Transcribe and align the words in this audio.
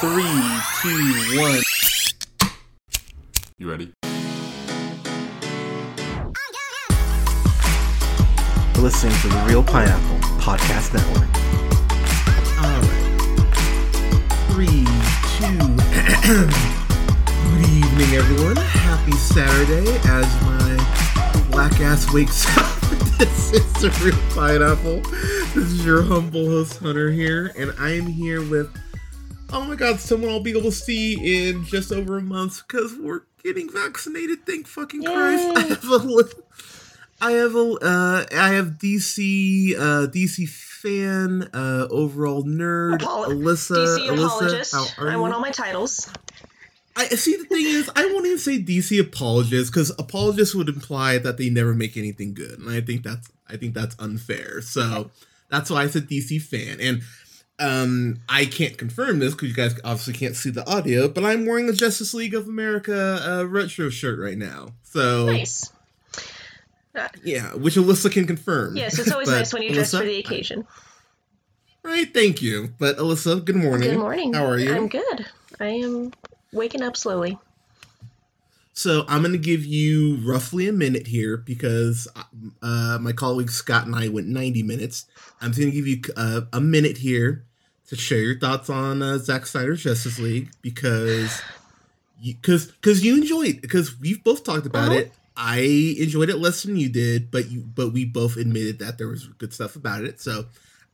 Three, 0.00 0.24
two, 0.82 1.38
one. 1.40 1.62
You 3.58 3.70
ready? 3.70 3.92
You're 8.74 8.82
listening 8.82 9.14
to 9.20 9.28
the 9.28 9.44
Reel 9.46 9.62
Pineapple 9.62 10.18
Podcast 10.40 10.94
Network. 10.94 11.30
Alright. 12.58 12.90
Three, 14.50 14.84
two. 15.38 15.58
Good 17.54 17.68
evening, 17.70 18.14
everyone. 18.16 18.56
Happy 18.56 19.12
Saturday 19.12 19.86
as 20.06 20.26
my 20.42 21.46
black 21.50 21.80
ass 21.80 22.12
wakes 22.12 22.44
up. 22.58 22.80
this 23.18 23.52
is 23.52 23.72
the 23.74 23.90
Reel 24.04 24.18
Pineapple. 24.34 25.00
This 25.54 25.70
is 25.70 25.86
your 25.86 26.02
humble 26.02 26.46
host, 26.46 26.78
Hunter, 26.78 27.10
here, 27.10 27.52
and 27.56 27.72
I 27.78 27.90
am 27.90 28.06
here 28.06 28.40
with. 28.42 28.76
Oh 29.54 29.64
my 29.64 29.76
god, 29.76 30.00
someone 30.00 30.30
I'll 30.30 30.40
be 30.40 30.50
able 30.50 30.62
to 30.62 30.72
see 30.72 31.48
in 31.48 31.64
just 31.64 31.92
over 31.92 32.18
a 32.18 32.20
month 32.20 32.66
because 32.66 32.92
we're 32.98 33.20
getting 33.44 33.70
vaccinated. 33.70 34.44
Thank 34.44 34.66
fucking 34.66 35.04
Christ. 35.04 35.56
I 35.56 35.60
have 35.62 35.84
a, 35.84 36.24
I 37.20 37.30
have 37.30 37.54
a 37.54 37.78
uh, 37.80 38.26
I 38.36 38.48
have 38.54 38.78
DC 38.78 39.76
uh, 39.76 40.08
DC 40.08 40.48
fan 40.48 41.48
uh, 41.54 41.86
overall 41.88 42.42
nerd 42.42 42.98
Apolo- 42.98 43.28
Allissa 43.28 43.96
DC 43.96 44.08
Allissa 44.08 44.24
apologist. 44.26 44.72
how 44.74 44.86
are 44.98 45.08
I 45.08 45.16
want 45.16 45.32
all 45.32 45.40
my 45.40 45.52
titles. 45.52 46.10
I 46.96 47.06
see 47.06 47.36
the 47.36 47.44
thing 47.44 47.64
is 47.64 47.88
I 47.94 48.06
won't 48.06 48.26
even 48.26 48.38
say 48.38 48.58
DC 48.58 49.00
apologist 49.00 49.72
because 49.72 49.90
apologist 50.00 50.56
would 50.56 50.68
imply 50.68 51.18
that 51.18 51.38
they 51.38 51.48
never 51.48 51.74
make 51.74 51.96
anything 51.96 52.34
good 52.34 52.58
and 52.58 52.70
I 52.70 52.80
think 52.80 53.04
that's 53.04 53.30
I 53.48 53.56
think 53.56 53.74
that's 53.74 53.96
unfair 53.98 54.60
so 54.62 55.10
that's 55.48 55.70
why 55.70 55.82
I 55.82 55.86
said 55.88 56.08
DC 56.08 56.40
fan 56.42 56.78
and 56.80 57.02
um 57.60 58.18
I 58.28 58.46
can't 58.46 58.76
confirm 58.76 59.18
this 59.20 59.32
because 59.34 59.48
you 59.48 59.54
guys 59.54 59.78
obviously 59.84 60.14
can't 60.14 60.34
see 60.36 60.50
the 60.50 60.68
audio 60.68 61.08
but 61.08 61.24
I'm 61.24 61.46
wearing 61.46 61.68
a 61.68 61.72
Justice 61.72 62.12
League 62.14 62.34
of 62.34 62.48
America 62.48 63.20
uh, 63.24 63.44
retro 63.46 63.90
shirt 63.90 64.18
right 64.18 64.36
now 64.38 64.68
so 64.82 65.26
Nice. 65.26 65.70
yeah 67.22 67.54
which 67.54 67.74
Allissa 67.76 68.10
can 68.10 68.26
confirm 68.26 68.76
Yes, 68.76 68.98
it's 68.98 69.12
always 69.12 69.28
nice 69.38 69.52
when 69.52 69.62
you 69.62 69.72
dress 69.72 69.92
Allissa, 69.94 69.98
for 69.98 70.04
the 70.04 70.18
occasion. 70.18 70.66
Right, 71.82 72.12
thank 72.14 72.40
you. 72.40 72.72
But 72.78 72.96
Allissa, 72.96 73.44
good 73.44 73.56
morning. 73.56 73.90
Good 73.90 73.98
morning. 73.98 74.32
How 74.32 74.46
are 74.46 74.58
you? 74.58 74.74
I'm 74.74 74.88
good. 74.88 75.26
I 75.60 75.66
am 75.66 76.12
waking 76.50 76.82
up 76.82 76.96
slowly. 76.96 77.38
So 78.76 79.04
I'm 79.06 79.22
gonna 79.22 79.38
give 79.38 79.64
you 79.64 80.16
roughly 80.24 80.66
a 80.68 80.72
minute 80.72 81.06
here 81.06 81.36
because 81.36 82.08
uh, 82.60 82.98
my 83.00 83.12
colleague 83.12 83.50
Scott 83.50 83.86
and 83.86 83.94
I 83.94 84.08
went 84.08 84.26
90 84.26 84.64
minutes. 84.64 85.06
I'm 85.40 85.52
gonna 85.52 85.70
give 85.70 85.86
you 85.86 86.00
uh, 86.16 86.42
a 86.52 86.60
minute 86.60 86.98
here 86.98 87.44
to 87.88 87.96
share 87.96 88.18
your 88.18 88.38
thoughts 88.38 88.68
on 88.68 89.00
uh, 89.00 89.18
Zack 89.18 89.46
Snyder's 89.46 89.82
Justice 89.84 90.18
League 90.18 90.50
because 90.60 91.40
because 92.20 92.66
because 92.66 93.04
you 93.04 93.16
enjoyed 93.16 93.60
because 93.60 93.98
we've 94.00 94.22
both 94.24 94.42
talked 94.44 94.66
about 94.66 94.88
Uh-huh. 94.88 94.98
it. 95.00 95.12
I 95.36 95.96
enjoyed 95.98 96.30
it 96.30 96.38
less 96.38 96.62
than 96.62 96.76
you 96.76 96.88
did, 96.88 97.30
but 97.30 97.50
you 97.50 97.60
but 97.60 97.92
we 97.92 98.04
both 98.04 98.36
admitted 98.36 98.80
that 98.80 98.98
there 98.98 99.08
was 99.08 99.26
good 99.38 99.52
stuff 99.52 99.76
about 99.76 100.04
it. 100.04 100.20
So 100.20 100.46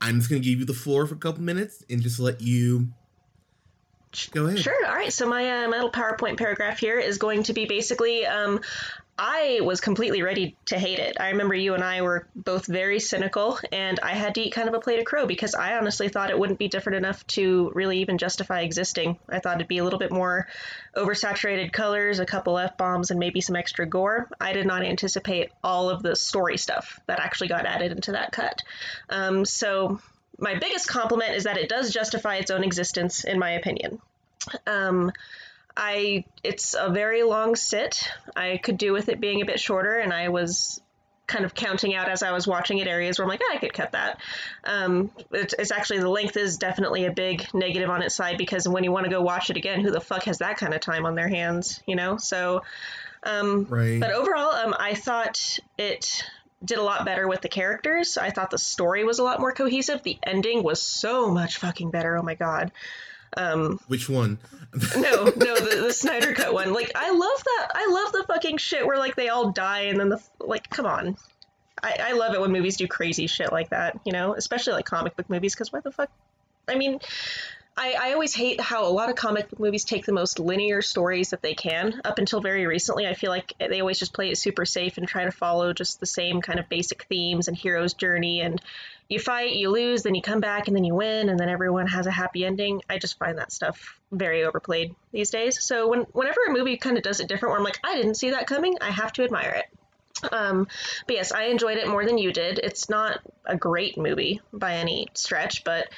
I'm 0.03 0.19
just 0.19 0.29
gonna 0.29 0.41
give 0.41 0.59
you 0.59 0.65
the 0.67 0.75
floor 0.75 1.07
for 1.07 1.15
a 1.15 1.19
couple 1.19 1.43
minutes 1.43 1.83
and 1.89 2.03
just 2.03 2.21
let 2.21 2.41
you 2.43 2.89
go 4.33 4.47
ahead. 4.47 4.59
Sure. 4.59 4.87
All 4.87 4.95
right. 4.95 5.13
So 5.13 5.27
my 5.27 5.65
uh, 5.65 5.69
my 5.69 5.77
little 5.77 5.91
PowerPoint 5.91 6.37
paragraph 6.37 6.79
here 6.79 6.99
is 6.99 7.19
going 7.19 7.45
to 7.45 7.53
be 7.53 7.67
basically. 7.67 8.27
Um, 8.27 8.61
I 9.23 9.61
was 9.63 9.83
completely 9.83 10.23
ready 10.23 10.57
to 10.67 10.79
hate 10.79 10.99
it. 10.99 11.19
I 11.21 11.29
remember 11.29 11.55
you 11.55 11.75
and 11.75 11.85
I 11.85 12.01
were 12.01 12.27
both 12.35 12.65
very 12.65 12.99
cynical, 13.01 13.59
and 13.71 14.01
I 14.01 14.13
had 14.13 14.35
to 14.37 14.41
eat 14.41 14.55
kind 14.55 14.67
of 14.67 14.73
a 14.73 14.81
plate 14.81 14.99
of 14.99 15.05
crow 15.05 15.27
because 15.27 15.55
I 15.55 15.77
honestly 15.77 16.09
thought 16.09 16.31
it 16.31 16.39
wouldn't 16.39 16.59
be 16.59 16.69
different 16.69 16.97
enough 16.97 17.27
to 17.29 17.71
really 17.75 17.99
even 17.99 18.17
justify 18.17 18.61
existing. 18.63 19.19
I 19.29 19.39
thought 19.39 19.57
it'd 19.57 19.69
be 19.69 19.77
a 19.77 19.85
little 19.85 19.99
bit 19.99 20.11
more 20.11 20.49
oversaturated 20.97 21.71
colors, 21.71 22.19
a 22.19 22.25
couple 22.25 22.57
f 22.57 22.79
bombs, 22.79 23.11
and 23.11 23.21
maybe 23.21 23.43
some 23.43 23.57
extra 23.57 23.85
gore. 23.85 24.31
I 24.41 24.55
did 24.55 24.67
not 24.67 24.85
anticipate 24.85 25.51
all 25.63 25.91
of 25.91 26.03
the 26.03 26.17
story 26.17 26.57
stuff 26.57 26.99
that 27.07 27.21
actually 27.21 27.49
got 27.49 27.67
added 27.67 27.93
into 27.93 28.13
that 28.13 28.33
cut. 28.33 28.63
Um, 29.11 29.45
so 29.45 30.01
my 30.41 30.59
biggest 30.59 30.89
compliment 30.89 31.35
is 31.35 31.45
that 31.45 31.57
it 31.57 31.69
does 31.69 31.93
justify 31.93 32.37
its 32.37 32.51
own 32.51 32.65
existence, 32.65 33.25
in 33.25 33.39
my 33.39 33.53
opinion. 33.53 34.01
Um, 34.67 35.13
I 35.77 36.25
it's 36.43 36.75
a 36.75 36.91
very 36.91 37.23
long 37.23 37.57
sit. 37.57 38.09
I 38.35 38.59
could 38.59 38.79
do 38.79 38.93
with 38.93 39.09
it 39.09 39.21
being 39.21 39.43
a 39.43 39.47
bit 39.47 39.61
shorter, 39.61 39.99
and 39.99 40.13
I 40.13 40.29
was 40.29 40.81
kind 41.27 41.45
of 41.45 41.55
counting 41.55 41.95
out 41.95 42.09
as 42.09 42.25
I 42.25 42.33
was 42.33 42.47
watching 42.47 42.79
it 42.79 42.89
areas 42.89 43.19
where 43.19 43.25
I'm 43.25 43.29
like, 43.29 43.41
"Ah, 43.49 43.55
I 43.55 43.59
could 43.59 43.73
cut 43.73 43.93
that. 43.93 44.21
Um, 44.65 45.13
it's, 45.31 45.55
it's 45.57 45.71
actually 45.71 46.01
the 46.01 46.09
length 46.09 46.37
is 46.37 46.59
definitely 46.59 47.05
a 47.07 47.13
big 47.13 47.47
negative 47.55 47.89
on 47.89 48.03
its 48.03 48.17
side 48.17 48.37
because 48.37 48.69
when 48.69 48.83
you 48.83 48.91
want 48.91 49.05
to 49.05 49.11
go 49.11 49.23
watch 49.23 49.49
it 49.49 49.57
again, 49.57 49.81
who 49.81 49.93
the 49.93 50.01
fuck 50.01 50.25
has 50.25 50.39
that 50.39 50.57
kind 50.57 50.75
of 50.75 50.81
time 50.81 51.07
on 51.07 51.15
their 51.15 51.29
hands, 51.29 51.81
you 51.87 51.95
know? 51.95 52.17
So, 52.17 52.63
um, 53.23 53.67
Right. 53.71 54.01
but 54.01 54.11
overall, 54.11 54.51
um, 54.53 54.75
I 54.77 54.95
thought 54.95 55.39
it 55.79 56.25
did 56.65 56.79
a 56.79 56.83
lot 56.83 57.05
better 57.05 57.27
with 57.27 57.41
the 57.41 57.49
characters. 57.49 58.19
I 58.19 58.31
thought 58.31 58.51
the 58.51 58.59
story 58.59 59.05
was 59.05 59.19
a 59.19 59.25
lot 59.25 59.41
more 59.41 59.53
cohesive. 59.53 60.03
The 60.03 60.19
ending 60.23 60.63
was 60.63 60.81
so 60.83 61.31
much 61.31 61.59
fucking 61.59 61.91
better. 61.91 62.17
Oh 62.17 62.23
my 62.23 62.35
god. 62.35 62.73
Um, 63.37 63.79
Which 63.87 64.09
one? 64.09 64.39
no, 64.97 65.25
no, 65.25 65.31
the, 65.35 65.83
the 65.87 65.93
Snyder 65.93 66.35
cut 66.35 66.53
one. 66.53 66.73
Like, 66.73 66.93
I 66.95 67.11
love 67.11 67.45
that. 67.45 67.69
I 67.75 67.89
love 67.91 68.13
the 68.13 68.25
fucking 68.33 68.59
shit 68.59 68.87
where 68.87 68.99
like 68.99 69.17
they 69.17 69.29
all 69.29 69.51
die 69.51 69.83
and 69.83 69.99
then 69.99 70.09
the 70.09 70.23
like. 70.41 70.69
Come 70.71 70.87
on. 70.87 71.17
I, 71.83 71.97
I 72.01 72.13
love 72.13 72.35
it 72.35 72.41
when 72.41 72.53
movies 72.53 72.77
do 72.77 72.87
crazy 72.87 73.27
shit 73.27 73.53
like 73.53 73.71
that. 73.71 73.99
You 74.05 74.13
know, 74.13 74.35
especially 74.35 74.75
like 74.75 74.85
comic 74.85 75.17
book 75.17 75.31
movies. 75.31 75.55
Because 75.55 75.73
why 75.73 75.81
the 75.81 75.93
fuck? 75.93 76.11
I 76.69 76.75
mean, 76.75 77.01
I, 77.77 77.95
I 77.99 78.13
always 78.13 78.35
hate 78.35 78.61
how 78.61 78.87
a 78.87 78.91
lot 78.93 79.09
of 79.09 79.17
comic 79.17 79.59
movies 79.59 79.85
take 79.85 80.05
the 80.05 80.13
most 80.13 80.39
linear 80.39 80.83
stories 80.83 81.31
that 81.31 81.41
they 81.41 81.55
can. 81.55 82.01
Up 82.05 82.19
until 82.19 82.41
very 82.41 82.67
recently, 82.67 83.07
I 83.07 83.15
feel 83.15 83.31
like 83.31 83.55
they 83.59 83.81
always 83.81 83.99
just 83.99 84.13
play 84.13 84.31
it 84.31 84.37
super 84.37 84.67
safe 84.67 84.99
and 84.99 85.09
try 85.09 85.25
to 85.25 85.31
follow 85.31 85.73
just 85.73 85.99
the 85.99 86.07
same 86.07 86.43
kind 86.43 86.59
of 86.59 86.69
basic 86.69 87.05
themes 87.05 87.49
and 87.49 87.57
hero's 87.57 87.95
journey. 87.95 88.43
And 88.43 88.61
you 89.09 89.19
fight, 89.19 89.55
you 89.55 89.71
lose, 89.71 90.03
then 90.03 90.15
you 90.15 90.23
come 90.23 90.41
back, 90.41 90.69
and 90.69 90.77
then 90.77 90.85
you 90.85 90.95
win, 90.95 91.29
and 91.29 91.41
then 91.41 91.49
everyone 91.49 91.87
has 91.87 92.07
a 92.07 92.11
happy 92.11 92.45
ending. 92.45 92.83
I 92.91 92.99
just 92.99 93.19
find 93.19 93.39
that 93.39 93.51
stuff 93.51 93.99
very 94.13 94.45
overplayed 94.45 94.95
these 95.13 95.31
days. 95.31 95.65
So 95.65 95.89
when 95.89 96.01
whenever 96.13 96.41
a 96.49 96.53
movie 96.53 96.77
kind 96.77 96.97
of 96.97 97.03
does 97.03 97.21
it 97.21 97.29
different, 97.29 97.53
where 97.53 97.59
I'm 97.59 97.65
like, 97.65 97.81
I 97.83 97.97
didn't 97.97 98.17
see 98.17 98.31
that 98.31 98.47
coming, 98.47 98.77
I 98.81 98.91
have 98.91 99.13
to 99.15 99.25
admire 99.25 99.51
it. 99.51 99.80
Um, 100.31 100.69
but 101.07 101.17
yes, 101.17 101.33
I 101.33 101.45
enjoyed 101.45 101.79
it 101.79 101.89
more 101.89 102.05
than 102.05 102.19
you 102.19 102.33
did. 102.33 102.59
It's 102.59 102.89
not 102.89 103.21
a 103.45 103.57
great 103.57 103.97
movie 103.97 104.41
by 104.53 104.75
any 104.75 105.09
stretch, 105.15 105.65
but 105.65 105.89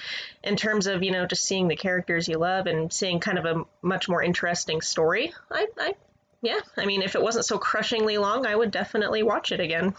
in 0.43 0.57
terms 0.57 0.87
of 0.87 1.03
you 1.03 1.11
know 1.11 1.27
just 1.27 1.45
seeing 1.45 1.69
the 1.69 1.77
characters 1.77 2.29
you 2.29 2.39
love 2.39 2.67
and 2.67 2.93
seeing 2.93 3.21
kind 3.21 3.39
of 3.39 3.45
a 3.45 3.65
much 3.83 4.09
more 4.09 4.23
interesting 4.23 4.81
story, 4.81 5.33
I, 5.51 5.67
I 5.79 5.95
yeah, 6.43 6.59
I 6.77 6.87
mean, 6.87 7.03
if 7.03 7.15
it 7.15 7.23
wasn't 7.23 7.45
so 7.45 7.57
crushingly 7.57 8.19
long, 8.19 8.47
I 8.47 8.57
would 8.57 8.73
definitely 8.73 9.23
watch 9.23 9.53
it 9.53 9.61
again. 9.61 9.95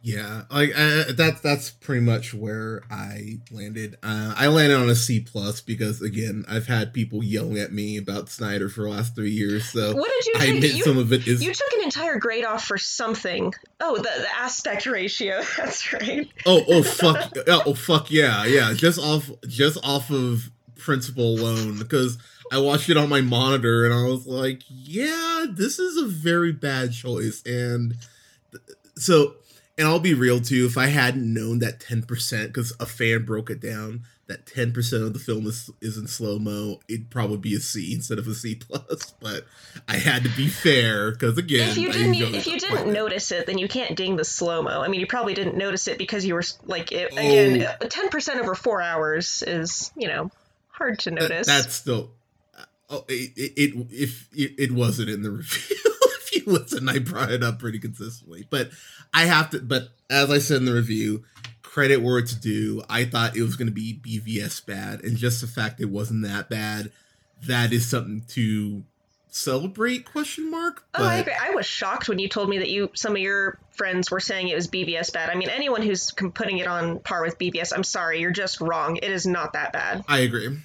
Yeah, 0.00 0.42
like 0.50 0.70
uh, 0.76 1.04
that's 1.16 1.40
that's 1.40 1.70
pretty 1.70 2.02
much 2.02 2.32
where 2.32 2.82
I 2.88 3.40
landed. 3.50 3.96
Uh, 4.00 4.32
I 4.36 4.46
landed 4.46 4.76
on 4.76 4.88
a 4.88 4.94
C 4.94 5.18
plus 5.20 5.60
because 5.60 6.00
again, 6.00 6.44
I've 6.48 6.68
had 6.68 6.94
people 6.94 7.24
yelling 7.24 7.58
at 7.58 7.72
me 7.72 7.96
about 7.96 8.28
Snyder 8.28 8.68
for 8.68 8.82
the 8.82 8.90
last 8.90 9.16
three 9.16 9.32
years. 9.32 9.68
So 9.68 9.96
What 9.96 10.08
did 10.08 10.26
you 10.26 10.32
I 10.38 10.44
admit 10.54 10.74
You- 10.74 10.84
some 10.84 10.98
of 10.98 11.12
it 11.12 11.26
is. 11.26 11.42
You 11.42 11.52
took 11.52 11.72
an 11.76 11.82
entire 11.82 12.16
grade 12.20 12.44
off 12.44 12.64
for 12.64 12.78
something. 12.78 13.52
Oh, 13.80 13.96
the, 13.96 14.02
the 14.02 14.36
aspect 14.38 14.86
ratio. 14.86 15.42
That's 15.56 15.92
right. 15.92 16.30
oh 16.46 16.62
oh 16.68 16.82
fuck 16.84 17.32
oh, 17.48 17.62
oh 17.66 17.74
fuck 17.74 18.10
yeah 18.12 18.44
yeah 18.44 18.72
just 18.74 19.00
off 19.00 19.28
just 19.48 19.84
off 19.84 20.10
of 20.10 20.48
principle 20.76 21.34
alone 21.40 21.76
because 21.76 22.18
I 22.52 22.60
watched 22.60 22.88
it 22.88 22.96
on 22.96 23.08
my 23.08 23.20
monitor 23.20 23.84
and 23.84 23.92
I 23.92 24.04
was 24.04 24.28
like 24.28 24.62
yeah 24.68 25.46
this 25.50 25.80
is 25.80 25.96
a 26.00 26.06
very 26.06 26.52
bad 26.52 26.92
choice 26.92 27.42
and 27.44 27.96
so 28.96 29.34
and 29.78 29.86
I'll 29.86 30.00
be 30.00 30.12
real 30.14 30.40
too 30.40 30.66
if 30.66 30.76
I 30.76 30.86
hadn't 30.86 31.32
known 31.32 31.60
that 31.60 31.78
10% 31.80 32.46
because 32.48 32.72
a 32.80 32.86
fan 32.86 33.24
broke 33.24 33.48
it 33.50 33.60
down 33.60 34.02
that 34.26 34.44
10% 34.44 35.06
of 35.06 35.14
the 35.14 35.18
film 35.18 35.46
is, 35.46 35.70
is 35.80 35.96
in 35.96 36.06
slow 36.06 36.38
mo 36.38 36.80
it'd 36.88 37.08
probably 37.08 37.38
be 37.38 37.54
a 37.54 37.60
C 37.60 37.94
instead 37.94 38.18
of 38.18 38.28
a 38.28 38.34
C 38.34 38.54
plus 38.56 39.14
but 39.20 39.46
I 39.88 39.96
had 39.96 40.22
to 40.24 40.28
be 40.30 40.48
fair 40.48 41.12
because 41.12 41.38
again 41.38 41.70
if 41.70 41.78
you 41.78 41.88
I 41.88 41.92
didn't, 41.92 42.14
if 42.34 42.46
you 42.46 42.58
didn't 42.58 42.92
notice 42.92 43.30
it, 43.32 43.46
then 43.46 43.56
you 43.58 43.68
can't 43.68 43.96
ding 43.96 44.16
the 44.16 44.24
slow 44.24 44.62
mo. 44.62 44.82
I 44.82 44.88
mean, 44.88 45.00
you 45.00 45.06
probably 45.06 45.32
didn't 45.34 45.56
notice 45.56 45.88
it 45.88 45.96
because 45.96 46.26
you 46.26 46.34
were 46.34 46.42
like, 46.66 46.92
it, 46.92 47.12
again, 47.12 47.66
Oh. 47.80 47.86
ten 47.88 48.08
percent 48.10 48.40
over 48.40 48.54
four 48.54 48.82
hours 48.82 49.42
is, 49.46 49.90
you 49.96 50.08
know, 50.08 50.30
hard 50.70 50.98
to 51.00 51.10
That- 51.10 51.20
notice. 51.20 51.46
that's 51.46 51.74
still. 51.74 52.10
Uh, 52.58 52.62
oh, 52.90 53.04
it, 53.08 53.32
it, 53.36 53.52
it 53.56 53.86
if 53.90 54.28
it, 54.34 54.52
it 54.58 54.72
wasn't 54.72 55.08
in 55.08 55.22
the 55.22 55.30
review. 55.40 55.76
listen, 56.52 56.88
I 56.88 56.98
brought 56.98 57.30
it 57.30 57.42
up 57.42 57.58
pretty 57.58 57.78
consistently. 57.78 58.46
But 58.48 58.70
I 59.12 59.26
have 59.26 59.50
to. 59.50 59.60
But 59.60 59.88
as 60.08 60.30
I 60.30 60.38
said 60.38 60.58
in 60.58 60.64
the 60.64 60.74
review, 60.74 61.24
credit 61.62 61.98
where 61.98 62.18
it's 62.18 62.34
due. 62.34 62.82
I 62.88 63.04
thought 63.04 63.36
it 63.36 63.42
was 63.42 63.56
going 63.56 63.68
to 63.68 63.72
be 63.72 64.00
BVS 64.02 64.64
bad, 64.64 65.04
and 65.04 65.16
just 65.16 65.40
the 65.40 65.46
fact 65.46 65.80
it 65.80 65.90
wasn't 65.90 66.24
that 66.24 66.48
bad, 66.48 66.90
that 67.46 67.72
is 67.72 67.86
something 67.86 68.22
to 68.28 68.82
celebrate? 69.28 70.10
Question 70.10 70.50
mark. 70.50 70.84
Oh, 70.94 71.04
I 71.04 71.16
agree. 71.16 71.34
I 71.38 71.50
was 71.50 71.66
shocked 71.66 72.08
when 72.08 72.18
you 72.18 72.28
told 72.28 72.48
me 72.48 72.58
that 72.58 72.70
you 72.70 72.90
some 72.94 73.12
of 73.12 73.18
your 73.18 73.58
friends 73.72 74.10
were 74.10 74.20
saying 74.20 74.48
it 74.48 74.54
was 74.54 74.68
BVS 74.68 75.12
bad. 75.12 75.30
I 75.30 75.34
mean, 75.34 75.50
anyone 75.50 75.82
who's 75.82 76.10
putting 76.10 76.58
it 76.58 76.66
on 76.66 77.00
par 77.00 77.22
with 77.22 77.38
BVS, 77.38 77.72
I'm 77.74 77.84
sorry, 77.84 78.20
you're 78.20 78.30
just 78.30 78.60
wrong. 78.60 78.96
It 78.96 79.10
is 79.10 79.26
not 79.26 79.52
that 79.52 79.72
bad. 79.72 80.04
I 80.08 80.20
agree. 80.20 80.58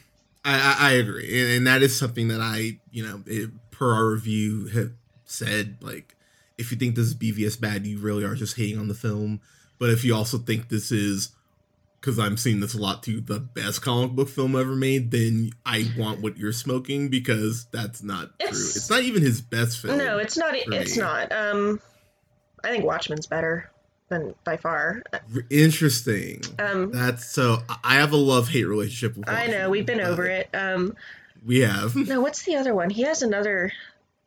I, 0.45 0.55
I, 0.55 0.89
I 0.89 0.91
agree, 0.93 1.41
and, 1.41 1.51
and 1.51 1.67
that 1.67 1.83
is 1.83 1.97
something 1.97 2.29
that 2.29 2.41
I, 2.41 2.79
you 2.91 3.05
know, 3.05 3.23
it, 3.25 3.49
per 3.71 3.93
our 3.93 4.07
review, 4.07 4.67
have 4.67 4.91
said. 5.33 5.77
Like, 5.81 6.15
if 6.57 6.71
you 6.71 6.77
think 6.77 6.95
this 6.95 7.07
is 7.07 7.15
BVS 7.15 7.59
bad, 7.59 7.85
you 7.85 7.97
really 7.99 8.23
are 8.23 8.35
just 8.35 8.55
hating 8.57 8.79
on 8.79 8.87
the 8.87 8.93
film. 8.93 9.41
But 9.79 9.89
if 9.89 10.03
you 10.05 10.15
also 10.15 10.37
think 10.37 10.69
this 10.69 10.91
is, 10.91 11.31
because 11.99 12.19
I'm 12.19 12.37
seeing 12.37 12.59
this 12.59 12.73
a 12.73 12.79
lot 12.79 13.03
too, 13.03 13.19
the 13.21 13.39
best 13.39 13.81
comic 13.81 14.11
book 14.11 14.29
film 14.29 14.55
ever 14.55 14.75
made, 14.75 15.11
then 15.11 15.51
I 15.65 15.91
want 15.97 16.21
what 16.21 16.37
you're 16.37 16.51
smoking 16.53 17.09
because 17.09 17.65
that's 17.71 18.03
not 18.03 18.37
true. 18.39 18.47
It's- 18.49 18.75
It's 18.75 18.89
not 18.89 19.03
even 19.03 19.21
his 19.21 19.41
best 19.41 19.79
film. 19.81 19.97
No, 19.97 20.17
it's 20.19 20.37
not. 20.37 20.55
It's 20.55 20.95
me. 20.95 21.01
not. 21.01 21.31
Um, 21.31 21.79
I 22.63 22.69
think 22.71 22.85
Watchmen's 22.85 23.27
better 23.27 23.69
than 24.09 24.35
by 24.45 24.57
far. 24.57 25.01
Interesting. 25.49 26.41
Um, 26.59 26.91
That's 26.91 27.25
so. 27.25 27.59
I- 27.83 27.95
have 27.95 28.11
a 28.11 28.17
love 28.17 28.47
hate 28.49 28.65
relationship 28.65 29.17
with. 29.17 29.27
I 29.29 29.47
know 29.47 29.69
we've 29.69 29.85
been 29.85 30.01
over 30.01 30.25
it. 30.25 30.49
Um, 30.53 30.95
We 31.45 31.59
have. 31.61 31.95
no, 31.95 32.21
what's 32.21 32.43
the 32.43 32.55
other 32.55 32.73
one? 32.75 32.89
He 32.89 33.03
has 33.03 33.21
another. 33.21 33.71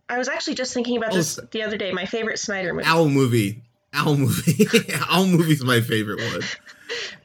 I 0.09 0.19
was 0.19 0.29
actually 0.29 0.55
just 0.55 0.73
thinking 0.73 0.97
about 0.97 1.13
this 1.13 1.39
the 1.51 1.63
other 1.63 1.77
day. 1.77 1.93
My 1.93 2.07
favorite 2.07 2.39
Snyder 2.39 2.73
movie. 2.75 2.87
Owl 2.87 3.09
movie. 3.09 3.63
Owl 3.93 4.17
movie. 4.17 4.67
Owl 5.09 5.27
movie's 5.27 5.65
my 5.65 5.81
favorite 5.81 6.21
one. 6.21 6.43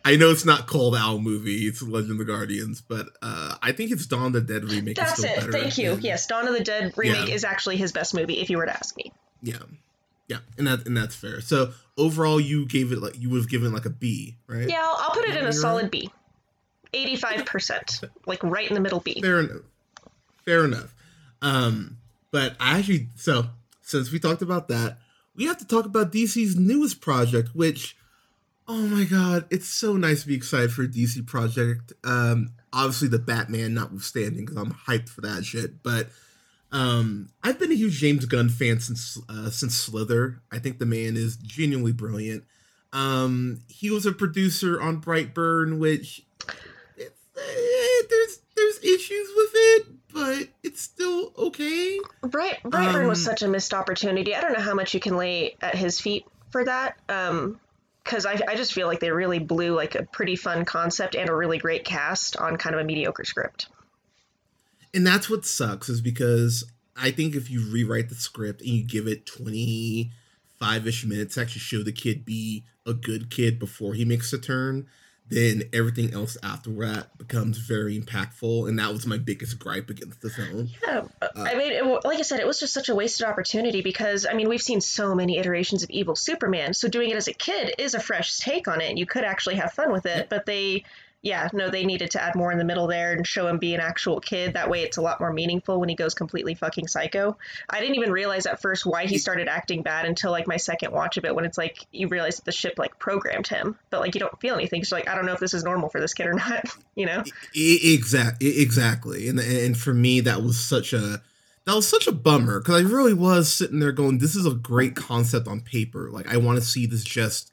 I 0.03 0.15
know 0.15 0.31
it's 0.31 0.45
not 0.45 0.65
called 0.67 0.95
Owl 0.95 1.19
movie. 1.19 1.67
It's 1.67 1.81
Legend 1.81 2.11
of 2.13 2.17
the 2.17 2.25
Guardians, 2.25 2.81
but 2.81 3.07
uh, 3.21 3.55
I 3.61 3.71
think 3.71 3.91
it's 3.91 4.07
Dawn 4.07 4.27
of 4.27 4.33
the 4.33 4.41
Dead 4.41 4.63
remake. 4.63 4.97
is 4.97 5.03
That's 5.05 5.23
it. 5.23 5.51
Thank 5.51 5.77
you. 5.77 5.91
than- 5.91 6.01
Yes, 6.01 6.25
Dawn 6.25 6.47
of 6.47 6.53
the 6.55 6.63
Dead 6.63 6.93
remake 6.95 7.27
Yeah. 7.27 7.33
is 7.35 7.43
actually 7.43 7.77
his 7.77 7.91
best 7.91 8.15
movie, 8.15 8.39
if 8.39 8.49
you 8.49 8.57
were 8.57 8.65
to 8.65 8.73
ask 8.73 8.95
me. 8.97 9.11
Yeah. 9.43 9.57
Yeah, 10.27 10.37
and 10.57 10.65
that 10.65 10.85
and 10.87 10.95
that's 10.95 11.13
fair. 11.13 11.41
So 11.41 11.73
overall, 11.97 12.39
you 12.39 12.65
gave 12.65 12.93
it 12.93 12.99
like 13.01 13.19
you 13.19 13.29
would 13.31 13.39
have 13.41 13.49
given 13.49 13.73
like 13.73 13.85
a 13.85 13.89
B, 13.89 14.37
right? 14.47 14.67
Yeah, 14.69 14.81
I'll, 14.81 14.95
I'll 14.97 15.09
put 15.11 15.25
it 15.27 15.35
in 15.35 15.45
a 15.45 15.51
solid 15.51 15.83
right. 15.83 15.91
B. 15.91 16.09
Eighty-five 16.93 17.45
percent, 17.45 17.99
like 18.25 18.41
right 18.41 18.65
in 18.67 18.73
the 18.73 18.79
middle 18.79 19.01
B. 19.01 19.19
Fair 19.21 19.41
enough. 19.41 19.61
Fair 20.45 20.63
enough. 20.63 20.93
Um, 21.41 21.97
but 22.31 22.55
I 22.59 22.79
actually 22.79 23.09
so 23.15 23.45
since 23.81 24.11
we 24.11 24.19
talked 24.19 24.41
about 24.41 24.67
that, 24.69 24.97
we 25.35 25.45
have 25.45 25.57
to 25.57 25.67
talk 25.67 25.85
about 25.85 26.11
DC's 26.11 26.55
newest 26.55 27.01
project, 27.01 27.49
which 27.53 27.95
oh 28.67 28.87
my 28.87 29.03
god, 29.03 29.45
it's 29.49 29.67
so 29.67 29.97
nice 29.97 30.21
to 30.21 30.27
be 30.27 30.35
excited 30.35 30.71
for 30.71 30.83
a 30.83 30.87
DC 30.87 31.25
project. 31.27 31.93
Um, 32.03 32.53
obviously 32.73 33.07
the 33.07 33.19
Batman 33.19 33.73
notwithstanding, 33.73 34.45
because 34.45 34.57
I'm 34.57 34.73
hyped 34.73 35.09
for 35.09 35.21
that 35.21 35.43
shit. 35.45 35.83
But 35.83 36.09
um, 36.71 37.29
I've 37.43 37.59
been 37.59 37.71
a 37.71 37.75
huge 37.75 37.99
James 37.99 38.25
Gunn 38.25 38.49
fan 38.49 38.79
since 38.79 39.19
uh, 39.29 39.49
since 39.49 39.75
Slither. 39.75 40.41
I 40.51 40.59
think 40.59 40.79
the 40.79 40.85
man 40.85 41.17
is 41.17 41.35
genuinely 41.37 41.91
brilliant. 41.91 42.45
Um, 42.93 43.61
he 43.67 43.89
was 43.89 44.05
a 44.05 44.11
producer 44.11 44.81
on 44.81 45.01
Brightburn, 45.01 45.79
which 45.79 46.23
it's, 46.97 47.19
there's 48.09 48.39
issues 48.83 49.29
with 49.35 49.51
it, 49.53 49.85
but 50.13 50.47
it's 50.63 50.81
still 50.81 51.33
okay. 51.37 51.99
Bright 52.21 52.61
Brightburn 52.63 53.07
was 53.07 53.19
Um, 53.19 53.33
such 53.33 53.41
a 53.41 53.47
missed 53.47 53.73
opportunity. 53.73 54.35
I 54.35 54.41
don't 54.41 54.53
know 54.53 54.63
how 54.63 54.73
much 54.73 54.93
you 54.93 54.99
can 54.99 55.17
lay 55.17 55.55
at 55.61 55.75
his 55.75 55.99
feet 55.99 56.25
for 56.49 56.65
that. 56.65 56.97
Um, 57.09 57.59
because 58.03 58.25
I, 58.25 58.39
I 58.47 58.55
just 58.55 58.73
feel 58.73 58.87
like 58.87 58.99
they 58.99 59.11
really 59.11 59.39
blew 59.39 59.75
like 59.75 59.95
a 59.95 60.03
pretty 60.03 60.35
fun 60.35 60.65
concept 60.65 61.15
and 61.15 61.29
a 61.29 61.35
really 61.35 61.59
great 61.59 61.85
cast 61.85 62.35
on 62.35 62.57
kind 62.57 62.73
of 62.73 62.81
a 62.81 62.83
mediocre 62.83 63.23
script. 63.23 63.67
And 64.93 65.05
that's 65.05 65.29
what 65.29 65.45
sucks 65.45 65.87
is 65.87 66.01
because 66.01 66.65
I 66.97 67.11
think 67.11 67.35
if 67.35 67.49
you 67.49 67.61
rewrite 67.71 68.09
the 68.09 68.15
script 68.15 68.61
and 68.61 68.69
you 68.71 68.83
give 68.83 69.07
it 69.07 69.25
25 69.25 70.87
ish 70.87 71.05
minutes 71.05 71.35
to 71.35 71.41
actually 71.41 71.59
show 71.59 71.83
the 71.83 71.91
kid 71.91 72.25
be 72.25 72.63
a 72.85 72.93
good 72.93 73.29
kid 73.29 73.59
before 73.59 73.93
he 73.93 74.03
makes 74.03 74.33
a 74.33 74.39
turn, 74.39 74.87
then 75.31 75.63
everything 75.71 76.13
else 76.13 76.37
after 76.43 76.69
that 76.85 77.17
becomes 77.17 77.57
very 77.57 77.99
impactful. 77.99 78.67
And 78.67 78.77
that 78.79 78.91
was 78.91 79.07
my 79.07 79.17
biggest 79.17 79.57
gripe 79.57 79.89
against 79.89 80.21
the 80.21 80.29
film. 80.29 80.69
Yeah, 80.83 81.03
uh, 81.21 81.27
I 81.37 81.55
mean, 81.55 81.71
it, 81.71 81.83
like 82.03 82.19
I 82.19 82.23
said, 82.23 82.41
it 82.41 82.45
was 82.45 82.59
just 82.59 82.73
such 82.73 82.89
a 82.89 82.95
wasted 82.95 83.25
opportunity 83.25 83.81
because 83.81 84.25
I 84.25 84.33
mean, 84.33 84.49
we've 84.49 84.61
seen 84.61 84.81
so 84.81 85.15
many 85.15 85.37
iterations 85.37 85.83
of 85.83 85.89
evil 85.89 86.17
Superman. 86.17 86.73
So 86.73 86.89
doing 86.89 87.09
it 87.09 87.15
as 87.15 87.29
a 87.29 87.33
kid 87.33 87.75
is 87.77 87.93
a 87.93 87.99
fresh 87.99 88.37
take 88.39 88.67
on 88.67 88.81
it. 88.81 88.89
and 88.89 88.99
You 88.99 89.05
could 89.05 89.23
actually 89.23 89.55
have 89.55 89.71
fun 89.71 89.93
with 89.93 90.05
it, 90.05 90.27
but 90.29 90.45
they, 90.45 90.83
yeah, 91.23 91.49
no, 91.53 91.69
they 91.69 91.85
needed 91.85 92.11
to 92.11 92.21
add 92.21 92.35
more 92.35 92.51
in 92.51 92.57
the 92.57 92.63
middle 92.63 92.87
there 92.87 93.13
and 93.13 93.27
show 93.27 93.47
him 93.47 93.59
be 93.59 93.75
an 93.75 93.79
actual 93.79 94.19
kid. 94.19 94.55
That 94.55 94.69
way, 94.69 94.81
it's 94.81 94.97
a 94.97 95.01
lot 95.01 95.19
more 95.19 95.31
meaningful 95.31 95.79
when 95.79 95.87
he 95.87 95.93
goes 95.93 96.15
completely 96.15 96.55
fucking 96.55 96.87
psycho. 96.87 97.37
I 97.69 97.79
didn't 97.79 97.95
even 97.95 98.11
realize 98.11 98.47
at 98.47 98.61
first 98.61 98.87
why 98.87 99.05
he 99.05 99.19
started 99.19 99.47
acting 99.47 99.83
bad 99.83 100.05
until 100.05 100.31
like 100.31 100.47
my 100.47 100.57
second 100.57 100.91
watch 100.91 101.17
of 101.17 101.25
it, 101.25 101.35
when 101.35 101.45
it's 101.45 101.59
like 101.59 101.85
you 101.91 102.07
realize 102.07 102.37
that 102.37 102.45
the 102.45 102.51
ship 102.51 102.73
like 102.79 102.97
programmed 102.97 103.47
him, 103.47 103.77
but 103.91 103.99
like 103.99 104.15
you 104.15 104.19
don't 104.19 104.39
feel 104.39 104.55
anything. 104.55 104.83
So 104.83 104.95
like, 104.95 105.07
I 105.07 105.13
don't 105.13 105.27
know 105.27 105.33
if 105.33 105.39
this 105.39 105.53
is 105.53 105.63
normal 105.63 105.89
for 105.89 106.01
this 106.01 106.15
kid 106.15 106.25
or 106.25 106.33
not. 106.49 106.65
You 106.95 107.05
know? 107.05 107.23
Exactly, 107.53 108.59
exactly. 108.59 109.27
And 109.27 109.39
and 109.39 109.77
for 109.77 109.93
me, 109.93 110.21
that 110.21 110.41
was 110.41 110.59
such 110.59 110.91
a 110.91 111.21
that 111.65 111.75
was 111.75 111.87
such 111.87 112.07
a 112.07 112.11
bummer 112.11 112.59
because 112.59 112.83
I 112.83 112.89
really 112.89 113.13
was 113.13 113.53
sitting 113.53 113.79
there 113.79 113.91
going, 113.91 114.17
"This 114.17 114.35
is 114.35 114.47
a 114.47 114.55
great 114.55 114.95
concept 114.95 115.47
on 115.47 115.61
paper. 115.61 116.09
Like, 116.11 116.27
I 116.27 116.37
want 116.37 116.57
to 116.57 116.65
see 116.65 116.87
this 116.87 117.03
just 117.03 117.51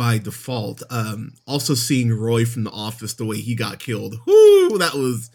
by 0.00 0.16
default." 0.18 0.82
Um, 0.90 1.34
also, 1.46 1.74
seeing 1.74 2.10
Roy 2.12 2.46
from 2.46 2.64
The 2.64 2.70
Office, 2.70 3.12
the 3.14 3.26
way 3.26 3.36
he 3.36 3.54
got 3.54 3.78
killed, 3.78 4.16
whoo, 4.26 4.78
that 4.78 4.94
was 4.94 5.30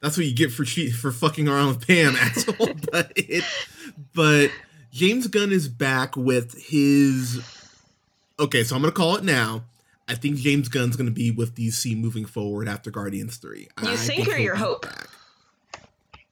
that's 0.00 0.16
what 0.16 0.26
you 0.26 0.34
get 0.34 0.50
for 0.52 0.64
cheat 0.64 0.92
for 0.92 1.12
fucking 1.12 1.48
around 1.48 1.68
with 1.68 1.86
Pam, 1.86 2.16
asshole. 2.20 2.74
but 2.90 3.12
it, 3.16 3.44
but 4.14 4.50
James 4.92 5.28
Gunn 5.28 5.52
is 5.52 5.68
back 5.68 6.16
with 6.16 6.54
his. 6.60 7.40
Okay, 8.40 8.64
so 8.64 8.74
I'm 8.76 8.82
gonna 8.82 8.92
call 8.92 9.16
it 9.16 9.24
now. 9.24 9.64
I 10.08 10.14
think 10.14 10.36
James 10.38 10.68
Gunn's 10.68 10.96
to 10.96 11.12
be 11.12 11.30
with 11.30 11.54
DC 11.54 11.96
moving 11.96 12.24
forward 12.24 12.66
after 12.66 12.90
Guardians 12.90 13.36
3. 13.36 13.60
You 13.60 13.66
I 13.76 13.96
think 13.96 14.26
or 14.26 14.38
your 14.38 14.56
hope? 14.56 14.82
back. 14.82 15.08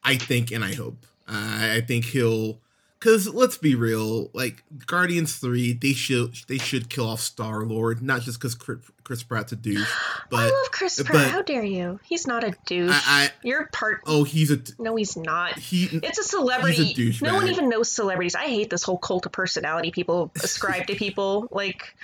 I 0.03 0.17
think 0.17 0.51
and 0.51 0.65
I 0.65 0.75
hope. 0.75 1.05
I 1.29 1.77
I 1.77 1.81
think 1.83 2.07
he'll 2.07 2.59
cuz 3.01 3.29
let's 3.33 3.59
be 3.59 3.75
real, 3.75 4.31
like 4.33 4.63
Guardians 4.87 5.37
3, 5.37 5.73
they 5.75 5.93
should 5.93 6.35
they 6.49 6.59
should 6.59 6.89
kill 6.89 7.09
off 7.09 7.21
Star-Lord, 7.21 8.03
not 8.03 8.23
just 8.23 8.41
cuz 8.41 8.55
Chris 8.55 9.23
Pratt's 9.23 9.53
a 9.53 9.57
douche, 9.57 9.89
but 10.31 10.37
I 10.39 10.45
love 10.51 10.71
Chris 10.73 10.97
Pratt. 11.03 11.13
but- 11.13 11.31
How 11.31 11.43
dare 11.43 11.63
you? 11.63 12.01
He's 12.05 12.27
not 12.27 12.43
a 12.45 12.55
douche. 12.67 12.91
I, 12.93 13.03
I 13.07 13.31
You're 13.43 13.67
part. 13.73 14.01
oh, 14.07 14.25
he's 14.25 14.51
a 14.51 14.59
No, 14.79 14.97
he's 14.97 15.17
not. 15.17 15.59
he 15.59 15.85
It's 16.03 16.19
a 16.19 16.25
celebrity. 16.25 16.85
He's 16.93 17.21
a 17.23 17.25
no 17.25 17.35
one 17.35 17.49
even 17.49 17.69
knows 17.69 17.91
celebrities. 17.93 18.35
I 18.35 18.47
hate 18.47 18.71
this 18.71 18.83
whole 18.83 18.99
cult 18.99 19.27
of 19.27 19.33
personality 19.33 19.91
people 19.93 20.33
ascribe 20.43 20.87
to 20.89 20.95
people. 21.05 21.49
Like, 21.51 21.95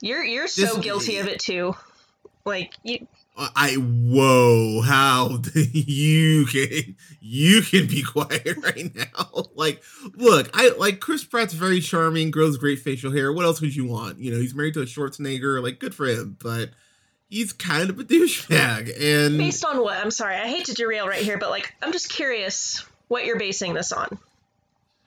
you're 0.00 0.22
you're 0.24 0.48
so 0.48 0.62
This- 0.74 0.84
guilty 0.84 1.16
of 1.18 1.28
it 1.28 1.40
too. 1.40 1.74
Like 2.44 2.74
you, 2.82 3.06
I 3.36 3.74
whoa, 3.74 4.80
how 4.82 5.40
you 5.54 6.46
can 6.46 6.96
you 7.20 7.62
can 7.62 7.86
be 7.86 8.02
quiet 8.02 8.56
right 8.62 8.94
now? 8.94 9.46
Like, 9.54 9.82
look, 10.14 10.50
I 10.52 10.70
like 10.78 11.00
Chris 11.00 11.24
Pratt's 11.24 11.54
very 11.54 11.80
charming, 11.80 12.30
grows 12.30 12.56
great 12.56 12.78
facial 12.80 13.10
hair. 13.10 13.32
What 13.32 13.44
else 13.44 13.60
would 13.60 13.74
you 13.74 13.86
want? 13.86 14.18
You 14.18 14.32
know, 14.32 14.38
he's 14.38 14.54
married 14.54 14.74
to 14.74 14.82
a 14.82 14.86
Schwarzenegger, 14.86 15.62
like 15.62 15.80
good 15.80 15.94
for 15.94 16.06
him, 16.06 16.36
but 16.40 16.70
he's 17.28 17.52
kind 17.52 17.90
of 17.90 17.98
a 17.98 18.04
douchebag. 18.04 18.92
And 19.00 19.38
based 19.38 19.64
on 19.64 19.82
what? 19.82 19.96
I'm 19.96 20.10
sorry, 20.10 20.36
I 20.36 20.46
hate 20.46 20.66
to 20.66 20.74
derail 20.74 21.08
right 21.08 21.22
here, 21.22 21.38
but 21.38 21.50
like, 21.50 21.74
I'm 21.82 21.92
just 21.92 22.10
curious 22.10 22.84
what 23.08 23.24
you're 23.24 23.38
basing 23.38 23.74
this 23.74 23.90
on. 23.90 24.18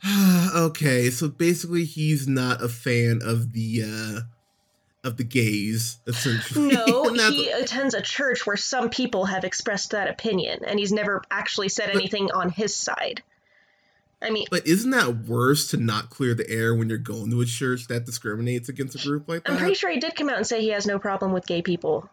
okay, 0.55 1.09
so 1.12 1.29
basically, 1.29 1.85
he's 1.85 2.27
not 2.27 2.62
a 2.62 2.69
fan 2.69 3.21
of 3.23 3.53
the 3.53 3.83
uh 3.85 4.21
of 5.07 5.17
the 5.17 5.23
gays, 5.23 5.97
essentially. 6.05 6.67
No, 6.67 7.11
he 7.29 7.49
attends 7.49 7.93
a 7.93 8.01
church 8.01 8.45
where 8.45 8.57
some 8.57 8.89
people 8.89 9.25
have 9.25 9.43
expressed 9.43 9.91
that 9.91 10.09
opinion, 10.09 10.65
and 10.65 10.77
he's 10.77 10.91
never 10.91 11.23
actually 11.31 11.69
said 11.69 11.89
anything 11.89 12.29
on 12.31 12.49
his 12.49 12.75
side. 12.75 13.23
I 14.21 14.31
mean, 14.31 14.47
But 14.49 14.67
isn't 14.67 14.89
that 14.91 15.25
worse 15.27 15.69
to 15.69 15.77
not 15.77 16.09
clear 16.09 16.33
the 16.33 16.49
air 16.49 16.75
when 16.75 16.89
you're 16.89 16.97
going 16.97 17.29
to 17.31 17.41
a 17.41 17.45
church 17.45 17.87
that 17.87 18.05
discriminates 18.05 18.67
against 18.67 18.95
a 18.95 19.07
group 19.07 19.29
like 19.29 19.43
that? 19.43 19.51
I'm 19.53 19.57
pretty 19.57 19.75
sure 19.75 19.91
he 19.91 19.99
did 19.99 20.15
come 20.15 20.29
out 20.29 20.37
and 20.37 20.47
say 20.47 20.59
he 20.61 20.69
has 20.69 20.87
no 20.87 20.99
problem 20.99 21.31
with 21.33 21.45
gay 21.45 21.61
people. 21.61 22.09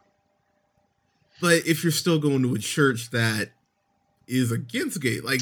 But 1.40 1.66
if 1.66 1.82
you're 1.82 1.92
still 1.92 2.18
going 2.18 2.42
to 2.42 2.54
a 2.54 2.58
church 2.58 3.10
that 3.10 3.50
is 4.26 4.52
against 4.52 5.00
gay, 5.00 5.20
like 5.20 5.40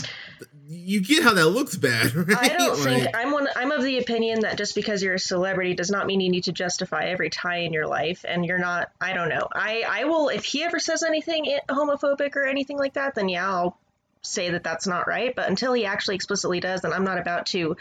you 0.69 1.01
get 1.01 1.23
how 1.23 1.35
that 1.35 1.49
looks 1.49 1.77
bad, 1.77 2.15
right? 2.15 2.37
I 2.41 2.49
don't 2.49 2.77
think 2.77 3.05
Like, 3.07 3.17
I'm 3.17 3.33
one. 3.33 3.49
I'm 3.57 3.73
of 3.73 3.83
the 3.83 3.99
opinion 3.99 4.41
that 4.41 4.57
just 4.57 4.75
because 4.75 5.03
you're 5.03 5.15
a 5.15 5.19
celebrity 5.19 5.75
does 5.75 5.91
not 5.91 6.07
mean 6.07 6.21
you 6.21 6.31
need 6.31 6.45
to 6.45 6.53
justify 6.53 7.05
every 7.07 7.31
tie 7.31 7.59
in 7.59 7.73
your 7.73 7.87
life, 7.87 8.25
and 8.27 8.45
you're 8.45 8.59
not. 8.59 8.91
I 9.01 9.12
don't 9.12 9.29
know. 9.29 9.49
I 9.53 9.85
I 9.89 10.05
will 10.05 10.29
if 10.29 10.45
he 10.45 10.62
ever 10.62 10.79
says 10.79 11.03
anything 11.03 11.59
homophobic 11.69 12.37
or 12.37 12.45
anything 12.45 12.79
like 12.79 12.95
that, 12.95 13.15
then 13.15 13.29
yeah, 13.29 13.49
I'll 13.49 13.79
say 14.23 14.51
that 14.51 14.65
that's 14.65 14.87
not 14.87 15.07
right. 15.07 15.35
But 15.35 15.49
until 15.49 15.73
he 15.73 15.85
actually 15.85 16.15
explicitly 16.15 16.61
does, 16.61 16.83
then 16.83 16.93
I'm 16.93 17.05
not 17.05 17.19
about 17.19 17.47
to 17.47 17.77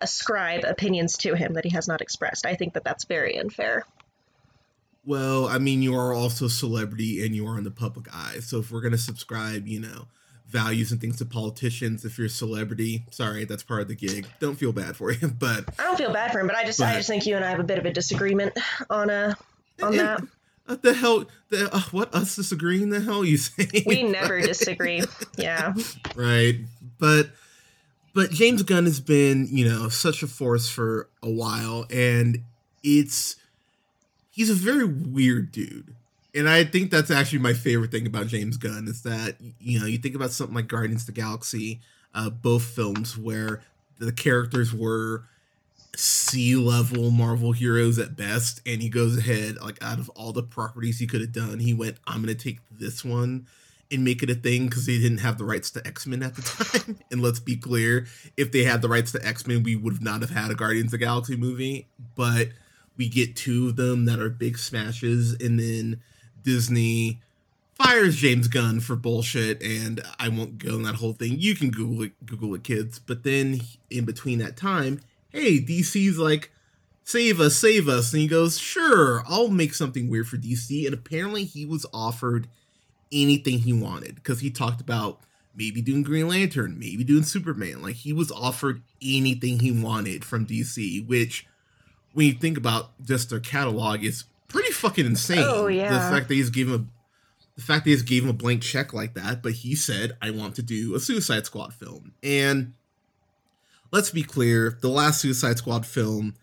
ascribe 0.00 0.64
opinions 0.64 1.18
to 1.18 1.34
him 1.34 1.54
that 1.54 1.64
he 1.64 1.70
has 1.70 1.88
not 1.88 2.00
expressed. 2.00 2.46
I 2.46 2.54
think 2.54 2.74
that 2.74 2.84
that's 2.84 3.04
very 3.04 3.36
unfair. 3.36 3.84
Well, 5.04 5.46
I 5.48 5.58
mean, 5.58 5.82
you 5.82 5.94
are 5.96 6.12
also 6.12 6.46
a 6.46 6.50
celebrity 6.50 7.24
and 7.24 7.34
you 7.34 7.46
are 7.46 7.58
in 7.58 7.64
the 7.64 7.70
public 7.70 8.06
eye. 8.14 8.40
So 8.40 8.58
if 8.58 8.70
we're 8.70 8.80
gonna 8.82 8.98
subscribe, 8.98 9.66
you 9.66 9.80
know, 9.80 10.06
values 10.50 10.92
and 10.92 11.00
things 11.00 11.18
to 11.18 11.24
politicians, 11.24 12.04
if 12.04 12.18
you're 12.18 12.26
a 12.26 12.30
celebrity, 12.30 13.04
sorry, 13.10 13.44
that's 13.44 13.62
part 13.62 13.82
of 13.82 13.88
the 13.88 13.94
gig. 13.94 14.26
Don't 14.40 14.56
feel 14.56 14.72
bad 14.72 14.96
for 14.96 15.12
him 15.12 15.36
but 15.38 15.64
I 15.78 15.84
don't 15.84 15.96
feel 15.96 16.12
bad 16.12 16.32
for 16.32 16.40
him, 16.40 16.46
but 16.46 16.56
I 16.56 16.64
just 16.64 16.80
I 16.80 16.94
just 16.96 17.08
think 17.08 17.26
you 17.26 17.36
and 17.36 17.44
I 17.44 17.50
have 17.50 17.60
a 17.60 17.64
bit 17.64 17.78
of 17.78 17.86
a 17.86 17.92
disagreement 17.92 18.56
on 18.90 19.10
uh 19.10 19.34
on 19.82 19.88
And- 19.92 19.98
that. 20.00 20.20
What 20.66 20.82
the 20.82 20.94
hell? 20.94 21.24
The, 21.48 21.74
uh, 21.74 21.80
what 21.90 22.14
us 22.14 22.36
disagreeing? 22.36 22.90
The 22.90 23.00
hell 23.00 23.24
you 23.24 23.36
saying? 23.38 23.70
We 23.86 24.04
never 24.04 24.40
disagree. 24.40 25.02
Yeah. 25.36 25.74
right, 26.14 26.60
but 26.98 27.30
but 28.14 28.30
James 28.30 28.62
Gunn 28.62 28.84
has 28.84 29.00
been 29.00 29.48
you 29.50 29.68
know 29.68 29.88
such 29.88 30.22
a 30.22 30.28
force 30.28 30.68
for 30.68 31.08
a 31.24 31.30
while, 31.30 31.86
and 31.90 32.44
it's 32.84 33.34
he's 34.30 34.48
a 34.48 34.54
very 34.54 34.84
weird 34.84 35.50
dude. 35.50 35.96
And 36.34 36.48
I 36.48 36.64
think 36.64 36.90
that's 36.90 37.10
actually 37.10 37.40
my 37.40 37.54
favorite 37.54 37.90
thing 37.90 38.06
about 38.06 38.28
James 38.28 38.56
Gunn 38.56 38.86
is 38.88 39.02
that 39.02 39.36
you 39.58 39.80
know 39.80 39.86
you 39.86 39.98
think 39.98 40.14
about 40.14 40.30
something 40.30 40.54
like 40.54 40.68
Guardians 40.68 41.02
of 41.02 41.06
the 41.06 41.20
Galaxy, 41.20 41.80
uh, 42.14 42.30
both 42.30 42.62
films 42.62 43.18
where 43.18 43.62
the 43.98 44.12
characters 44.12 44.72
were 44.72 45.24
sea 45.96 46.56
level 46.56 47.10
Marvel 47.10 47.52
heroes 47.52 47.98
at 47.98 48.16
best, 48.16 48.60
and 48.64 48.80
he 48.80 48.88
goes 48.88 49.18
ahead 49.18 49.56
like 49.60 49.82
out 49.82 49.98
of 49.98 50.08
all 50.10 50.32
the 50.32 50.42
properties 50.42 50.98
he 50.98 51.06
could 51.06 51.20
have 51.20 51.32
done, 51.32 51.58
he 51.58 51.74
went, 51.74 51.96
"I'm 52.06 52.20
gonna 52.20 52.34
take 52.34 52.60
this 52.70 53.04
one." 53.04 53.46
And 53.92 54.04
make 54.04 54.22
it 54.22 54.30
a 54.30 54.36
thing 54.36 54.68
because 54.68 54.86
they 54.86 54.98
didn't 54.98 55.18
have 55.18 55.36
the 55.36 55.44
rights 55.44 55.68
to 55.72 55.84
X 55.84 56.06
Men 56.06 56.22
at 56.22 56.36
the 56.36 56.42
time. 56.86 57.00
and 57.10 57.20
let's 57.20 57.40
be 57.40 57.56
clear, 57.56 58.06
if 58.36 58.52
they 58.52 58.62
had 58.62 58.82
the 58.82 58.88
rights 58.88 59.10
to 59.12 59.26
X 59.26 59.48
Men, 59.48 59.64
we 59.64 59.74
would 59.74 60.00
not 60.00 60.20
have 60.20 60.30
had 60.30 60.52
a 60.52 60.54
Guardians 60.54 60.94
of 60.94 61.00
the 61.00 61.04
Galaxy 61.04 61.34
movie. 61.34 61.88
But 62.14 62.50
we 62.96 63.08
get 63.08 63.34
two 63.34 63.66
of 63.70 63.74
them 63.74 64.04
that 64.04 64.20
are 64.20 64.30
big 64.30 64.58
smashes, 64.58 65.32
and 65.40 65.58
then 65.58 66.00
Disney 66.42 67.20
fires 67.74 68.16
James 68.16 68.48
Gunn 68.48 68.80
for 68.80 68.96
bullshit, 68.96 69.62
and 69.62 70.02
I 70.18 70.28
won't 70.28 70.58
go 70.58 70.74
on 70.74 70.82
that 70.82 70.96
whole 70.96 71.12
thing. 71.12 71.38
You 71.38 71.54
can 71.54 71.70
Google 71.70 72.02
it, 72.02 72.26
Google 72.26 72.54
it, 72.54 72.64
kids. 72.64 72.98
But 72.98 73.24
then 73.24 73.60
in 73.90 74.04
between 74.04 74.38
that 74.38 74.56
time, 74.56 75.00
hey, 75.30 75.60
DC's 75.60 76.18
like, 76.18 76.50
save 77.04 77.40
us, 77.40 77.56
save 77.56 77.88
us, 77.88 78.12
and 78.12 78.22
he 78.22 78.28
goes, 78.28 78.58
sure, 78.58 79.22
I'll 79.26 79.48
make 79.48 79.74
something 79.74 80.08
weird 80.08 80.28
for 80.28 80.36
DC. 80.36 80.84
And 80.84 80.94
apparently, 80.94 81.44
he 81.44 81.64
was 81.64 81.86
offered 81.92 82.48
anything 83.12 83.60
he 83.60 83.72
wanted 83.72 84.16
because 84.16 84.40
he 84.40 84.50
talked 84.50 84.80
about 84.80 85.20
maybe 85.54 85.82
doing 85.82 86.02
Green 86.02 86.28
Lantern, 86.28 86.78
maybe 86.78 87.04
doing 87.04 87.22
Superman. 87.22 87.82
Like 87.82 87.96
he 87.96 88.12
was 88.12 88.30
offered 88.30 88.82
anything 89.02 89.58
he 89.58 89.72
wanted 89.72 90.24
from 90.24 90.46
DC, 90.46 91.06
which 91.06 91.46
when 92.12 92.26
you 92.26 92.32
think 92.32 92.56
about 92.56 92.90
just 93.02 93.30
their 93.30 93.40
catalog 93.40 94.04
is 94.04 94.24
pretty 94.50 94.72
fucking 94.72 95.06
insane. 95.06 95.44
Oh, 95.46 95.66
yeah. 95.66 95.92
The 95.92 96.14
fact 96.14 96.28
that 96.28 96.34
he's 96.34 96.50
given 96.50 96.74
a 96.74 96.84
the 97.56 97.62
fact 97.62 97.84
that 97.84 97.90
he's 97.90 98.02
gave 98.02 98.24
him 98.24 98.30
a 98.30 98.34
blank 98.34 98.62
check 98.62 98.94
like 98.94 99.14
that, 99.14 99.42
but 99.42 99.52
he 99.52 99.74
said, 99.74 100.16
I 100.22 100.30
want 100.30 100.54
to 100.56 100.62
do 100.62 100.94
a 100.94 101.00
Suicide 101.00 101.44
Squad 101.44 101.74
film. 101.74 102.12
And 102.22 102.72
let's 103.92 104.10
be 104.10 104.22
clear, 104.22 104.78
the 104.80 104.88
last 104.88 105.20
Suicide 105.20 105.58
Squad 105.58 105.84
film, 105.84 106.36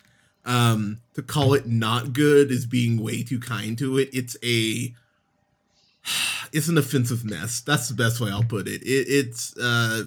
um, 0.46 1.00
to 1.16 1.24
call 1.24 1.56
it 1.56 1.68
not 1.68 2.14
good 2.14 2.52
is 2.52 2.68
being 2.68 3.02
way 3.02 3.24
too 3.24 3.40
kind 3.40 3.78
to 3.80 3.98
it. 3.98 4.10
It's 4.14 4.38
a 4.44 4.94
it's 6.54 6.68
an 6.68 6.78
offensive 6.78 7.26
mess. 7.26 7.62
That's 7.62 7.90
the 7.90 7.96
best 7.96 8.20
way 8.22 8.32
I'll 8.32 8.44
put 8.44 8.68
it. 8.68 8.82
it 8.84 9.08
it's 9.10 9.58
uh 9.58 10.04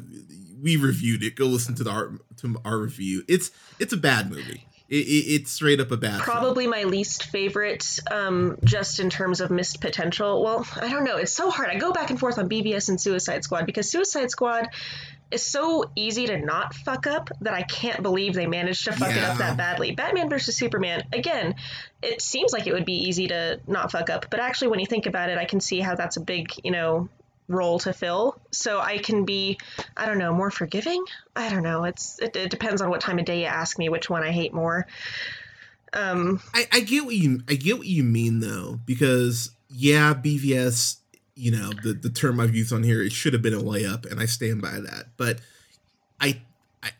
we 0.63 0.77
reviewed 0.77 1.23
it. 1.23 1.35
Go 1.35 1.47
listen 1.47 1.75
to 1.77 1.85
the 1.85 1.91
our, 1.91 2.13
to 2.39 2.57
our 2.65 2.79
review. 2.79 3.25
It's 3.29 3.51
it's 3.79 3.93
a 3.93 3.97
bad 3.97 4.31
movie. 4.31 4.65
It, 4.91 5.07
it, 5.07 5.35
it's 5.35 5.53
straight 5.53 5.79
up 5.79 5.93
a 5.93 5.97
bad. 5.97 6.21
Probably 6.21 6.67
my 6.67 6.83
least 6.83 7.23
favorite, 7.25 8.01
um, 8.11 8.59
just 8.65 8.99
in 8.99 9.09
terms 9.09 9.41
of 9.41 9.51
missed 9.51 9.81
potential. 9.81 10.43
Well, 10.43 10.67
I 10.75 10.91
don't 10.91 11.05
know. 11.05 11.17
It's 11.17 11.33
so 11.33 11.49
hard. 11.49 11.71
I 11.71 11.79
go 11.79 11.93
back 11.93 12.11
and 12.11 12.19
forth 12.19 12.39
on 12.39 12.49
BVS 12.49 12.89
and 12.89 13.01
Suicide 13.01 13.45
Squad 13.45 13.67
because 13.67 13.89
Suicide 13.89 14.33
Squad 14.33 14.69
is 15.31 15.45
so 15.45 15.85
easy 15.95 16.27
to 16.27 16.39
not 16.39 16.75
fuck 16.75 17.07
up 17.07 17.31
that 17.43 17.55
I 17.55 17.63
can't 17.63 18.03
believe 18.03 18.35
they 18.35 18.49
managed 18.49 18.85
to 18.87 18.93
fuck 18.93 19.11
yeah. 19.11 19.19
it 19.19 19.25
up 19.25 19.39
that 19.39 19.57
badly. 19.57 19.93
Batman 19.93 20.29
versus 20.29 20.57
Superman, 20.57 21.05
again, 21.13 21.55
it 22.03 22.21
seems 22.21 22.53
like 22.53 22.67
it 22.67 22.73
would 22.73 22.85
be 22.85 23.09
easy 23.09 23.29
to 23.29 23.61
not 23.69 23.93
fuck 23.93 24.11
up, 24.11 24.27
but 24.29 24.41
actually, 24.41 24.69
when 24.69 24.81
you 24.81 24.87
think 24.87 25.07
about 25.07 25.31
it, 25.31 25.39
I 25.39 25.45
can 25.45 25.61
see 25.61 25.79
how 25.79 25.95
that's 25.95 26.17
a 26.17 26.21
big, 26.21 26.51
you 26.65 26.73
know, 26.73 27.09
role 27.51 27.79
to 27.81 27.93
fill. 27.93 28.41
So 28.51 28.81
I 28.81 28.99
can 28.99 29.25
be, 29.25 29.59
I 29.97 30.07
don't 30.07 30.19
know, 30.19 30.33
more 30.33 30.51
forgiving. 30.51 31.05
I 31.37 31.51
don't 31.51 31.63
know. 31.63 31.85
It's 31.85 32.19
it, 32.21 32.35
it 32.37 32.51
depends 32.51 32.81
on 32.81 32.89
what 32.89 33.01
time 33.01 33.19
of 33.19 33.25
day 33.27 33.41
you 33.41 33.47
ask 33.47 33.79
me 33.79 33.89
which 33.89 34.09
one 34.09 34.23
I 34.23 34.31
hate 34.31 34.55
more. 34.55 34.87
Um, 35.93 36.41
I, 36.55 36.67
I 36.73 36.81
get 36.81 37.05
what 37.05 37.17
you 37.17 37.43
I 37.49 37.55
get 37.55 37.77
what 37.77 37.89
you 37.89 38.05
mean 38.05 38.41
though 38.41 38.79
because 38.87 39.51
yeah, 39.69 40.15
BVS, 40.15 40.99
you 41.35 41.51
know 41.51 41.71
the 41.83 41.93
the 41.93 42.11
term 42.11 42.41
I've 42.41 42.55
used 42.55 42.73
on 42.73 42.85
here, 42.85 43.03
it 43.03 43.13
should 43.13 43.33
have 43.33 43.43
been 43.43 43.55
a 43.55 43.61
layup, 43.61 44.11
and 44.11 44.21
I 44.21 44.27
stand 44.27 44.63
by 44.63 44.79
that. 44.81 45.09
But 45.17 45.41
I 46.21 46.41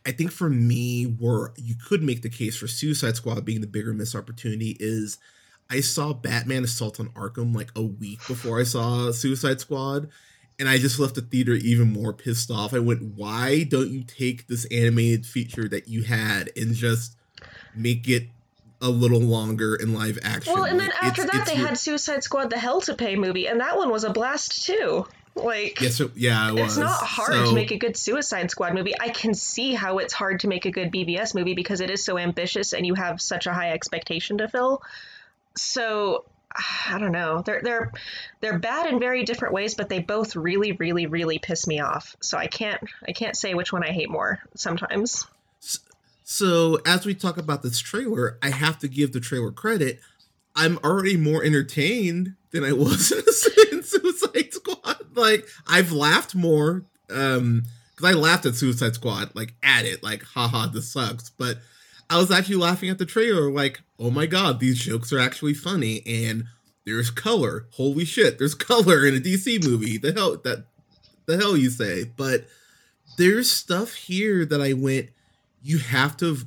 I, 0.05 0.11
think 0.11 0.31
for 0.31 0.47
me, 0.47 1.05
where 1.05 1.53
you 1.57 1.73
could 1.87 2.03
make 2.03 2.21
the 2.21 2.29
case 2.29 2.55
for 2.55 2.67
Suicide 2.67 3.15
Squad 3.15 3.43
being 3.45 3.61
the 3.61 3.67
bigger 3.67 3.93
missed 3.93 4.15
opportunity 4.15 4.77
is 4.79 5.17
I 5.71 5.79
saw 5.79 6.13
Batman 6.13 6.63
Assault 6.63 6.99
on 6.99 7.09
Arkham 7.09 7.55
like 7.55 7.71
a 7.75 7.81
week 7.81 8.19
before 8.27 8.59
I 8.59 8.63
saw 8.63 9.11
Suicide 9.11 9.59
Squad, 9.59 10.09
and 10.61 10.69
I 10.69 10.77
just 10.77 10.99
left 10.99 11.15
the 11.15 11.21
theater 11.21 11.53
even 11.53 11.91
more 11.91 12.13
pissed 12.13 12.51
off. 12.51 12.75
I 12.75 12.79
went, 12.79 13.15
why 13.15 13.63
don't 13.63 13.89
you 13.89 14.03
take 14.03 14.45
this 14.45 14.65
animated 14.65 15.25
feature 15.25 15.67
that 15.67 15.87
you 15.87 16.03
had 16.03 16.51
and 16.55 16.75
just 16.75 17.17
make 17.73 18.07
it 18.07 18.27
a 18.79 18.89
little 18.89 19.19
longer 19.19 19.75
in 19.75 19.95
live 19.95 20.19
action? 20.21 20.53
Well, 20.53 20.65
and 20.65 20.79
then 20.79 20.89
like, 20.89 21.03
after 21.03 21.23
it's, 21.23 21.31
that, 21.31 21.41
it's 21.41 21.51
they 21.51 21.57
your... 21.57 21.67
had 21.67 21.79
Suicide 21.79 22.23
Squad: 22.23 22.51
The 22.51 22.59
Hell 22.59 22.79
to 22.81 22.93
Pay 22.93 23.15
movie, 23.15 23.47
and 23.47 23.59
that 23.59 23.75
one 23.75 23.89
was 23.89 24.03
a 24.03 24.11
blast 24.11 24.63
too. 24.63 25.07
Like, 25.33 25.81
yes, 25.81 25.99
yeah, 26.15 26.51
it 26.51 26.59
it's 26.59 26.77
not 26.77 26.91
hard 26.91 27.33
so... 27.33 27.45
to 27.45 27.55
make 27.55 27.71
a 27.71 27.77
good 27.77 27.97
Suicide 27.97 28.51
Squad 28.51 28.75
movie. 28.75 28.93
I 28.99 29.09
can 29.09 29.33
see 29.33 29.73
how 29.73 29.97
it's 29.97 30.13
hard 30.13 30.41
to 30.41 30.47
make 30.47 30.65
a 30.65 30.71
good 30.71 30.91
BVS 30.91 31.33
movie 31.33 31.55
because 31.55 31.81
it 31.81 31.89
is 31.89 32.05
so 32.05 32.19
ambitious 32.19 32.73
and 32.73 32.85
you 32.85 32.93
have 32.93 33.19
such 33.19 33.47
a 33.47 33.53
high 33.53 33.71
expectation 33.71 34.37
to 34.37 34.47
fill. 34.47 34.83
So 35.57 36.25
I 36.55 36.97
don't 36.99 37.11
know. 37.11 37.41
They're 37.41 37.61
they're 37.61 37.91
they're 38.39 38.59
bad 38.59 38.91
in 38.91 38.99
very 38.99 39.23
different 39.23 39.53
ways, 39.53 39.75
but 39.75 39.89
they 39.89 39.99
both 39.99 40.35
really, 40.35 40.73
really, 40.73 41.05
really 41.05 41.39
piss 41.39 41.67
me 41.67 41.79
off. 41.79 42.15
So 42.21 42.37
I 42.37 42.47
can't 42.47 42.81
I 43.07 43.13
can't 43.13 43.35
say 43.35 43.53
which 43.53 43.71
one 43.71 43.83
I 43.83 43.91
hate 43.91 44.09
more 44.09 44.39
sometimes. 44.55 45.25
So 46.23 46.79
as 46.85 47.05
we 47.05 47.13
talk 47.13 47.37
about 47.37 47.61
this 47.61 47.79
trailer, 47.79 48.37
I 48.41 48.49
have 48.49 48.79
to 48.79 48.87
give 48.87 49.13
the 49.13 49.19
trailer 49.19 49.51
credit. 49.51 49.99
I'm 50.55 50.77
already 50.83 51.17
more 51.17 51.43
entertained 51.43 52.35
than 52.51 52.63
I 52.63 52.73
was 52.73 53.11
in 53.71 53.83
Suicide 53.83 54.53
Squad. 54.53 54.97
Like 55.15 55.47
I've 55.67 55.91
laughed 55.91 56.35
more 56.35 56.85
um 57.09 57.63
because 57.95 58.15
I 58.15 58.17
laughed 58.17 58.45
at 58.45 58.55
Suicide 58.55 58.95
Squad, 58.95 59.35
like 59.35 59.53
at 59.61 59.85
it, 59.85 60.03
like 60.03 60.23
haha, 60.23 60.67
this 60.67 60.91
sucks. 60.91 61.29
But 61.29 61.59
I 62.11 62.17
was 62.17 62.29
actually 62.29 62.57
laughing 62.57 62.89
at 62.89 62.97
the 62.97 63.05
trailer, 63.05 63.49
like, 63.49 63.81
oh 63.97 64.11
my 64.11 64.25
god, 64.25 64.59
these 64.59 64.79
jokes 64.79 65.13
are 65.13 65.19
actually 65.19 65.53
funny, 65.53 66.01
and 66.05 66.43
there's 66.85 67.09
color. 67.09 67.67
Holy 67.71 68.03
shit, 68.03 68.37
there's 68.37 68.53
color 68.69 69.05
in 69.05 69.15
a 69.15 69.19
DC 69.19 69.63
movie. 69.63 69.97
The 69.97 70.11
hell 70.11 70.35
that 70.43 70.65
the 71.25 71.37
hell 71.37 71.55
you 71.55 71.69
say? 71.69 72.03
But 72.03 72.45
there's 73.17 73.49
stuff 73.49 73.93
here 73.93 74.45
that 74.45 74.61
I 74.61 74.73
went, 74.73 75.09
you 75.63 75.77
have 75.77 76.17
to 76.17 76.37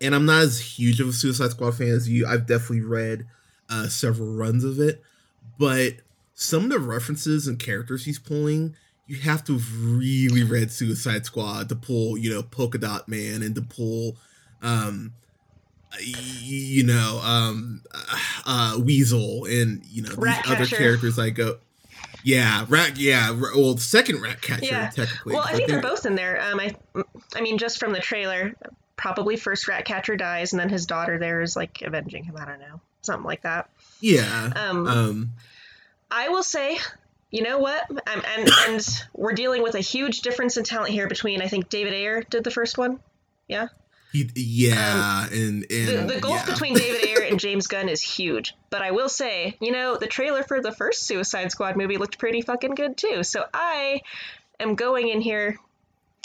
and 0.00 0.14
I'm 0.14 0.26
not 0.26 0.42
as 0.42 0.60
huge 0.78 1.00
of 1.00 1.08
a 1.08 1.12
Suicide 1.12 1.50
Squad 1.50 1.76
fan 1.76 1.88
as 1.88 2.08
you. 2.08 2.26
I've 2.26 2.46
definitely 2.46 2.82
read 2.82 3.26
uh, 3.68 3.88
several 3.88 4.34
runs 4.34 4.62
of 4.62 4.78
it, 4.78 5.02
but 5.58 5.94
some 6.34 6.64
of 6.64 6.70
the 6.70 6.78
references 6.78 7.48
and 7.48 7.58
characters 7.58 8.04
he's 8.04 8.18
pulling, 8.18 8.76
you 9.06 9.16
have 9.16 9.42
to 9.44 9.54
have 9.54 9.82
really 9.84 10.44
read 10.44 10.70
Suicide 10.70 11.24
Squad 11.24 11.70
to 11.70 11.74
pull, 11.74 12.18
you 12.18 12.30
know, 12.30 12.42
Polka 12.42 12.78
Dot 12.78 13.08
Man 13.08 13.42
and 13.42 13.54
to 13.54 13.62
pull 13.62 14.16
um, 14.66 15.12
you 16.00 16.84
know, 16.84 17.20
um, 17.22 17.82
uh, 18.44 18.78
Weasel 18.82 19.44
and 19.46 19.84
you 19.86 20.02
know 20.02 20.10
rat 20.16 20.44
these 20.44 20.52
other 20.52 20.66
characters 20.66 21.18
I 21.18 21.30
go. 21.30 21.58
Yeah, 22.22 22.66
rat. 22.68 22.98
Yeah, 22.98 23.30
well, 23.30 23.74
the 23.74 23.80
second 23.80 24.20
rat 24.20 24.42
catcher 24.42 24.64
yeah. 24.64 24.90
technically. 24.90 25.34
Well, 25.34 25.44
I 25.44 25.52
think 25.52 25.68
they're, 25.68 25.80
they're 25.80 25.90
both 25.90 26.06
in 26.06 26.16
there. 26.16 26.42
Um, 26.42 26.60
I, 26.60 26.74
I 27.34 27.40
mean, 27.40 27.58
just 27.58 27.78
from 27.78 27.92
the 27.92 28.00
trailer, 28.00 28.54
probably 28.96 29.36
first 29.36 29.68
rat 29.68 29.84
catcher 29.84 30.16
dies, 30.16 30.52
and 30.52 30.60
then 30.60 30.68
his 30.68 30.86
daughter 30.86 31.18
there 31.18 31.40
is 31.40 31.54
like 31.54 31.82
avenging 31.82 32.24
him. 32.24 32.36
I 32.36 32.44
don't 32.44 32.60
know, 32.60 32.80
something 33.02 33.24
like 33.24 33.42
that. 33.42 33.70
Yeah. 34.00 34.52
Um, 34.56 34.86
um 34.86 35.32
I 36.10 36.28
will 36.28 36.42
say, 36.42 36.78
you 37.30 37.42
know 37.42 37.58
what? 37.58 37.84
I'm, 38.06 38.22
and 38.36 38.50
and 38.68 39.04
we're 39.14 39.34
dealing 39.34 39.62
with 39.62 39.74
a 39.74 39.80
huge 39.80 40.20
difference 40.20 40.56
in 40.56 40.64
talent 40.64 40.90
here 40.90 41.08
between 41.08 41.42
I 41.42 41.48
think 41.48 41.68
David 41.68 41.94
Ayer 41.94 42.22
did 42.22 42.44
the 42.44 42.50
first 42.50 42.76
one. 42.78 43.00
Yeah. 43.48 43.68
He, 44.16 44.30
yeah, 44.34 45.26
um, 45.26 45.32
and, 45.32 45.66
and 45.70 46.08
the, 46.08 46.14
the 46.14 46.20
gulf 46.20 46.44
yeah. 46.46 46.54
between 46.54 46.74
David 46.78 47.06
Ayer 47.06 47.22
and 47.22 47.38
James 47.38 47.66
Gunn 47.66 47.90
is 47.90 48.00
huge. 48.00 48.54
But 48.70 48.80
I 48.80 48.92
will 48.92 49.10
say, 49.10 49.56
you 49.60 49.72
know, 49.72 49.96
the 49.98 50.06
trailer 50.06 50.42
for 50.42 50.62
the 50.62 50.72
first 50.72 51.02
Suicide 51.02 51.50
Squad 51.50 51.76
movie 51.76 51.98
looked 51.98 52.18
pretty 52.18 52.40
fucking 52.40 52.74
good 52.74 52.96
too. 52.96 53.22
So 53.22 53.44
I 53.52 54.00
am 54.58 54.74
going 54.74 55.08
in 55.08 55.20
here 55.20 55.58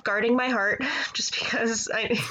guarding 0.03 0.37
my 0.37 0.47
heart 0.47 0.81
just 1.13 1.37
because 1.37 1.89
I. 1.93 2.19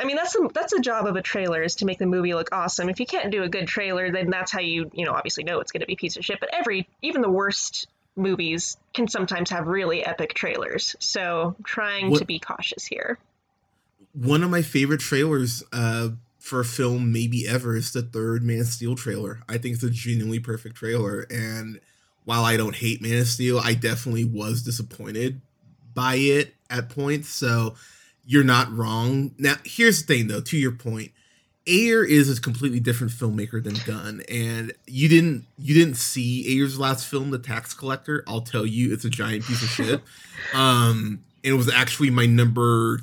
I 0.00 0.04
mean 0.04 0.14
that's 0.14 0.36
a, 0.36 0.48
that's 0.54 0.72
a 0.72 0.78
job 0.80 1.06
of 1.06 1.16
a 1.16 1.22
trailer 1.22 1.60
is 1.60 1.74
to 1.76 1.84
make 1.84 1.98
the 1.98 2.06
movie 2.06 2.32
look 2.32 2.50
awesome. 2.52 2.88
If 2.88 3.00
you 3.00 3.06
can't 3.06 3.32
do 3.32 3.42
a 3.42 3.48
good 3.48 3.66
trailer, 3.66 4.12
then 4.12 4.30
that's 4.30 4.52
how 4.52 4.60
you 4.60 4.88
you 4.94 5.04
know 5.04 5.12
obviously 5.12 5.42
know 5.42 5.58
it's 5.58 5.72
going 5.72 5.80
to 5.80 5.86
be 5.86 5.94
a 5.94 5.96
piece 5.96 6.16
of 6.16 6.24
shit. 6.24 6.38
But 6.38 6.50
every 6.52 6.88
even 7.02 7.20
the 7.20 7.28
worst 7.28 7.88
movies 8.14 8.76
can 8.94 9.08
sometimes 9.08 9.50
have 9.50 9.66
really 9.66 10.06
epic 10.06 10.34
trailers. 10.34 10.94
So 11.00 11.56
trying 11.64 12.10
what, 12.10 12.20
to 12.20 12.26
be 12.26 12.38
cautious 12.38 12.84
here 12.84 13.18
one 14.20 14.42
of 14.42 14.50
my 14.50 14.62
favorite 14.62 15.00
trailers 15.00 15.62
uh, 15.72 16.08
for 16.38 16.60
a 16.60 16.64
film 16.64 17.12
maybe 17.12 17.46
ever 17.46 17.76
is 17.76 17.92
the 17.92 18.02
third 18.02 18.42
Man 18.42 18.60
of 18.60 18.66
Steel 18.66 18.96
trailer. 18.96 19.42
I 19.48 19.58
think 19.58 19.74
it's 19.74 19.84
a 19.84 19.90
genuinely 19.90 20.40
perfect 20.40 20.76
trailer. 20.76 21.26
And 21.30 21.80
while 22.24 22.44
I 22.44 22.56
don't 22.56 22.74
hate 22.74 23.00
Man 23.00 23.18
of 23.18 23.28
Steel, 23.28 23.60
I 23.60 23.74
definitely 23.74 24.24
was 24.24 24.62
disappointed 24.62 25.40
by 25.94 26.16
it 26.16 26.54
at 26.68 26.88
points. 26.88 27.28
So 27.28 27.76
you're 28.24 28.44
not 28.44 28.72
wrong. 28.74 29.34
Now, 29.38 29.54
here's 29.64 30.04
the 30.04 30.14
thing 30.14 30.28
though, 30.28 30.40
to 30.40 30.56
your 30.56 30.72
point. 30.72 31.12
Ayer 31.68 32.02
is 32.02 32.36
a 32.36 32.40
completely 32.40 32.80
different 32.80 33.12
filmmaker 33.12 33.62
than 33.62 33.76
Gunn, 33.84 34.22
and 34.26 34.72
you 34.86 35.06
didn't 35.06 35.44
you 35.58 35.74
didn't 35.74 35.96
see 35.96 36.48
Ayer's 36.48 36.78
last 36.78 37.06
film, 37.06 37.30
The 37.30 37.38
Tax 37.38 37.74
Collector. 37.74 38.24
I'll 38.26 38.40
tell 38.40 38.64
you, 38.64 38.90
it's 38.90 39.04
a 39.04 39.10
giant 39.10 39.44
piece 39.44 39.62
of 39.62 39.68
shit. 39.68 40.00
Um, 40.54 41.24
and 41.44 41.52
it 41.52 41.56
was 41.56 41.70
actually 41.70 42.10
my 42.10 42.24
number 42.24 43.00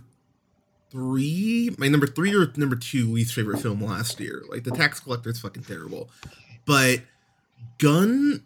three, 0.96 1.75
my 1.78 1.90
number 1.90 2.08
three 2.08 2.34
or 2.34 2.48
number 2.56 2.78
two 2.78 3.12
least 3.12 3.34
favorite 3.34 3.60
film 3.60 3.84
last 3.84 4.18
year. 4.22 4.44
Like 4.50 4.64
The 4.64 4.72
Tax 4.72 5.02
Collector 5.02 5.30
is 5.30 5.40
fucking 5.40 5.64
terrible, 5.64 6.10
but 6.66 7.02
Gunn. 7.80 8.44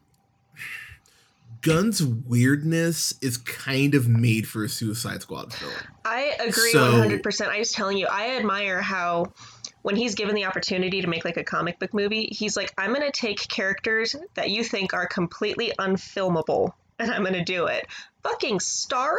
Gunn's 1.62 2.02
weirdness 2.02 3.14
is 3.22 3.36
kind 3.38 3.94
of 3.94 4.08
made 4.08 4.48
for 4.48 4.64
a 4.64 4.70
Suicide 4.70 5.22
Squad 5.22 5.52
film. 5.54 5.74
I 6.06 6.34
agree 6.40 6.72
So- 6.72 6.94
100%. 6.94 7.50
I 7.50 7.60
was 7.60 7.72
telling 7.74 7.98
you, 7.98 8.08
I 8.10 8.38
admire 8.38 8.82
how 8.82 9.34
when 9.82 9.98
he's 9.98 10.16
given 10.16 10.36
the 10.36 10.46
opportunity 10.46 11.02
to 11.02 11.08
make 11.08 11.26
like 11.26 11.36
a 11.36 11.44
comic 11.44 11.78
book 11.78 11.94
movie, 11.94 12.30
he's 12.32 12.56
like, 12.56 12.74
I'm 12.78 12.94
going 12.94 13.06
to 13.06 13.12
take 13.12 13.46
characters 13.50 14.16
that 14.36 14.50
you 14.52 14.64
think 14.64 14.94
are 14.94 15.06
completely 15.06 15.74
unfilmable 15.78 16.72
and 16.98 17.12
I'm 17.12 17.22
going 17.24 17.34
to 17.34 17.44
do 17.44 17.66
it. 17.66 17.88
Fucking 18.24 18.60
Starro? 18.60 19.18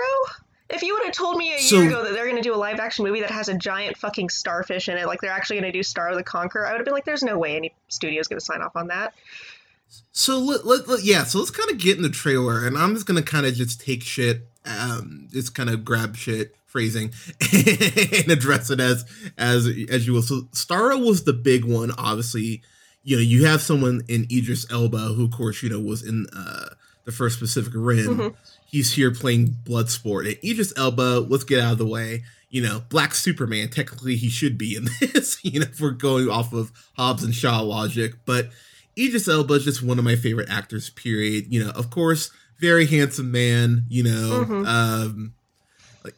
If 0.71 0.83
you 0.83 0.95
would 0.95 1.05
have 1.05 1.12
told 1.15 1.37
me 1.37 1.55
a 1.55 1.59
So- 1.59 1.77
year 1.81 1.89
ago 1.91 2.05
that 2.05 2.12
they're 2.12 2.25
going 2.25 2.37
to 2.37 2.43
do 2.43 2.55
a 2.55 2.57
live 2.57 2.79
action 2.81 3.05
movie 3.05 3.21
that 3.21 3.31
has 3.31 3.49
a 3.49 3.55
giant 3.55 3.97
fucking 3.97 4.29
starfish 4.29 4.89
in 4.89 4.97
it, 4.97 5.07
like 5.07 5.21
they're 5.21 5.31
actually 5.33 5.61
going 5.61 5.73
to 5.73 5.77
do 5.79 5.83
Starro 5.83 6.15
the 6.15 6.23
Conqueror, 6.23 6.67
I 6.67 6.73
would 6.73 6.79
have 6.79 6.85
been 6.85 6.95
like, 6.95 7.05
there's 7.05 7.23
no 7.23 7.39
way 7.39 7.57
any 7.57 7.75
studio's 7.89 8.29
going 8.29 8.39
to 8.39 8.45
sign 8.45 8.62
off 8.62 8.77
on 8.77 8.89
that. 8.89 9.15
So 10.12 10.39
let, 10.39 10.65
let, 10.67 10.87
let- 10.89 11.05
yeah, 11.05 11.25
so 11.25 11.39
let's 11.39 11.50
kind 11.50 11.71
of 11.71 11.79
get 11.79 11.97
in 11.97 12.03
the 12.03 12.09
trailer, 12.11 12.65
and 12.67 12.79
I'm 12.79 12.95
just 12.95 13.07
gonna 13.07 13.23
kind 13.23 13.45
of 13.45 13.55
just 13.55 13.81
take 13.81 14.05
shit, 14.05 14.47
um, 14.65 15.27
just 15.33 15.55
kind 15.55 15.69
of 15.69 15.85
grab 15.85 16.15
shit 16.17 16.55
phrasing 16.67 17.12
and 17.53 18.31
address 18.31 18.71
it 18.71 18.79
as 18.79 19.05
as 19.37 19.67
as 19.89 20.07
you 20.07 20.12
will. 20.12 20.23
So 20.23 20.43
Starro 20.53 21.05
was 21.05 21.25
the 21.25 21.33
big 21.33 21.65
one, 21.65 21.91
obviously. 21.99 22.62
You 23.03 23.17
know, 23.17 23.23
you 23.23 23.47
have 23.47 23.62
someone 23.62 24.03
in 24.09 24.27
Idris 24.31 24.71
Elba, 24.71 24.99
who 25.15 25.25
of 25.25 25.33
course 25.33 25.62
you 25.62 25.71
know 25.71 25.81
was 25.81 26.03
in 26.07 26.27
uh, 26.37 26.69
the 27.05 27.11
first 27.12 27.41
Pacific 27.41 27.73
Rim. 27.75 28.17
Mhm. 28.19 28.35
He's 28.71 28.93
here 28.93 29.11
playing 29.11 29.57
Bloodsport, 29.65 30.27
and 30.29 30.39
Idris 30.45 30.73
Elba. 30.77 31.27
Let's 31.29 31.45
get 31.45 31.61
out 31.61 31.73
of 31.73 31.79
the 31.79 31.87
way. 31.87 32.23
You 32.50 32.62
know, 32.62 32.83
Black 32.89 33.15
Superman. 33.15 33.69
Technically, 33.69 34.17
he 34.17 34.29
should 34.29 34.57
be 34.59 34.77
in 34.77 34.89
this. 35.00 35.39
You 35.45 35.61
know, 35.61 35.67
if 35.71 35.81
we're 35.81 35.91
going 35.91 36.29
off 36.29 36.53
of 36.53 36.71
Hobbs 36.97 37.23
and 37.25 37.35
Shaw 37.35 37.61
logic, 37.61 38.15
but 38.27 38.50
Idris 38.99 39.29
Elba 39.29 39.55
is 39.55 39.65
just 39.65 39.83
one 39.83 39.99
of 39.99 40.05
my 40.05 40.17
favorite 40.17 40.49
actors. 40.50 40.91
Period. 40.91 41.47
You 41.49 41.65
know, 41.65 41.71
of 41.71 41.91
course, 41.91 42.31
very 42.61 42.87
handsome 42.87 43.31
man. 43.33 43.85
You 43.89 44.05
know, 44.05 44.45
Mhm. 44.49 44.67
um, 44.67 45.35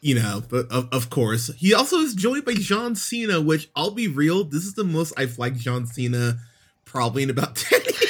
you 0.01 0.15
know, 0.15 0.43
but 0.49 0.71
of, 0.71 0.87
of 0.91 1.09
course, 1.09 1.51
he 1.57 1.73
also 1.73 1.97
is 1.97 2.13
joined 2.13 2.45
by 2.45 2.53
John 2.53 2.95
Cena. 2.95 3.41
Which 3.41 3.69
I'll 3.75 3.91
be 3.91 4.07
real, 4.07 4.43
this 4.43 4.63
is 4.63 4.73
the 4.75 4.83
most 4.83 5.13
I've 5.17 5.37
liked 5.39 5.57
John 5.59 5.85
Cena 5.87 6.37
probably 6.85 7.23
in 7.23 7.29
about 7.29 7.55
ten 7.57 7.81
years. 7.81 7.93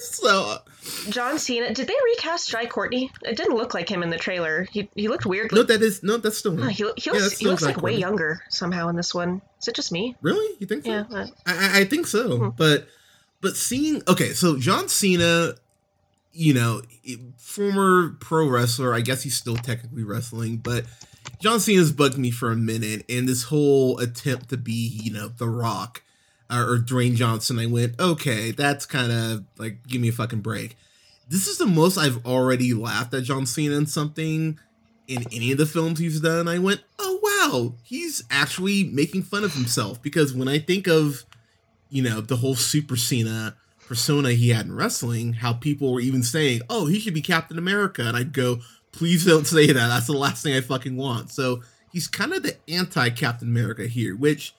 So 0.00 0.58
John 1.10 1.38
Cena, 1.38 1.72
did 1.74 1.86
they 1.86 1.94
recast 2.14 2.48
Jai 2.50 2.66
Courtney? 2.66 3.10
It 3.22 3.36
didn't 3.36 3.56
look 3.56 3.74
like 3.74 3.88
him 3.88 4.02
in 4.02 4.10
the 4.10 4.16
trailer. 4.18 4.66
He, 4.70 4.88
he 4.94 5.08
looked 5.08 5.26
weirdly 5.26 5.58
no, 5.58 5.62
that 5.64 5.82
is 5.82 6.02
no, 6.02 6.16
that's 6.16 6.38
still 6.38 6.52
him. 6.52 6.68
he, 6.68 6.74
he 6.74 6.82
Yeah, 6.82 7.12
looks, 7.12 7.22
that's 7.28 7.38
he 7.38 7.46
looks 7.46 7.62
Jai 7.62 7.68
like 7.68 7.82
way 7.82 7.94
younger 7.96 8.40
somehow 8.48 8.88
in 8.88 8.96
this 8.96 9.14
one. 9.14 9.40
Is 9.60 9.68
it 9.68 9.74
just 9.74 9.92
me? 9.92 10.16
Really, 10.22 10.56
you 10.58 10.66
think 10.66 10.84
so? 10.84 10.90
Yeah. 11.10 11.26
I, 11.46 11.80
I- 11.80 11.84
think 11.84 12.06
so, 12.06 12.38
Mhm. 12.38 12.56
but 12.56 12.86
but 13.40 13.56
seeing 13.56 14.02
okay, 14.08 14.32
so 14.32 14.58
John 14.58 14.88
Cena, 14.88 15.54
you 16.32 16.54
know, 16.54 16.82
former 17.36 18.10
pro 18.20 18.48
wrestler. 18.48 18.94
I 18.94 19.00
guess 19.00 19.22
he's 19.22 19.36
still 19.36 19.56
technically 19.56 20.04
wrestling, 20.04 20.58
but 20.58 20.84
John 21.40 21.60
Cena's 21.60 21.92
bugged 21.92 22.18
me 22.18 22.30
for 22.30 22.50
a 22.50 22.56
minute, 22.56 23.04
and 23.08 23.28
this 23.28 23.44
whole 23.44 23.98
attempt 23.98 24.48
to 24.50 24.56
be, 24.56 24.72
you 25.02 25.12
know, 25.12 25.28
The 25.28 25.48
Rock 25.48 26.02
uh, 26.50 26.64
or 26.66 26.78
Dwayne 26.78 27.14
Johnson. 27.14 27.58
I 27.58 27.66
went, 27.66 27.98
okay, 28.00 28.50
that's 28.50 28.86
kind 28.86 29.12
of 29.12 29.44
like 29.58 29.86
give 29.86 30.00
me 30.00 30.08
a 30.08 30.12
fucking 30.12 30.40
break. 30.40 30.76
This 31.28 31.46
is 31.46 31.58
the 31.58 31.66
most 31.66 31.98
I've 31.98 32.24
already 32.24 32.72
laughed 32.72 33.12
at 33.14 33.24
John 33.24 33.44
Cena 33.44 33.76
in 33.76 33.86
something 33.86 34.58
in 35.06 35.24
any 35.32 35.52
of 35.52 35.58
the 35.58 35.66
films 35.66 35.98
he's 35.98 36.20
done. 36.20 36.48
I 36.48 36.58
went, 36.58 36.82
oh 36.98 37.20
wow, 37.22 37.74
he's 37.82 38.24
actually 38.30 38.84
making 38.84 39.22
fun 39.22 39.44
of 39.44 39.54
himself 39.54 40.00
because 40.02 40.34
when 40.34 40.48
I 40.48 40.58
think 40.58 40.86
of 40.86 41.24
you 41.90 42.02
know, 42.02 42.20
the 42.20 42.36
whole 42.36 42.54
Super 42.54 42.96
Cena 42.96 43.56
persona 43.86 44.32
he 44.32 44.50
had 44.50 44.66
in 44.66 44.74
wrestling, 44.74 45.34
how 45.34 45.54
people 45.54 45.92
were 45.92 46.00
even 46.00 46.22
saying, 46.22 46.60
oh, 46.68 46.86
he 46.86 46.98
should 46.98 47.14
be 47.14 47.22
Captain 47.22 47.58
America. 47.58 48.02
And 48.06 48.16
I'd 48.16 48.32
go, 48.32 48.60
please 48.92 49.24
don't 49.24 49.46
say 49.46 49.66
that. 49.66 49.74
That's 49.74 50.06
the 50.06 50.12
last 50.12 50.42
thing 50.42 50.54
I 50.54 50.60
fucking 50.60 50.96
want. 50.96 51.30
So 51.30 51.62
he's 51.90 52.06
kind 52.06 52.32
of 52.32 52.42
the 52.42 52.56
anti 52.68 53.10
Captain 53.10 53.48
America 53.48 53.86
here, 53.86 54.14
which 54.16 54.54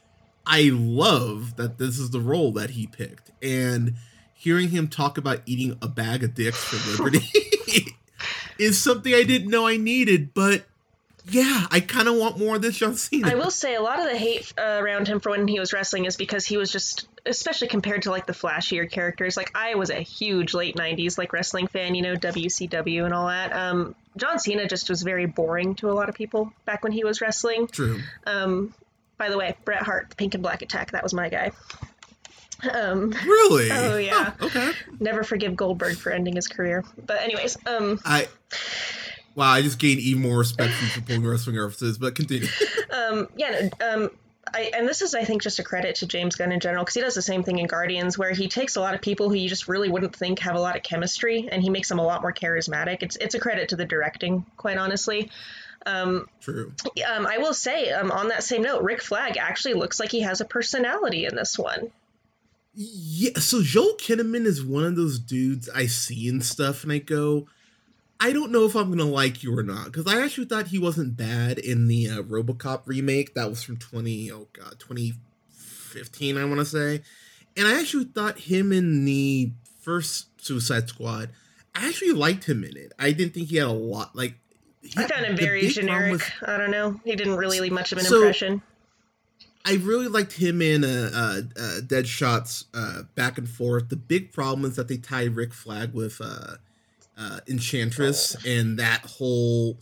I 0.50 0.72
love 0.74 1.58
that 1.58 1.78
this 1.78 2.00
is 2.00 2.10
the 2.10 2.20
role 2.20 2.52
that 2.54 2.72
he 2.72 2.88
picked. 2.88 3.30
And 3.42 3.94
hearing 4.34 4.70
him 4.70 4.88
talk 4.88 5.18
about 5.18 5.42
eating 5.46 5.78
a 5.82 5.88
bag 5.88 6.24
of 6.24 6.34
dicks 6.34 6.58
for 6.64 7.04
liberty 7.04 7.30
is 8.58 8.82
something 8.82 9.14
I 9.14 9.24
didn't 9.24 9.50
know 9.50 9.68
I 9.68 9.78
needed, 9.78 10.34
but 10.34 10.66
yeah, 11.30 11.68
I 11.70 11.82
kind 11.82 12.08
of 12.08 12.16
want 12.16 12.40
more 12.40 12.56
of 12.56 12.64
this 12.64 12.78
John 12.78 12.96
Cena. 12.96 13.30
I 13.30 13.36
will 13.36 13.52
say 13.52 13.76
a 13.76 13.82
lot 13.82 14.00
of 14.00 14.06
the 14.06 14.18
hate 14.18 14.52
uh, 14.58 14.80
around 14.82 15.08
him 15.08 15.20
for 15.20 15.30
when 15.30 15.48
he 15.48 15.60
was 15.60 15.72
wrestling 15.72 16.06
is 16.06 16.18
because 16.18 16.46
he 16.46 16.58
was 16.58 16.72
just, 16.72 17.08
especially 17.26 17.68
compared 17.68 18.04
to 18.04 18.10
like 18.10 18.26
the 18.26 18.34
flashier 18.34 18.90
characters. 18.90 19.38
Like 19.38 19.52
I 19.56 19.76
was 19.76 19.92
a 19.92 20.00
huge 20.00 20.56
late 20.56 20.76
'90s 20.76 21.18
like 21.18 21.32
wrestling 21.32 21.68
fan, 21.68 21.94
you 21.94 22.02
know, 22.02 22.16
WCW 22.16 23.06
and 23.06 23.14
all 23.14 23.28
that. 23.28 23.54
Um, 23.54 23.94
John 24.18 24.40
Cena 24.40 24.68
just 24.68 24.90
was 24.90 25.04
very 25.04 25.28
boring 25.28 25.76
to 25.76 25.92
a 25.92 25.94
lot 25.94 26.10
of 26.10 26.16
people 26.16 26.52
back 26.66 26.84
when 26.84 26.92
he 26.92 27.04
was 27.04 27.22
wrestling. 27.22 27.68
True. 27.68 28.00
Um, 28.26 28.74
by 29.20 29.30
the 29.30 29.38
way, 29.38 29.56
Bret 29.66 29.84
Hart, 29.84 30.10
the 30.10 30.16
Pink 30.16 30.34
and 30.34 30.42
Black 30.42 30.64
Attack, 30.64 30.92
that 30.92 31.04
was 31.04 31.14
my 31.14 31.30
guy. 31.30 31.52
Um, 32.74 33.12
Really? 33.12 33.70
Oh, 33.72 33.98
yeah. 33.98 34.34
Oh, 34.40 34.46
okay. 34.48 34.72
never 35.00 35.24
forgive 35.24 35.56
Goldberg 35.56 35.98
for 35.98 36.12
ending 36.12 36.36
his 36.36 36.48
career. 36.48 36.84
But 37.06 37.22
anyways, 37.22 37.58
um, 37.68 38.00
I 38.04 38.28
wow, 39.36 39.52
I 39.52 39.62
just 39.62 39.78
gained 39.78 40.00
even 40.00 40.24
more 40.24 40.40
respect 40.40 40.74
for 40.74 40.86
for 40.88 41.02
pulling 41.02 41.26
wrestling 41.26 41.58
references, 41.58 41.98
but 41.98 42.16
continue. 42.16 42.48
um, 42.92 43.28
yeah, 43.36 43.70
no, 43.80 43.88
um, 43.88 44.10
I, 44.54 44.72
and 44.76 44.88
this 44.88 45.02
is, 45.02 45.14
I 45.14 45.26
think, 45.26 45.42
just 45.42 45.60
a 45.60 45.64
credit 45.64 45.96
to 45.98 46.08
James 46.08 46.36
Gunn 46.36 46.52
in 46.52 46.60
general 46.60 46.84
because 46.84 46.96
he 46.96 47.02
does 47.02 47.14
the 47.14 47.22
same 47.22 47.44
thing 47.44 47.60
in 47.60 47.68
Guardians, 47.68 48.18
where 48.18 48.32
he 48.32 48.48
takes 48.48 48.76
a 48.76 48.82
lot 48.82 48.96
of 48.96 49.02
people 49.02 49.30
who 49.30 49.36
you 49.36 49.48
just 49.48 49.68
really 49.68 49.90
wouldn't 49.90 50.16
think 50.16 50.40
have 50.40 50.56
a 50.56 50.60
lot 50.60 50.76
of 50.76 50.84
chemistry, 50.84 51.48
and 51.52 51.62
he 51.62 51.70
makes 51.70 51.90
them 51.90 52.00
a 52.00 52.04
lot 52.04 52.22
more 52.22 52.34
charismatic. 52.34 53.04
It's 53.04 53.16
it's 53.18 53.36
a 53.36 53.40
credit 53.40 53.70
to 53.70 53.76
the 53.76 53.86
directing, 53.86 54.46
quite 54.58 54.78
honestly. 54.78 55.30
Um, 55.86 56.28
True. 56.42 56.74
um, 57.08 57.26
I 57.26 57.38
will 57.38 57.54
say, 57.54 57.92
um, 57.92 58.12
on 58.12 58.28
that 58.30 58.44
same 58.44 58.64
note, 58.64 58.84
Rick 58.84 59.02
Flag 59.02 59.38
actually 59.38 59.76
looks 59.76 60.00
like 60.00 60.12
he 60.12 60.22
has 60.22 60.42
a 60.42 60.46
personality 60.46 61.26
in 61.26 61.36
this 61.36 61.58
one. 61.58 61.92
Yeah, 62.74 63.38
so 63.40 63.62
Joel 63.62 63.96
Kinnaman 63.98 64.46
is 64.46 64.64
one 64.64 64.84
of 64.84 64.96
those 64.96 65.20
dudes 65.20 65.70
I 65.70 65.88
see 65.88 66.30
and 66.30 66.44
stuff, 66.44 66.84
and 66.84 66.92
I 66.92 67.00
go, 67.00 67.48
I 68.20 68.32
don't 68.32 68.52
know 68.52 68.66
if 68.66 68.76
I'm 68.76 68.90
gonna 68.90 69.10
like 69.10 69.44
you 69.44 69.58
or 69.58 69.64
not, 69.64 69.86
because 69.86 70.08
I 70.08 70.22
actually 70.22 70.46
thought 70.46 70.68
he 70.68 70.80
wasn't 70.80 71.18
bad 71.18 71.58
in 71.58 71.88
the 71.88 72.10
uh, 72.10 72.22
RoboCop 72.22 72.84
remake 72.86 73.34
that 73.34 73.50
was 73.50 73.64
from 73.64 73.78
20 73.78 74.32
oh 74.32 74.48
god 74.54 74.76
2015 74.80 76.38
I 76.38 76.46
want 76.46 76.60
to 76.60 76.66
say, 76.66 77.02
and 77.58 77.68
I 77.68 77.80
actually 77.80 78.06
thought 78.06 78.40
him 78.40 78.72
in 78.72 79.06
the 79.06 79.52
first 79.82 80.28
Suicide 80.42 80.90
Squad, 80.90 81.32
I 81.74 81.88
actually 81.88 82.12
liked 82.12 82.46
him 82.46 82.64
in 82.64 82.78
it. 82.78 82.94
I 83.00 83.12
didn't 83.12 83.34
think 83.34 83.50
he 83.50 83.58
had 83.58 83.68
a 83.68 83.72
lot 83.72 84.16
like. 84.16 84.36
He- 84.82 84.94
I 84.98 85.08
found 85.08 85.26
him 85.26 85.36
very 85.38 85.68
generic. 85.68 86.12
with- 86.14 86.32
I 86.42 86.58
don't 86.58 86.72
know. 86.72 87.00
He 87.04 87.16
didn't 87.16 87.36
really 87.36 87.60
leave 87.60 87.72
much 87.72 87.92
of 87.92 87.98
an 87.98 88.06
So- 88.06 88.18
impression. 88.18 88.62
I 89.66 89.74
really 89.76 90.08
liked 90.08 90.34
him 90.34 90.62
in 90.62 90.84
uh, 90.86 91.12
uh, 91.14 91.42
uh, 91.60 91.80
Deadshot's 91.82 92.66
uh, 92.74 93.04
back 93.16 93.38
and 93.38 93.48
forth. 93.48 93.90
The 93.90 93.98
big 93.98 94.32
problem 94.32 94.64
is 94.70 94.78
that 94.78 94.88
they 94.88 94.98
tie 94.98 95.26
Rick 95.26 95.54
Flag 95.54 95.94
with 95.94 96.22
uh, 96.22 96.56
uh, 97.18 97.40
Enchantress, 97.48 98.38
and 98.46 98.80
that 98.80 99.02
whole 99.02 99.78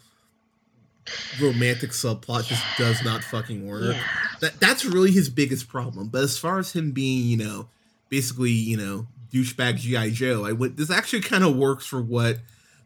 romantic 1.40 1.92
subplot 1.92 2.48
just 2.48 2.64
does 2.78 3.04
not 3.04 3.24
fucking 3.24 3.66
work. 3.68 3.96
Yeah. 3.96 4.04
That 4.42 4.60
that's 4.60 4.84
really 4.84 5.12
his 5.12 5.30
biggest 5.30 5.68
problem. 5.70 6.08
But 6.10 6.24
as 6.24 6.38
far 6.38 6.60
as 6.60 6.74
him 6.74 6.92
being, 6.92 7.26
you 7.28 7.38
know, 7.38 7.70
basically, 8.10 8.52
you 8.52 8.78
know, 8.78 9.08
douchebag 9.32 9.78
GI 9.78 10.12
Joe, 10.12 10.46
I 10.46 10.52
would 10.54 10.76
this 10.78 10.90
actually 10.90 11.22
kind 11.22 11.44
of 11.44 11.56
works 11.56 11.86
for 11.86 12.02
what 12.02 12.40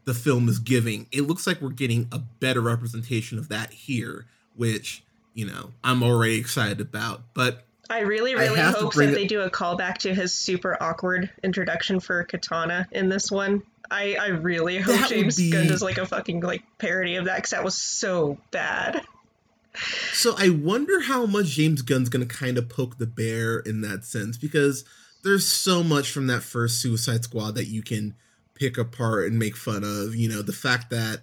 the 0.06 0.14
film 0.14 0.50
is 0.50 0.60
giving. 0.60 1.08
It 1.12 1.22
looks 1.22 1.46
like 1.48 1.62
we're 1.62 1.70
getting 1.70 2.08
a 2.12 2.20
better 2.20 2.62
representation 2.62 3.38
of 3.38 3.50
that 3.50 3.72
here, 3.72 4.26
which 4.56 5.04
you 5.34 5.46
know 5.46 5.72
I'm 5.84 6.04
already 6.04 6.38
excited 6.38 6.82
about. 6.82 7.22
But 7.34 7.64
I 7.90 8.00
really, 8.00 8.36
really 8.36 8.56
to 8.56 8.72
hope 8.72 8.94
that 8.94 9.10
it- 9.10 9.14
they 9.14 9.28
do 9.28 9.42
a 9.42 9.50
callback 9.50 9.98
to 10.00 10.14
his 10.14 10.34
super 10.34 10.78
awkward 10.82 11.30
introduction 11.44 12.00
for 12.00 12.24
Katana 12.24 12.88
in 12.92 13.10
this 13.10 13.30
one. 13.32 13.64
I, 13.94 14.16
I 14.16 14.28
really 14.28 14.78
hope 14.80 14.96
That 14.96 15.10
James 15.10 15.36
be- 15.36 15.52
Gunn 15.52 15.68
does 15.68 15.82
like 15.82 15.98
a 15.98 16.06
fucking 16.06 16.40
like 16.40 16.64
parody 16.78 17.18
of 17.18 17.26
that 17.26 17.36
because 17.36 17.50
that 17.50 17.64
was 17.66 17.78
so 17.78 18.38
bad. 18.52 19.02
So 20.14 20.36
I 20.38 20.50
wonder 20.50 21.02
how 21.02 21.26
much 21.26 21.48
James 21.48 21.82
Gunn's 21.82 22.10
gonna 22.10 22.26
kind 22.26 22.58
of 22.58 22.70
poke 22.70 22.98
the 22.98 23.06
bear 23.06 23.60
in 23.60 23.82
that 23.82 24.06
sense 24.06 24.38
because 24.38 24.84
there's 25.24 25.46
so 25.48 25.84
much 25.84 26.12
from 26.12 26.28
that 26.28 26.44
first 26.44 26.82
Suicide 26.82 27.24
Squad 27.24 27.56
that 27.56 27.68
you 27.68 27.82
can 27.82 28.16
pick 28.62 28.78
apart 28.78 29.26
and 29.26 29.40
make 29.40 29.58
fun 29.58 29.84
of. 29.84 30.16
You 30.16 30.30
know, 30.30 30.44
the 30.44 30.54
fact 30.54 30.92
that 30.92 31.22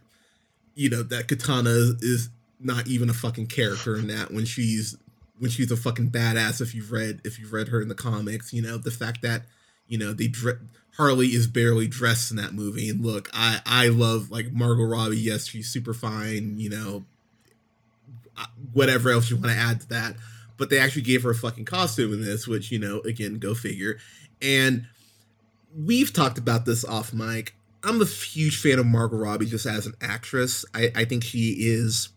you 0.74 0.90
know 0.90 1.02
that 1.04 1.28
Katana 1.28 1.70
is 2.00 2.30
not 2.60 2.88
even 2.88 3.08
a 3.08 3.14
fucking 3.14 3.46
character 3.46 3.96
in 3.96 4.08
that 4.08 4.32
when 4.32 4.44
she's 4.44 4.96
when 5.38 5.50
she's 5.50 5.70
a 5.70 5.76
fucking 5.76 6.10
badass. 6.10 6.60
If 6.60 6.74
you've 6.74 6.90
read 6.90 7.20
if 7.24 7.38
you've 7.38 7.52
read 7.52 7.68
her 7.68 7.80
in 7.80 7.88
the 7.88 7.94
comics, 7.94 8.52
you 8.52 8.60
know 8.60 8.76
the 8.76 8.90
fact 8.90 9.22
that 9.22 9.42
you 9.86 9.96
know 9.96 10.12
they 10.12 10.26
dre- 10.26 10.58
Harley 10.96 11.28
is 11.28 11.46
barely 11.46 11.86
dressed 11.86 12.32
in 12.32 12.36
that 12.38 12.54
movie. 12.54 12.88
And 12.88 13.04
look, 13.04 13.30
I 13.32 13.60
I 13.64 13.88
love 13.88 14.32
like 14.32 14.52
Margot 14.52 14.82
Robbie. 14.82 15.18
Yes, 15.18 15.46
she's 15.46 15.68
super 15.68 15.94
fine. 15.94 16.58
You 16.58 16.70
know, 16.70 17.04
whatever 18.72 19.10
else 19.10 19.30
you 19.30 19.36
want 19.36 19.52
to 19.52 19.56
add 19.56 19.82
to 19.82 19.88
that. 19.90 20.16
But 20.56 20.70
they 20.70 20.80
actually 20.80 21.02
gave 21.02 21.22
her 21.22 21.30
a 21.30 21.36
fucking 21.36 21.66
costume 21.66 22.12
in 22.12 22.24
this, 22.24 22.48
which 22.48 22.72
you 22.72 22.80
know, 22.80 22.98
again, 23.02 23.38
go 23.38 23.54
figure. 23.54 23.98
And 24.42 24.86
we've 25.76 26.12
talked 26.12 26.38
about 26.38 26.66
this 26.66 26.84
off 26.84 27.12
mic. 27.12 27.54
I'm 27.84 28.00
a 28.00 28.06
huge 28.06 28.60
fan 28.60 28.78
of 28.78 28.86
Margot 28.86 29.16
Robbie 29.16 29.46
just 29.46 29.66
as 29.66 29.86
an 29.86 29.94
actress. 30.00 30.64
I, 30.74 30.90
I 30.96 31.04
think 31.04 31.22
she 31.24 31.56
is 31.58 32.10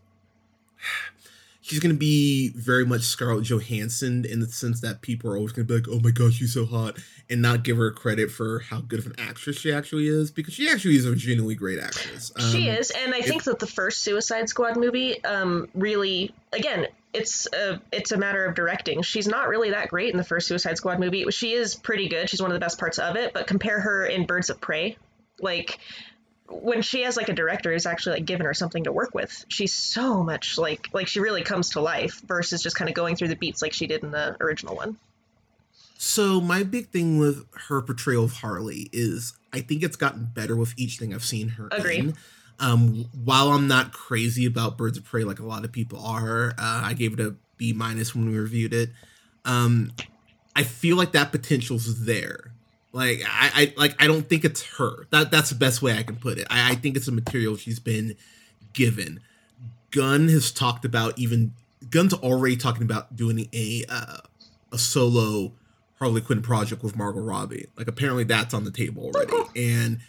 she's 1.61 1.79
going 1.79 1.93
to 1.93 1.99
be 1.99 2.49
very 2.49 2.85
much 2.85 3.03
Scarlett 3.03 3.45
Johansson 3.45 4.25
in 4.25 4.39
the 4.39 4.47
sense 4.47 4.81
that 4.81 5.01
people 5.01 5.31
are 5.31 5.37
always 5.37 5.51
going 5.51 5.67
to 5.67 5.73
be 5.73 5.79
like, 5.79 5.87
"Oh 5.89 5.99
my 6.03 6.11
gosh, 6.11 6.33
she's 6.33 6.53
so 6.53 6.65
hot," 6.65 6.97
and 7.29 7.41
not 7.41 7.63
give 7.63 7.77
her 7.77 7.91
credit 7.91 8.31
for 8.31 8.59
how 8.59 8.81
good 8.81 8.99
of 8.99 9.05
an 9.05 9.15
actress 9.17 9.57
she 9.57 9.71
actually 9.71 10.07
is 10.07 10.31
because 10.31 10.53
she 10.53 10.67
actually 10.67 10.95
is 10.95 11.05
a 11.05 11.15
genuinely 11.15 11.55
great 11.55 11.79
actress. 11.79 12.31
Um, 12.37 12.51
she 12.51 12.67
is, 12.67 12.91
and 12.91 13.13
I 13.13 13.19
it, 13.19 13.25
think 13.25 13.43
that 13.43 13.59
the 13.59 13.67
first 13.67 13.99
Suicide 13.99 14.49
Squad 14.49 14.75
movie 14.75 15.23
um, 15.23 15.69
really, 15.73 16.33
again, 16.51 16.87
it's 17.13 17.47
a 17.53 17.81
it's 17.91 18.11
a 18.11 18.17
matter 18.17 18.45
of 18.45 18.55
directing. 18.55 19.01
She's 19.03 19.27
not 19.27 19.47
really 19.47 19.71
that 19.71 19.89
great 19.89 20.11
in 20.11 20.17
the 20.17 20.23
first 20.23 20.47
Suicide 20.47 20.77
Squad 20.77 20.99
movie. 20.99 21.25
She 21.29 21.53
is 21.53 21.75
pretty 21.75 22.09
good. 22.09 22.29
She's 22.29 22.41
one 22.41 22.51
of 22.51 22.55
the 22.55 22.59
best 22.59 22.79
parts 22.79 22.99
of 22.99 23.15
it. 23.15 23.33
But 23.33 23.47
compare 23.47 23.79
her 23.79 24.05
in 24.05 24.25
Birds 24.25 24.49
of 24.49 24.59
Prey, 24.59 24.97
like 25.39 25.79
when 26.51 26.81
she 26.81 27.03
has 27.03 27.17
like 27.17 27.29
a 27.29 27.33
director 27.33 27.71
who's 27.71 27.85
actually 27.85 28.17
like 28.17 28.25
given 28.25 28.45
her 28.45 28.53
something 28.53 28.83
to 28.83 28.91
work 28.91 29.13
with, 29.13 29.45
she's 29.47 29.73
so 29.73 30.23
much 30.23 30.57
like 30.57 30.89
like 30.93 31.07
she 31.07 31.19
really 31.19 31.43
comes 31.43 31.71
to 31.71 31.81
life 31.81 32.21
versus 32.21 32.61
just 32.61 32.75
kind 32.75 32.89
of 32.89 32.95
going 32.95 33.15
through 33.15 33.29
the 33.29 33.35
beats 33.35 33.61
like 33.61 33.73
she 33.73 33.87
did 33.87 34.03
in 34.03 34.11
the 34.11 34.35
original 34.39 34.75
one. 34.75 34.97
So 35.97 36.41
my 36.41 36.63
big 36.63 36.89
thing 36.89 37.19
with 37.19 37.45
her 37.67 37.81
portrayal 37.81 38.23
of 38.23 38.33
Harley 38.33 38.89
is 38.91 39.33
I 39.53 39.61
think 39.61 39.83
it's 39.83 39.95
gotten 39.95 40.25
better 40.33 40.55
with 40.55 40.73
each 40.77 40.97
thing 40.97 41.13
I've 41.13 41.23
seen 41.23 41.49
her 41.49 41.67
Agree. 41.71 41.99
in. 41.99 42.15
Um, 42.59 43.05
while 43.23 43.49
I'm 43.49 43.67
not 43.67 43.91
crazy 43.91 44.45
about 44.45 44.77
Birds 44.77 44.97
of 44.97 45.03
Prey 45.03 45.23
like 45.23 45.39
a 45.39 45.45
lot 45.45 45.65
of 45.65 45.71
people 45.71 46.03
are, 46.03 46.51
uh, 46.57 46.81
I 46.85 46.93
gave 46.93 47.13
it 47.13 47.19
a 47.19 47.35
B 47.57 47.73
minus 47.73 48.15
when 48.15 48.29
we 48.31 48.37
reviewed 48.37 48.73
it. 48.73 48.89
Um, 49.45 49.91
I 50.55 50.63
feel 50.63 50.97
like 50.97 51.11
that 51.13 51.31
potential's 51.31 52.05
there. 52.05 52.51
Like 52.93 53.21
I, 53.25 53.51
I 53.53 53.73
like 53.77 54.01
I 54.01 54.07
don't 54.07 54.27
think 54.27 54.43
it's 54.43 54.63
her. 54.77 55.07
That 55.11 55.31
that's 55.31 55.49
the 55.49 55.55
best 55.55 55.81
way 55.81 55.97
I 55.97 56.03
can 56.03 56.17
put 56.17 56.37
it. 56.37 56.47
I, 56.49 56.71
I 56.71 56.75
think 56.75 56.97
it's 56.97 57.07
a 57.07 57.11
material 57.11 57.55
she's 57.55 57.79
been 57.79 58.15
given. 58.73 59.21
Gunn 59.91 60.27
has 60.29 60.51
talked 60.51 60.85
about 60.85 61.17
even 61.17 61.53
Gunn's 61.89 62.13
already 62.13 62.57
talking 62.57 62.83
about 62.83 63.15
doing 63.15 63.47
a 63.53 63.85
uh, 63.89 64.17
a 64.71 64.77
solo 64.77 65.53
Harley 65.99 66.21
Quinn 66.21 66.41
project 66.41 66.83
with 66.83 66.97
Margot 66.97 67.21
Robbie. 67.21 67.67
Like 67.77 67.87
apparently 67.87 68.23
that's 68.23 68.53
on 68.53 68.65
the 68.65 68.71
table 68.71 69.03
already. 69.13 69.33
and 69.55 69.99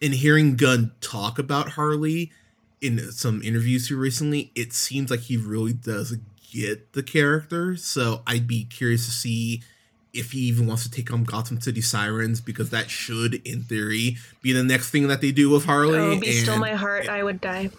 in 0.00 0.12
hearing 0.12 0.56
Gunn 0.56 0.92
talk 1.00 1.38
about 1.38 1.70
Harley 1.70 2.32
in 2.80 3.12
some 3.12 3.42
interviews 3.42 3.88
here 3.88 3.98
recently, 3.98 4.50
it 4.54 4.72
seems 4.72 5.10
like 5.10 5.20
he 5.20 5.36
really 5.36 5.72
does 5.72 6.16
get 6.50 6.92
the 6.92 7.02
character. 7.02 7.76
So 7.76 8.22
I'd 8.26 8.46
be 8.46 8.64
curious 8.64 9.04
to 9.06 9.12
see 9.12 9.62
if 10.12 10.32
he 10.32 10.40
even 10.40 10.66
wants 10.66 10.84
to 10.84 10.90
take 10.90 11.12
on 11.12 11.24
Gotham 11.24 11.60
City 11.60 11.80
Sirens 11.80 12.40
because 12.40 12.70
that 12.70 12.90
should, 12.90 13.34
in 13.46 13.62
theory, 13.62 14.16
be 14.42 14.52
the 14.52 14.62
next 14.62 14.90
thing 14.90 15.08
that 15.08 15.20
they 15.20 15.32
do 15.32 15.50
with 15.50 15.64
Harley. 15.64 15.98
Oh, 15.98 16.18
be 16.18 16.28
and, 16.28 16.36
still 16.36 16.58
my 16.58 16.72
heart, 16.72 17.08
I 17.08 17.22
would 17.22 17.40
die. 17.40 17.70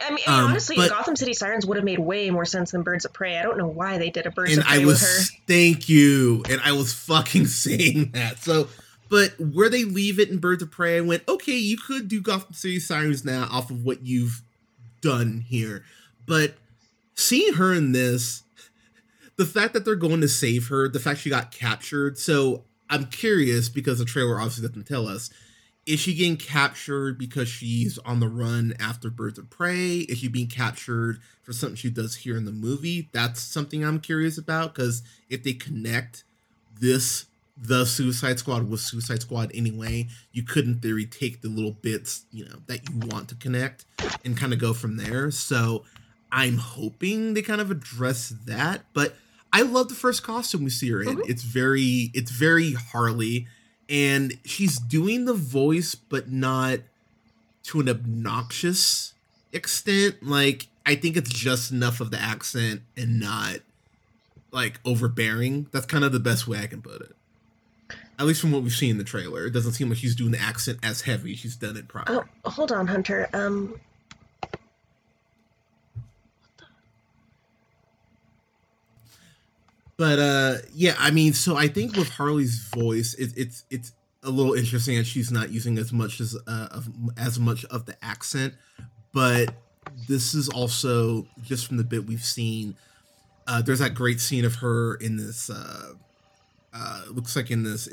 I 0.00 0.10
mean, 0.10 0.24
um, 0.26 0.50
honestly, 0.50 0.76
but, 0.76 0.90
Gotham 0.90 1.16
City 1.16 1.32
Sirens 1.32 1.64
would 1.64 1.76
have 1.76 1.84
made 1.84 1.98
way 1.98 2.30
more 2.30 2.44
sense 2.44 2.72
than 2.72 2.82
Birds 2.82 3.04
of 3.04 3.12
Prey. 3.12 3.38
I 3.38 3.42
don't 3.42 3.56
know 3.56 3.66
why 3.66 3.98
they 3.98 4.10
did 4.10 4.26
a 4.26 4.30
Birds 4.30 4.56
of 4.56 4.64
Prey 4.64 4.82
I 4.82 4.84
was, 4.84 5.00
with 5.00 5.00
her. 5.00 5.38
Thank 5.48 5.88
you, 5.88 6.42
and 6.50 6.60
I 6.62 6.72
was 6.72 6.92
fucking 6.92 7.46
saying 7.48 8.10
that. 8.12 8.38
So, 8.38 8.68
but 9.08 9.32
where 9.40 9.70
they 9.70 9.84
leave 9.84 10.20
it 10.20 10.28
in 10.28 10.38
Birds 10.38 10.62
of 10.62 10.70
Prey, 10.70 10.98
I 10.98 11.00
went, 11.00 11.22
okay, 11.26 11.56
you 11.56 11.76
could 11.78 12.08
do 12.08 12.20
Gotham 12.20 12.52
City 12.52 12.78
Sirens 12.78 13.24
now 13.24 13.48
off 13.50 13.70
of 13.70 13.84
what 13.84 14.02
you've 14.04 14.42
done 15.00 15.44
here, 15.48 15.84
but 16.26 16.54
seeing 17.14 17.54
her 17.54 17.72
in 17.72 17.92
this 17.92 18.42
the 19.36 19.46
fact 19.46 19.74
that 19.74 19.84
they're 19.84 19.96
going 19.96 20.20
to 20.20 20.28
save 20.28 20.68
her, 20.68 20.88
the 20.88 21.00
fact 21.00 21.20
she 21.20 21.30
got 21.30 21.50
captured. 21.50 22.18
So 22.18 22.64
I'm 22.88 23.06
curious 23.06 23.68
because 23.68 23.98
the 23.98 24.04
trailer 24.04 24.38
obviously 24.38 24.66
doesn't 24.68 24.86
tell 24.86 25.08
us. 25.08 25.30
Is 25.86 26.00
she 26.00 26.14
getting 26.14 26.38
captured 26.38 27.18
because 27.18 27.46
she's 27.46 27.98
on 27.98 28.20
the 28.20 28.28
run 28.28 28.72
after 28.80 29.10
Birds 29.10 29.38
of 29.38 29.50
Prey? 29.50 29.98
Is 29.98 30.18
she 30.18 30.28
being 30.28 30.46
captured 30.46 31.18
for 31.42 31.52
something 31.52 31.76
she 31.76 31.90
does 31.90 32.16
here 32.16 32.38
in 32.38 32.46
the 32.46 32.52
movie? 32.52 33.10
That's 33.12 33.40
something 33.42 33.84
I'm 33.84 34.00
curious 34.00 34.38
about 34.38 34.74
because 34.74 35.02
if 35.28 35.42
they 35.42 35.52
connect 35.52 36.24
this 36.80 37.26
the 37.56 37.84
Suicide 37.84 38.38
Squad 38.38 38.68
with 38.68 38.80
Suicide 38.80 39.22
Squad 39.22 39.50
anyway, 39.54 40.08
you 40.32 40.42
could 40.42 40.64
in 40.64 40.80
theory 40.80 41.06
take 41.06 41.40
the 41.40 41.48
little 41.48 41.70
bits, 41.70 42.24
you 42.32 42.44
know, 42.44 42.56
that 42.66 42.88
you 42.88 42.98
want 43.08 43.28
to 43.28 43.34
connect 43.36 43.84
and 44.24 44.36
kind 44.36 44.52
of 44.52 44.58
go 44.58 44.72
from 44.72 44.96
there. 44.96 45.30
So 45.30 45.84
I'm 46.32 46.58
hoping 46.58 47.34
they 47.34 47.42
kind 47.42 47.60
of 47.60 47.70
address 47.70 48.34
that, 48.46 48.86
but 48.92 49.14
I 49.54 49.62
love 49.62 49.88
the 49.88 49.94
first 49.94 50.24
costume 50.24 50.64
we 50.64 50.70
see 50.70 50.90
her 50.90 51.00
in. 51.00 51.10
Mm-hmm. 51.10 51.30
It's 51.30 51.44
very 51.44 52.10
it's 52.12 52.32
very 52.32 52.72
Harley 52.72 53.46
and 53.88 54.36
she's 54.44 54.80
doing 54.80 55.26
the 55.26 55.34
voice 55.34 55.94
but 55.94 56.28
not 56.28 56.80
to 57.64 57.78
an 57.78 57.88
obnoxious 57.88 59.14
extent. 59.52 60.24
Like 60.24 60.66
I 60.84 60.96
think 60.96 61.16
it's 61.16 61.30
just 61.30 61.70
enough 61.70 62.00
of 62.00 62.10
the 62.10 62.20
accent 62.20 62.82
and 62.96 63.20
not 63.20 63.58
like 64.50 64.80
overbearing. 64.84 65.68
That's 65.70 65.86
kind 65.86 66.02
of 66.02 66.10
the 66.10 66.18
best 66.18 66.48
way 66.48 66.58
I 66.58 66.66
can 66.66 66.82
put 66.82 67.02
it. 67.02 67.14
At 68.18 68.26
least 68.26 68.40
from 68.40 68.50
what 68.50 68.64
we've 68.64 68.72
seen 68.72 68.90
in 68.90 68.98
the 68.98 69.04
trailer, 69.04 69.46
it 69.46 69.52
doesn't 69.52 69.72
seem 69.74 69.88
like 69.88 69.98
she's 69.98 70.16
doing 70.16 70.32
the 70.32 70.40
accent 70.40 70.80
as 70.82 71.02
heavy. 71.02 71.36
She's 71.36 71.54
done 71.54 71.76
it 71.76 71.86
properly. 71.86 72.26
Oh, 72.44 72.50
hold 72.50 72.72
on, 72.72 72.88
Hunter. 72.88 73.28
Um, 73.32 73.78
But 79.96 80.18
uh 80.18 80.54
yeah, 80.72 80.94
I 80.98 81.10
mean, 81.10 81.32
so 81.32 81.56
I 81.56 81.68
think 81.68 81.96
with 81.96 82.08
Harley's 82.08 82.58
voice, 82.74 83.14
it, 83.14 83.32
it's 83.36 83.64
it's 83.70 83.92
a 84.22 84.30
little 84.30 84.54
interesting 84.54 84.96
that 84.96 85.06
she's 85.06 85.30
not 85.30 85.50
using 85.50 85.78
as 85.78 85.92
much 85.92 86.20
as 86.20 86.36
uh, 86.46 86.68
of, 86.70 86.88
as 87.16 87.38
much 87.38 87.64
of 87.66 87.86
the 87.86 87.96
accent, 88.02 88.54
but 89.12 89.54
this 90.08 90.34
is 90.34 90.48
also 90.48 91.26
just 91.42 91.66
from 91.66 91.76
the 91.76 91.84
bit 91.84 92.06
we've 92.06 92.24
seen. 92.24 92.74
Uh, 93.46 93.60
there's 93.60 93.80
that 93.80 93.94
great 93.94 94.20
scene 94.20 94.44
of 94.44 94.56
her 94.56 94.94
in 94.96 95.16
this. 95.16 95.50
Uh, 95.50 95.92
uh, 96.72 97.02
looks 97.10 97.36
like 97.36 97.50
in 97.52 97.62
this 97.62 97.86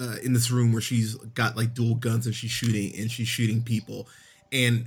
uh, 0.00 0.16
in 0.22 0.32
this 0.32 0.50
room 0.50 0.72
where 0.72 0.80
she's 0.80 1.14
got 1.34 1.56
like 1.56 1.74
dual 1.74 1.94
guns 1.96 2.24
and 2.24 2.34
she's 2.34 2.50
shooting 2.50 2.98
and 2.98 3.10
she's 3.10 3.28
shooting 3.28 3.60
people, 3.60 4.08
and 4.50 4.86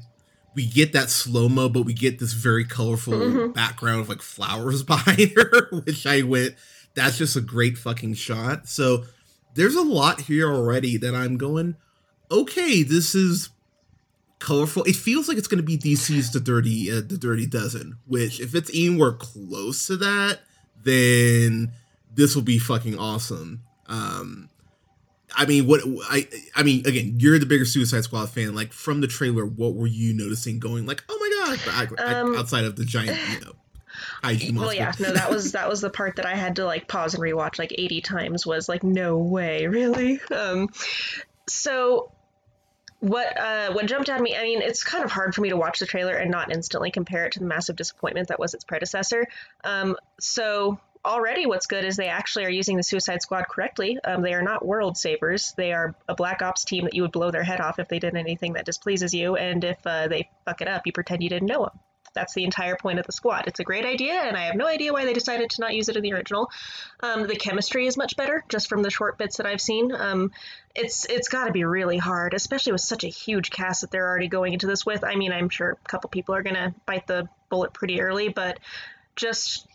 we 0.53 0.65
get 0.65 0.93
that 0.93 1.09
slow 1.09 1.47
mo, 1.47 1.69
but 1.69 1.83
we 1.83 1.93
get 1.93 2.19
this 2.19 2.33
very 2.33 2.65
colorful 2.65 3.13
mm-hmm. 3.13 3.51
background 3.51 4.01
of 4.01 4.09
like 4.09 4.21
flowers 4.21 4.83
behind 4.83 5.31
her, 5.35 5.69
which 5.83 6.05
I 6.05 6.21
went, 6.23 6.55
that's 6.93 7.17
just 7.17 7.35
a 7.35 7.41
great 7.41 7.77
fucking 7.77 8.15
shot. 8.15 8.67
So 8.67 9.05
there's 9.53 9.75
a 9.75 9.81
lot 9.81 10.21
here 10.21 10.51
already 10.51 10.97
that 10.97 11.15
I'm 11.15 11.37
going, 11.37 11.75
okay, 12.29 12.83
this 12.83 13.15
is 13.15 13.49
colorful. 14.39 14.83
It 14.83 14.95
feels 14.95 15.27
like 15.27 15.37
it's 15.37 15.47
going 15.47 15.63
to 15.63 15.63
be 15.63 15.77
DC's 15.77 16.31
the 16.31 16.39
dirty 16.39 16.91
uh, 16.91 17.01
the 17.01 17.17
dirty 17.17 17.45
dozen, 17.45 17.97
which 18.07 18.39
if 18.39 18.55
it's 18.55 18.69
anywhere 18.71 19.13
close 19.13 19.87
to 19.87 19.97
that, 19.97 20.39
then 20.83 21.71
this 22.13 22.35
will 22.35 22.41
be 22.41 22.59
fucking 22.59 22.97
awesome. 22.97 23.61
Um, 23.87 24.49
I 25.35 25.45
mean, 25.45 25.67
what 25.67 25.81
I 26.09 26.27
I 26.55 26.63
mean, 26.63 26.85
again, 26.85 27.17
you're 27.19 27.39
the 27.39 27.45
bigger 27.45 27.65
Suicide 27.65 28.03
Squad 28.03 28.29
fan. 28.29 28.55
Like 28.55 28.73
from 28.73 29.01
the 29.01 29.07
trailer, 29.07 29.45
what 29.45 29.75
were 29.75 29.87
you 29.87 30.13
noticing? 30.13 30.59
Going 30.59 30.85
like, 30.85 31.03
oh 31.09 31.17
my 31.19 31.57
god! 31.57 31.99
Um, 31.99 32.35
outside 32.35 32.65
of 32.65 32.75
the 32.75 32.85
giant, 32.85 33.17
you 33.33 33.39
know, 33.45 33.53
IG. 34.23 34.55
Well, 34.55 34.73
yeah, 34.73 34.91
no, 34.99 35.11
that 35.11 35.29
was 35.29 35.53
that 35.53 35.69
was 35.69 35.81
the 35.81 35.89
part 35.89 36.17
that 36.17 36.25
I 36.25 36.35
had 36.35 36.57
to 36.57 36.65
like 36.65 36.87
pause 36.87 37.13
and 37.13 37.23
rewatch 37.23 37.59
like 37.59 37.73
80 37.77 38.01
times. 38.01 38.45
Was 38.45 38.67
like, 38.67 38.83
no 38.83 39.17
way, 39.17 39.67
really. 39.67 40.19
Um, 40.31 40.69
so 41.47 42.11
what 42.99 43.35
uh, 43.39 43.73
what 43.73 43.87
jumped 43.87 44.09
at 44.09 44.21
me 44.21 44.35
i 44.37 44.43
mean 44.43 44.61
it's 44.61 44.83
kind 44.83 45.03
of 45.03 45.11
hard 45.11 45.33
for 45.33 45.41
me 45.41 45.49
to 45.49 45.57
watch 45.57 45.79
the 45.79 45.87
trailer 45.87 46.15
and 46.15 46.29
not 46.29 46.51
instantly 46.51 46.91
compare 46.91 47.25
it 47.25 47.31
to 47.31 47.39
the 47.39 47.45
massive 47.45 47.75
disappointment 47.75 48.27
that 48.27 48.39
was 48.39 48.53
its 48.53 48.63
predecessor 48.63 49.25
um, 49.63 49.97
so 50.19 50.79
already 51.05 51.45
what's 51.45 51.65
good 51.65 51.85
is 51.85 51.95
they 51.95 52.07
actually 52.07 52.45
are 52.45 52.49
using 52.49 52.77
the 52.77 52.83
Suicide 52.83 53.21
Squad 53.21 53.45
correctly. 53.47 53.97
Um, 54.03 54.21
they 54.21 54.33
are 54.33 54.41
not 54.41 54.65
world 54.65 54.97
savers. 54.97 55.53
They 55.57 55.73
are 55.73 55.95
a 56.07 56.15
black 56.15 56.41
ops 56.41 56.65
team 56.65 56.85
that 56.85 56.93
you 56.93 57.01
would 57.01 57.11
blow 57.11 57.31
their 57.31 57.43
head 57.43 57.61
off 57.61 57.79
if 57.79 57.87
they 57.87 57.99
did 57.99 58.15
anything 58.15 58.53
that 58.53 58.65
displeases 58.65 59.13
you, 59.13 59.35
and 59.35 59.63
if 59.63 59.77
uh, 59.85 60.07
they 60.07 60.29
fuck 60.45 60.61
it 60.61 60.67
up, 60.67 60.83
you 60.85 60.91
pretend 60.91 61.23
you 61.23 61.29
didn't 61.29 61.47
know 61.47 61.65
them. 61.65 61.79
That's 62.13 62.33
the 62.33 62.43
entire 62.43 62.75
point 62.75 62.99
of 62.99 63.05
the 63.05 63.13
squad. 63.13 63.47
It's 63.47 63.61
a 63.61 63.63
great 63.63 63.85
idea, 63.85 64.13
and 64.13 64.35
I 64.35 64.47
have 64.47 64.55
no 64.55 64.67
idea 64.67 64.91
why 64.91 65.05
they 65.05 65.13
decided 65.13 65.49
to 65.51 65.61
not 65.61 65.73
use 65.73 65.87
it 65.87 65.95
in 65.95 66.03
the 66.03 66.11
original. 66.11 66.51
Um, 66.99 67.25
the 67.25 67.37
chemistry 67.37 67.87
is 67.87 67.95
much 67.95 68.17
better, 68.17 68.43
just 68.49 68.67
from 68.67 68.83
the 68.83 68.89
short 68.89 69.17
bits 69.17 69.37
that 69.37 69.45
I've 69.45 69.61
seen. 69.61 69.93
Um, 69.93 70.31
it's 70.75 71.05
it's 71.05 71.29
got 71.29 71.45
to 71.45 71.53
be 71.53 71.63
really 71.63 71.97
hard, 71.97 72.33
especially 72.33 72.73
with 72.73 72.81
such 72.81 73.05
a 73.05 73.07
huge 73.07 73.49
cast 73.49 73.81
that 73.81 73.91
they're 73.91 74.07
already 74.07 74.27
going 74.27 74.53
into 74.53 74.67
this 74.67 74.85
with. 74.85 75.05
I 75.05 75.15
mean, 75.15 75.31
I'm 75.31 75.49
sure 75.49 75.71
a 75.71 75.89
couple 75.89 76.09
people 76.09 76.35
are 76.35 76.43
gonna 76.43 76.75
bite 76.85 77.07
the 77.07 77.29
bullet 77.49 77.71
pretty 77.73 78.01
early, 78.01 78.27
but 78.27 78.59
just 79.15 79.67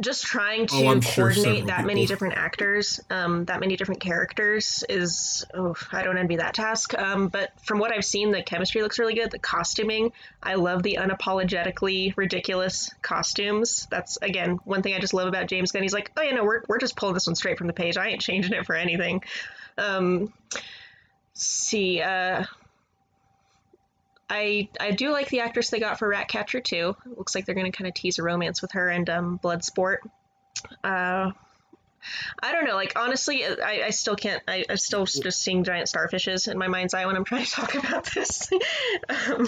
just 0.00 0.24
trying 0.24 0.66
to 0.68 0.74
Oh, 0.76 0.88
I'm 0.88 1.00
sure 1.00 1.32
coordinate 1.32 1.66
that 1.66 1.84
many 1.84 2.02
people. 2.02 2.14
different 2.14 2.34
actors, 2.36 3.00
um, 3.10 3.46
that 3.46 3.58
many 3.58 3.76
different 3.76 4.00
characters 4.00 4.84
is, 4.88 5.44
oh, 5.54 5.74
I 5.90 6.04
don't 6.04 6.16
envy 6.16 6.36
that 6.36 6.54
task. 6.54 6.96
Um, 6.96 7.26
but 7.26 7.50
from 7.64 7.80
what 7.80 7.92
I've 7.92 8.04
seen, 8.04 8.30
the 8.30 8.42
chemistry 8.42 8.80
looks 8.82 9.00
really 9.00 9.14
good. 9.14 9.32
The 9.32 9.40
costuming, 9.40 10.12
I 10.40 10.54
love 10.54 10.84
the 10.84 10.98
unapologetically 11.00 12.16
ridiculous 12.16 12.94
costumes. 13.02 13.88
That's, 13.90 14.18
again, 14.22 14.58
one 14.64 14.82
thing 14.82 14.94
I 14.94 15.00
just 15.00 15.14
love 15.14 15.26
about 15.26 15.48
James 15.48 15.72
Gunn. 15.72 15.82
He's 15.82 15.92
like, 15.92 16.12
oh, 16.16 16.22
you 16.22 16.32
know, 16.32 16.44
we're, 16.44 16.62
we're 16.68 16.78
just 16.78 16.94
pulling 16.94 17.14
this 17.14 17.26
one 17.26 17.34
straight 17.34 17.58
from 17.58 17.66
the 17.66 17.72
page. 17.72 17.96
I 17.96 18.06
ain't 18.08 18.20
changing 18.20 18.52
it 18.52 18.66
for 18.66 18.76
anything. 18.76 19.24
Um, 19.78 20.32
see, 21.34 22.00
uh, 22.02 22.44
I 24.30 24.68
I 24.80 24.90
do 24.90 25.10
like 25.10 25.28
the 25.28 25.40
actress 25.40 25.70
they 25.70 25.80
got 25.80 25.98
for 25.98 26.08
Ratcatcher 26.08 26.60
too. 26.60 26.96
It 27.10 27.16
looks 27.18 27.34
like 27.34 27.46
they're 27.46 27.54
going 27.54 27.70
to 27.70 27.76
kind 27.76 27.88
of 27.88 27.94
tease 27.94 28.18
a 28.18 28.22
romance 28.22 28.60
with 28.62 28.72
her 28.72 28.88
and 28.88 29.08
um, 29.08 29.40
Bloodsport. 29.42 29.98
Uh, 30.84 31.30
I 32.42 32.52
don't 32.52 32.64
know. 32.64 32.74
Like 32.74 32.92
honestly, 32.96 33.44
I, 33.44 33.82
I 33.86 33.90
still 33.90 34.16
can't. 34.16 34.42
I, 34.46 34.64
I'm 34.68 34.76
still 34.76 35.04
just 35.06 35.40
seeing 35.42 35.64
giant 35.64 35.88
starfishes 35.88 36.50
in 36.50 36.58
my 36.58 36.68
mind's 36.68 36.94
eye 36.94 37.06
when 37.06 37.16
I'm 37.16 37.24
trying 37.24 37.44
to 37.44 37.50
talk 37.50 37.74
about 37.84 38.04
this. 38.14 38.50
um, 39.30 39.46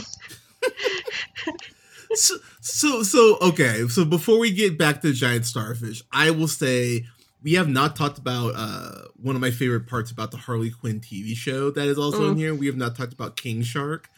so, 2.15 2.37
so 2.61 3.03
so 3.03 3.39
okay 3.41 3.87
so 3.89 4.05
before 4.05 4.39
we 4.39 4.51
get 4.51 4.77
back 4.77 5.01
to 5.01 5.13
giant 5.13 5.47
starfish 5.47 6.03
i 6.13 6.31
will 6.31 6.49
say 6.49 7.07
we 7.43 7.55
have 7.55 7.69
not 7.69 7.95
talked 7.97 8.19
about 8.19 8.53
uh 8.57 9.07
one 9.17 9.35
of 9.37 9.41
my 9.41 9.51
favorite 9.51 9.87
parts 9.87 10.11
about 10.11 10.31
the 10.31 10.37
harley 10.37 10.71
quinn 10.71 11.01
tv 11.01 11.35
show 11.37 11.71
that 11.71 11.87
is 11.87 11.99
also 11.99 12.29
in 12.29 12.35
Mm. 12.35 12.39
here 12.39 12.55
we 12.55 12.67
have 12.67 12.77
not 12.77 12.97
talked 12.97 13.13
about 13.13 13.37
king 13.37 13.63
shark 13.63 14.11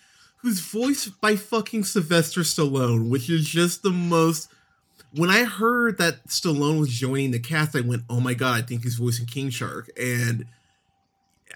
who's 0.42 0.60
voiced 0.60 1.20
by 1.20 1.36
fucking 1.36 1.84
sylvester 1.84 2.40
stallone 2.42 3.08
which 3.08 3.30
is 3.30 3.46
just 3.48 3.82
the 3.82 3.90
most 3.90 4.48
when 5.14 5.30
i 5.30 5.44
heard 5.44 5.98
that 5.98 6.26
stallone 6.26 6.78
was 6.80 6.88
joining 6.90 7.30
the 7.30 7.38
cast 7.38 7.74
i 7.76 7.80
went 7.80 8.02
oh 8.10 8.20
my 8.20 8.34
god 8.34 8.62
i 8.62 8.66
think 8.66 8.82
he's 8.82 8.96
voicing 8.96 9.26
king 9.26 9.50
shark 9.50 9.90
and 10.00 10.44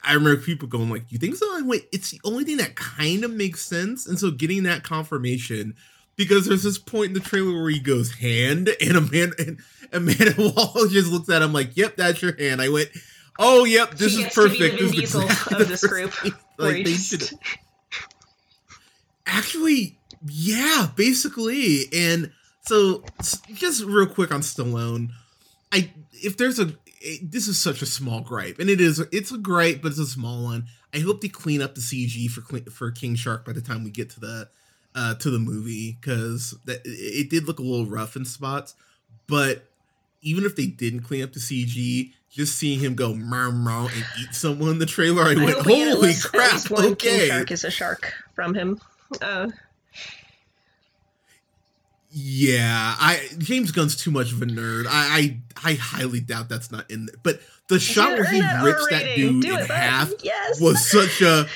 I 0.05 0.13
remember 0.13 0.41
people 0.41 0.69
going 0.69 0.89
like, 0.91 1.11
"You 1.11 1.19
think 1.19 1.35
so?" 1.35 1.47
I 1.57 1.63
went, 1.63 1.83
"It's 1.91 2.11
the 2.13 2.21
only 2.23 2.45
thing 2.45 2.59
that 2.59 2.77
kind 2.77 3.25
of 3.25 3.33
makes 3.33 3.63
sense." 3.63 4.07
And 4.07 4.17
so 4.21 4.31
getting 4.31 4.63
that 4.65 4.85
confirmation, 4.85 5.75
because 6.17 6.47
there's 6.47 6.63
this 6.63 6.79
point 6.79 7.09
in 7.09 7.15
the 7.15 7.21
trailer 7.21 7.61
where 7.61 7.71
he 7.71 7.81
goes 7.81 8.13
hand, 8.13 8.69
and 8.81 8.97
Amanda 8.97 9.35
and 9.39 9.59
Amanda 9.93 10.35
Waller 10.39 10.87
just 10.89 11.11
looks 11.11 11.29
at 11.31 11.43
him 11.43 11.53
like, 11.53 11.77
"Yep, 11.77 11.97
that's 11.97 12.23
your 12.23 12.37
hand." 12.37 12.63
I 12.63 12.69
went, 12.69 12.91
"Oh, 13.39 13.65
yep, 13.65 13.93
this 13.97 14.13
He 14.15 14.19
is 14.19 14.25
gets 14.27 14.35
to 14.37 14.43
be 14.43 14.49
perfect." 14.51 14.79
the 14.79 14.85
This 14.85 14.93
is 15.15 15.15
exactly 15.17 15.63
of 15.63 15.69
this 15.69 15.87
group, 15.89 16.13
Like 16.59 16.85
they 16.85 16.93
just- 16.93 17.09
should 17.11 17.39
actually, 19.27 19.99
yeah, 20.27 20.89
basically. 20.97 21.85
And 21.93 22.33
so, 22.63 23.05
just 23.55 23.85
real 23.85 24.07
quick 24.07 24.33
on 24.33 24.41
Stallone, 24.41 25.11
I 25.73 25.93
if 26.13 26.37
there's 26.37 26.59
a 26.59 26.75
it- 27.01 27.31
this 27.31 27.49
is 27.49 27.59
such 27.59 27.83
a 27.83 27.87
small 27.87 28.21
gripe, 28.21 28.59
and 28.59 28.71
it 28.71 28.81
is 28.81 29.01
it's 29.13 29.33
a 29.33 29.39
gripe, 29.39 29.83
but 29.83 29.89
it's 29.89 29.99
a 29.99 30.07
small 30.07 30.45
one. 30.45 30.67
I 30.95 31.01
hope 31.01 31.21
they 31.21 31.29
clean 31.29 31.61
up 31.61 31.75
the 31.75 31.81
CG 31.81 32.29
for 32.31 32.41
for 32.71 32.91
King 32.91 33.15
Shark 33.17 33.45
by 33.45 33.53
the 33.53 33.61
time 33.61 33.85
we 33.85 33.91
get 33.91 34.11
to 34.11 34.21
the 34.21 34.49
uh, 34.95 35.15
to 35.17 35.31
the 35.31 35.39
movie 35.39 35.99
because 36.01 36.57
that 36.65 36.81
it 36.85 37.29
did 37.31 37.47
look 37.47 37.59
a 37.59 37.63
little 37.63 37.87
rough 37.87 38.17
in 38.17 38.25
spots. 38.25 38.75
But 39.27 39.65
even 40.23 40.45
if 40.45 40.57
they 40.57 40.67
didn't 40.67 41.01
clean 41.03 41.23
up 41.23 41.33
the 41.33 41.41
CG, 41.41 42.13
just 42.31 42.57
seeing 42.57 42.81
him 42.81 42.95
go 42.95 43.15
meow 43.15 43.51
meow 43.51 43.89
and 43.93 44.05
eat 44.21 44.35
someone 44.35 44.71
in 44.71 44.79
the 44.79 44.87
trailer, 44.87 45.23
I 45.23 45.35
went, 45.35 45.51
hope 45.51 45.67
we 45.67 45.75
get 45.77 45.89
at 45.89 45.95
"Holy 45.95 46.15
crap!" 46.15 46.71
one 46.71 46.97
King 46.97 47.15
Okay, 47.15 47.29
Shark 47.29 47.51
is 47.51 47.65
a 47.65 47.71
shark 47.71 48.13
from 48.35 48.55
him. 48.55 48.81
Uh, 49.21 49.49
Yeah, 52.11 52.95
I 52.99 53.29
James 53.39 53.73
Gunn's 53.73 53.97
too 53.97 54.11
much 54.11 54.33
of 54.33 54.41
a 54.41 54.47
nerd. 54.47 54.87
I 54.89 55.39
I, 55.63 55.71
I 55.73 55.75
highly 55.75 56.21
doubt 56.21 56.49
that's 56.49 56.71
not 56.73 56.91
in 56.91 57.07
there. 57.07 57.17
But 57.23 57.41
the 57.69 57.79
shot 57.79 58.11
Dude, 58.11 58.19
where 58.21 58.33
he 58.33 58.41
that 58.41 58.65
rips 58.65 58.87
that 58.91 59.17
dude 59.17 59.43
Do 59.43 59.55
in 59.55 59.61
it, 59.63 59.71
half 59.71 60.13
Yes. 60.23 60.61
was 60.61 60.89
such 60.91 61.21
a 61.21 61.47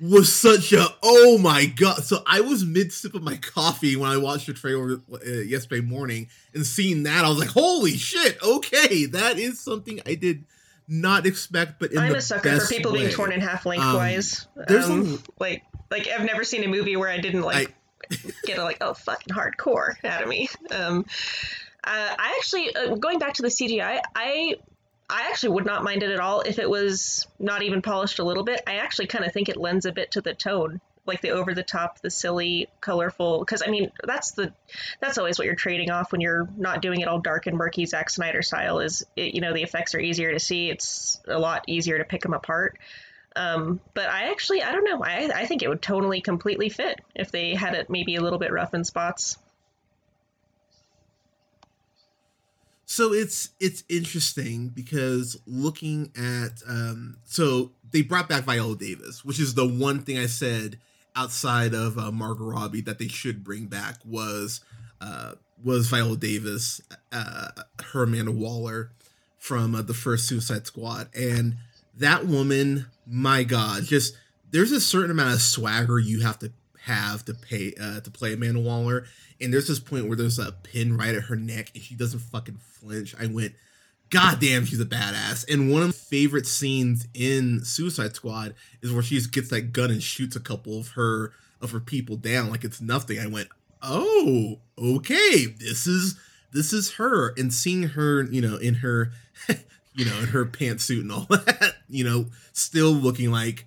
was 0.00 0.32
such 0.34 0.72
a 0.72 0.86
oh 1.04 1.38
my 1.38 1.66
god. 1.66 2.02
So 2.04 2.22
I 2.26 2.40
was 2.40 2.64
mid 2.64 2.92
sip 2.92 3.14
of 3.14 3.22
my 3.22 3.36
coffee 3.36 3.94
when 3.94 4.10
I 4.10 4.16
watched 4.16 4.46
the 4.48 4.54
trailer 4.54 5.00
uh, 5.12 5.24
yesterday 5.30 5.82
morning 5.86 6.28
and 6.54 6.66
seeing 6.66 7.04
that 7.04 7.24
I 7.24 7.28
was 7.28 7.38
like, 7.38 7.50
"Holy 7.50 7.92
shit. 7.96 8.42
Okay, 8.42 9.04
that 9.06 9.38
is 9.38 9.60
something 9.60 10.00
I 10.06 10.14
did 10.16 10.44
not 10.88 11.26
expect 11.26 11.78
but 11.78 11.92
in 11.92 11.98
I'm 11.98 12.10
the 12.10 12.18
a 12.18 12.20
sucker 12.20 12.58
for 12.58 12.66
people 12.66 12.92
being 12.92 13.08
torn 13.10 13.30
in 13.30 13.40
half 13.40 13.64
lengthwise. 13.64 14.48
there's 14.66 14.90
um, 14.90 15.22
a- 15.38 15.40
like 15.42 15.62
like 15.92 16.08
I've 16.08 16.24
never 16.24 16.42
seen 16.42 16.64
a 16.64 16.68
movie 16.68 16.96
where 16.96 17.10
I 17.10 17.18
didn't 17.18 17.42
like 17.42 17.72
get 18.44 18.58
a 18.58 18.64
like 18.64 18.78
oh 18.80 18.94
fucking 18.94 19.34
hardcore 19.34 19.94
out 20.04 20.22
of 20.22 20.28
me. 20.28 20.48
Um, 20.70 21.06
uh, 21.84 22.14
I 22.18 22.34
actually 22.38 22.74
uh, 22.74 22.94
going 22.96 23.18
back 23.18 23.34
to 23.34 23.42
the 23.42 23.48
CGI, 23.48 24.00
I 24.14 24.56
I 25.08 25.28
actually 25.28 25.50
would 25.50 25.66
not 25.66 25.84
mind 25.84 26.02
it 26.02 26.10
at 26.10 26.20
all 26.20 26.40
if 26.40 26.58
it 26.58 26.68
was 26.68 27.26
not 27.38 27.62
even 27.62 27.82
polished 27.82 28.18
a 28.18 28.24
little 28.24 28.44
bit. 28.44 28.62
I 28.66 28.76
actually 28.76 29.08
kind 29.08 29.24
of 29.24 29.32
think 29.32 29.48
it 29.48 29.56
lends 29.56 29.84
a 29.84 29.92
bit 29.92 30.12
to 30.12 30.22
the 30.22 30.32
tone, 30.32 30.80
like 31.04 31.20
the 31.20 31.30
over 31.30 31.52
the 31.52 31.62
top, 31.62 32.00
the 32.00 32.10
silly, 32.10 32.68
colorful. 32.80 33.40
Because 33.40 33.62
I 33.66 33.70
mean, 33.70 33.92
that's 34.04 34.32
the 34.32 34.52
that's 35.00 35.18
always 35.18 35.38
what 35.38 35.44
you're 35.44 35.54
trading 35.54 35.90
off 35.90 36.12
when 36.12 36.22
you're 36.22 36.48
not 36.56 36.80
doing 36.80 37.02
it 37.02 37.08
all 37.08 37.20
dark 37.20 37.46
and 37.46 37.58
murky 37.58 37.84
Zack 37.84 38.08
Snyder 38.08 38.40
style. 38.40 38.78
Is 38.78 39.04
it, 39.16 39.34
you 39.34 39.42
know 39.42 39.52
the 39.52 39.62
effects 39.62 39.94
are 39.94 40.00
easier 40.00 40.32
to 40.32 40.40
see. 40.40 40.70
It's 40.70 41.20
a 41.28 41.38
lot 41.38 41.64
easier 41.66 41.98
to 41.98 42.04
pick 42.04 42.22
them 42.22 42.32
apart. 42.32 42.78
Um, 43.36 43.80
but 43.94 44.08
I 44.08 44.30
actually, 44.30 44.62
I 44.62 44.72
don't 44.72 44.84
know. 44.84 45.02
I, 45.02 45.30
I 45.34 45.46
think 45.46 45.62
it 45.62 45.68
would 45.68 45.82
totally, 45.82 46.20
completely 46.20 46.68
fit 46.68 47.00
if 47.14 47.30
they 47.30 47.54
had 47.54 47.74
it 47.74 47.90
maybe 47.90 48.16
a 48.16 48.20
little 48.20 48.38
bit 48.38 48.52
rough 48.52 48.74
in 48.74 48.84
spots. 48.84 49.38
So 52.84 53.14
it's 53.14 53.48
it's 53.58 53.84
interesting 53.88 54.68
because 54.68 55.38
looking 55.46 56.12
at 56.14 56.62
um 56.68 57.16
so 57.24 57.72
they 57.90 58.02
brought 58.02 58.28
back 58.28 58.44
Viola 58.44 58.76
Davis, 58.76 59.24
which 59.24 59.40
is 59.40 59.54
the 59.54 59.66
one 59.66 60.02
thing 60.02 60.18
I 60.18 60.26
said 60.26 60.78
outside 61.16 61.72
of 61.72 61.96
uh, 61.96 62.12
Margot 62.12 62.44
Robbie 62.44 62.82
that 62.82 62.98
they 62.98 63.08
should 63.08 63.42
bring 63.42 63.64
back 63.64 63.96
was 64.04 64.60
uh 65.00 65.32
was 65.64 65.86
Viola 65.88 66.18
Davis, 66.18 66.82
uh 67.12 67.48
her 67.82 68.02
Amanda 68.02 68.30
Waller 68.30 68.90
from 69.38 69.74
uh, 69.74 69.80
the 69.80 69.94
first 69.94 70.28
Suicide 70.28 70.66
Squad 70.66 71.08
and 71.16 71.56
that 71.96 72.26
woman, 72.26 72.86
my 73.06 73.44
god, 73.44 73.84
just 73.84 74.16
there's 74.50 74.72
a 74.72 74.80
certain 74.80 75.10
amount 75.10 75.34
of 75.34 75.40
swagger 75.40 75.98
you 75.98 76.20
have 76.20 76.38
to 76.40 76.52
have 76.84 77.24
to 77.24 77.34
pay 77.34 77.74
uh, 77.80 78.00
to 78.00 78.10
play 78.10 78.32
Amanda 78.32 78.60
Waller. 78.60 79.04
And 79.40 79.52
there's 79.52 79.68
this 79.68 79.80
point 79.80 80.06
where 80.06 80.16
there's 80.16 80.38
a 80.38 80.52
pin 80.52 80.96
right 80.96 81.14
at 81.14 81.24
her 81.24 81.36
neck 81.36 81.70
and 81.74 81.82
she 81.82 81.94
doesn't 81.94 82.20
fucking 82.20 82.58
flinch. 82.60 83.14
I 83.20 83.26
went, 83.26 83.54
God 84.10 84.40
damn, 84.40 84.64
she's 84.64 84.80
a 84.80 84.84
badass. 84.84 85.50
And 85.52 85.70
one 85.72 85.82
of 85.82 85.88
my 85.88 85.92
favorite 85.92 86.46
scenes 86.46 87.06
in 87.14 87.64
Suicide 87.64 88.14
Squad 88.14 88.54
is 88.82 88.92
where 88.92 89.02
she 89.02 89.16
just 89.16 89.32
gets 89.32 89.48
that 89.50 89.72
gun 89.72 89.90
and 89.90 90.02
shoots 90.02 90.36
a 90.36 90.40
couple 90.40 90.78
of 90.78 90.88
her 90.90 91.32
of 91.60 91.70
her 91.70 91.80
people 91.80 92.16
down 92.16 92.50
like 92.50 92.64
it's 92.64 92.80
nothing. 92.80 93.18
I 93.18 93.26
went, 93.26 93.48
Oh, 93.82 94.58
okay. 94.78 95.46
This 95.46 95.86
is 95.86 96.18
this 96.52 96.72
is 96.72 96.92
her. 96.92 97.32
And 97.36 97.52
seeing 97.52 97.84
her, 97.84 98.24
you 98.24 98.40
know, 98.40 98.56
in 98.56 98.74
her 98.74 99.12
you 99.94 100.04
know, 100.04 100.18
in 100.18 100.26
her 100.28 100.44
pantsuit 100.44 101.00
and 101.00 101.12
all 101.12 101.26
that, 101.30 101.71
you 101.92 102.04
know, 102.04 102.26
still 102.52 102.90
looking 102.90 103.30
like 103.30 103.66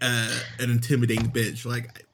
uh, 0.00 0.40
an 0.58 0.70
intimidating 0.70 1.30
bitch. 1.30 1.66
Like, 1.66 2.06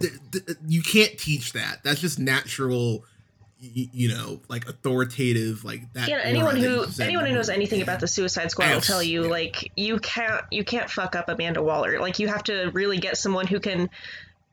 th- 0.00 0.12
th- 0.32 0.58
you 0.66 0.82
can't 0.82 1.18
teach 1.18 1.52
that. 1.52 1.82
That's 1.82 2.00
just 2.00 2.18
natural, 2.18 3.04
y- 3.60 3.90
you 3.92 4.08
know, 4.08 4.40
like 4.48 4.68
authoritative, 4.68 5.64
like 5.64 5.92
that. 5.94 6.08
Yeah, 6.08 6.20
anyone 6.22 6.56
who 6.56 6.86
anyone 7.00 7.26
who 7.26 7.34
knows 7.34 7.48
anything 7.48 7.82
about 7.82 8.00
the 8.00 8.08
Suicide 8.08 8.50
Squad 8.50 8.72
will 8.72 8.80
tell 8.80 9.02
you 9.02 9.24
yeah. 9.24 9.30
like 9.30 9.72
you 9.76 9.98
can't 9.98 10.44
you 10.50 10.64
can't 10.64 10.88
fuck 10.88 11.16
up 11.16 11.28
Amanda 11.28 11.62
Waller. 11.62 12.00
Like 12.00 12.18
you 12.18 12.28
have 12.28 12.44
to 12.44 12.70
really 12.72 12.98
get 12.98 13.16
someone 13.16 13.46
who 13.46 13.60
can 13.60 13.90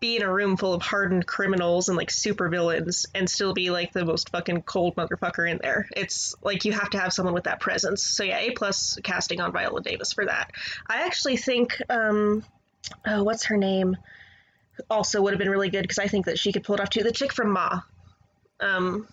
be 0.01 0.17
in 0.17 0.23
a 0.23 0.33
room 0.33 0.57
full 0.57 0.73
of 0.73 0.81
hardened 0.81 1.27
criminals 1.27 1.87
and 1.87 1.95
like 1.95 2.09
super 2.09 2.49
villains 2.49 3.05
and 3.13 3.29
still 3.29 3.53
be 3.53 3.69
like 3.69 3.93
the 3.93 4.03
most 4.03 4.29
fucking 4.31 4.63
cold 4.63 4.95
motherfucker 4.95 5.49
in 5.49 5.59
there. 5.61 5.87
It's 5.95 6.35
like 6.41 6.65
you 6.65 6.73
have 6.73 6.89
to 6.89 6.99
have 6.99 7.13
someone 7.13 7.35
with 7.35 7.43
that 7.43 7.59
presence. 7.61 8.03
So 8.03 8.23
yeah, 8.23 8.39
A 8.39 8.51
plus 8.51 8.99
casting 9.03 9.39
on 9.39 9.53
Viola 9.53 9.79
Davis 9.81 10.11
for 10.11 10.25
that. 10.25 10.51
I 10.87 11.05
actually 11.05 11.37
think 11.37 11.79
um 11.87 12.43
oh 13.05 13.23
what's 13.23 13.45
her 13.45 13.57
name 13.57 13.95
also 14.89 15.21
would 15.21 15.33
have 15.33 15.39
been 15.39 15.51
really 15.51 15.69
good 15.69 15.83
because 15.83 15.99
I 15.99 16.07
think 16.07 16.25
that 16.25 16.39
she 16.39 16.51
could 16.51 16.63
pull 16.63 16.75
it 16.75 16.81
off 16.81 16.89
too. 16.89 17.03
The 17.03 17.11
chick 17.11 17.31
from 17.31 17.51
Ma. 17.51 17.81
Um 18.59 19.07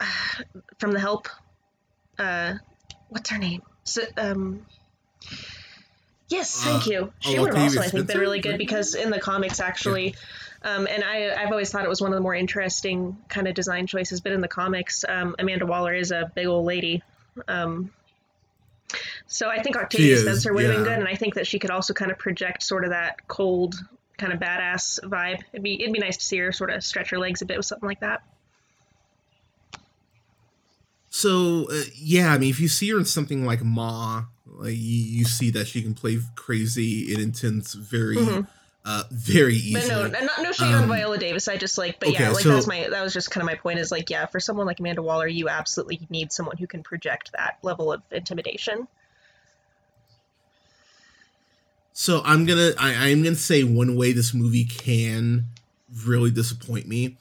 from 0.78 0.92
the 0.92 1.00
help 1.00 1.28
uh 2.16 2.54
what's 3.08 3.28
her 3.30 3.38
name 3.38 3.62
so, 3.82 4.02
um 4.16 4.64
Yes, 6.28 6.62
thank 6.62 6.86
Uh, 6.86 6.90
you. 6.90 7.12
She 7.20 7.38
oh, 7.38 7.42
would 7.42 7.54
have 7.54 7.62
also, 7.64 7.80
I 7.80 7.88
think, 7.88 8.06
been 8.06 8.18
really 8.18 8.40
good 8.40 8.58
because 8.58 8.94
in 8.94 9.10
the 9.10 9.20
comics, 9.20 9.60
actually, 9.60 10.14
um, 10.62 10.86
and 10.90 11.04
I, 11.04 11.34
I've 11.34 11.50
always 11.50 11.70
thought 11.70 11.84
it 11.84 11.88
was 11.88 12.00
one 12.00 12.12
of 12.12 12.16
the 12.16 12.22
more 12.22 12.34
interesting 12.34 13.18
kind 13.28 13.46
of 13.46 13.54
design 13.54 13.86
choices. 13.86 14.20
But 14.20 14.32
in 14.32 14.40
the 14.40 14.48
comics, 14.48 15.04
um, 15.06 15.36
Amanda 15.38 15.66
Waller 15.66 15.94
is 15.94 16.10
a 16.10 16.32
big 16.34 16.46
old 16.46 16.64
lady. 16.64 17.02
Um, 17.46 17.92
so 19.26 19.48
I 19.48 19.62
think 19.62 19.76
Octavia 19.76 20.16
Spencer 20.16 20.54
would 20.54 20.64
have 20.64 20.74
been 20.74 20.84
good, 20.84 20.98
and 20.98 21.08
I 21.08 21.16
think 21.16 21.34
that 21.34 21.46
she 21.46 21.58
could 21.58 21.70
also 21.70 21.92
kind 21.92 22.10
of 22.10 22.18
project 22.18 22.62
sort 22.62 22.84
of 22.84 22.90
that 22.90 23.26
cold, 23.28 23.74
kind 24.16 24.32
of 24.32 24.40
badass 24.40 25.00
vibe. 25.04 25.42
It'd 25.52 25.62
be 25.62 25.80
it'd 25.82 25.92
be 25.92 25.98
nice 25.98 26.16
to 26.16 26.24
see 26.24 26.38
her 26.38 26.52
sort 26.52 26.70
of 26.70 26.82
stretch 26.82 27.10
her 27.10 27.18
legs 27.18 27.42
a 27.42 27.46
bit 27.46 27.56
with 27.56 27.66
something 27.66 27.88
like 27.88 28.00
that. 28.00 28.22
So 31.10 31.68
uh, 31.70 31.82
yeah, 31.94 32.32
I 32.32 32.38
mean, 32.38 32.50
if 32.50 32.60
you 32.60 32.68
see 32.68 32.90
her 32.90 32.98
in 32.98 33.04
something 33.04 33.44
like 33.44 33.62
Ma, 33.62 34.24
like 34.54 34.72
you, 34.72 34.76
you 35.18 35.24
see 35.24 35.50
that 35.50 35.66
she 35.66 35.82
can 35.82 35.94
play 35.94 36.18
crazy 36.36 37.12
and 37.12 37.22
intense, 37.22 37.74
very, 37.74 38.16
Mhm. 38.16 38.46
uh, 38.84 39.04
very 39.10 39.54
easily. 39.56 40.10
But 40.10 40.12
no, 40.12 40.20
not 40.26 40.42
no 40.42 40.52
shade 40.52 40.72
on 40.74 40.84
Um, 40.84 40.88
Viola 40.88 41.18
Davis. 41.18 41.48
I 41.48 41.56
just 41.56 41.76
like, 41.78 41.98
but 42.00 42.12
yeah, 42.12 42.30
like 42.30 42.42
so- 42.42 42.50
that 42.50 42.56
was 42.56 42.66
my 42.66 42.88
that 42.88 43.02
was 43.02 43.12
just 43.12 43.30
kind 43.30 43.42
of 43.42 43.46
my 43.46 43.54
point. 43.56 43.78
Is 43.78 43.90
like, 43.90 44.10
yeah, 44.10 44.26
for 44.26 44.40
someone 44.40 44.66
like 44.66 44.80
Amanda 44.80 45.02
Waller, 45.02 45.26
you 45.26 45.48
absolutely 45.48 46.00
need 46.10 46.32
someone 46.32 46.56
who 46.56 46.66
can 46.66 46.82
project 46.82 47.32
that 47.32 47.58
level 47.62 47.92
of 47.92 48.02
intimidation. 48.10 48.86
So 51.92 52.22
I'm 52.24 52.44
gonna 52.44 52.72
I, 52.78 53.08
I'm 53.10 53.22
gonna 53.22 53.36
say 53.36 53.62
one 53.64 53.96
way 53.96 54.12
this 54.12 54.34
movie 54.34 54.64
can 54.64 55.44
really 56.04 56.30
disappoint 56.30 56.88
me. 56.88 57.16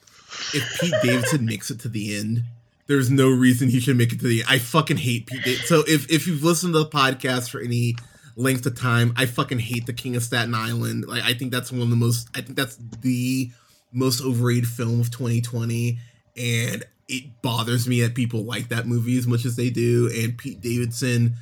If 0.53 0.79
Pete 0.81 0.93
Davidson 1.03 1.45
makes 1.53 1.69
it 1.69 1.79
to 1.81 1.89
the 1.89 2.15
end, 2.17 2.43
there's 2.87 3.09
no 3.09 3.29
reason 3.29 3.69
he 3.69 3.79
should 3.79 3.97
make 3.97 4.11
it 4.13 4.19
to 4.19 4.27
the. 4.27 4.43
I 4.47 4.59
fucking 4.59 4.97
hate 4.97 5.27
Pete 5.27 5.43
Davidson. 5.43 5.67
So 5.67 5.83
if, 5.87 6.11
if 6.11 6.27
you've 6.27 6.43
listened 6.43 6.73
to 6.73 6.79
the 6.79 6.89
podcast 6.89 7.49
for 7.49 7.59
any 7.59 7.95
length 8.35 8.65
of 8.65 8.77
time, 8.77 9.13
I 9.15 9.25
fucking 9.25 9.59
hate 9.59 9.85
the 9.85 9.93
King 9.93 10.15
of 10.15 10.23
Staten 10.23 10.53
Island. 10.53 11.05
Like 11.07 11.23
I 11.23 11.33
think 11.33 11.51
that's 11.51 11.71
one 11.71 11.81
of 11.81 11.89
the 11.89 11.95
most 11.95 12.29
I 12.35 12.41
think 12.41 12.57
that's 12.57 12.77
the 13.01 13.51
most 13.91 14.21
overrated 14.23 14.67
film 14.67 14.99
of 14.99 15.11
2020. 15.11 15.99
And 16.35 16.83
it 17.07 17.41
bothers 17.41 17.87
me 17.87 18.01
that 18.01 18.15
people 18.15 18.43
like 18.43 18.69
that 18.69 18.87
movie 18.87 19.17
as 19.17 19.27
much 19.27 19.45
as 19.45 19.55
they 19.55 19.69
do. 19.69 20.09
And 20.13 20.37
Pete 20.37 20.61
Davidson 20.61 21.35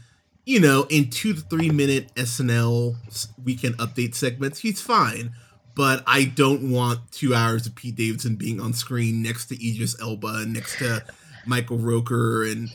you 0.45 0.60
know, 0.60 0.86
in 0.89 1.10
two 1.10 1.34
to 1.34 1.41
three 1.41 1.69
minute 1.69 2.13
SNL 2.15 2.95
weekend 3.43 3.77
update 3.77 4.15
segments, 4.15 4.60
he's 4.60 4.82
fine. 4.82 5.34
But 5.75 6.04
I 6.06 6.25
don't 6.25 6.69
want 6.71 7.12
two 7.12 7.34
hours 7.34 7.65
of 7.65 7.75
Pete 7.75 7.95
Davidson 7.95 8.36
being 8.36 8.60
on 8.60 8.73
screen 8.73 9.21
next 9.21 9.47
to 9.47 9.56
Idris 9.56 9.99
Elba, 10.01 10.45
next 10.45 10.77
to 10.80 11.04
Michael 11.45 11.77
Rooker 11.77 12.51
and 12.51 12.69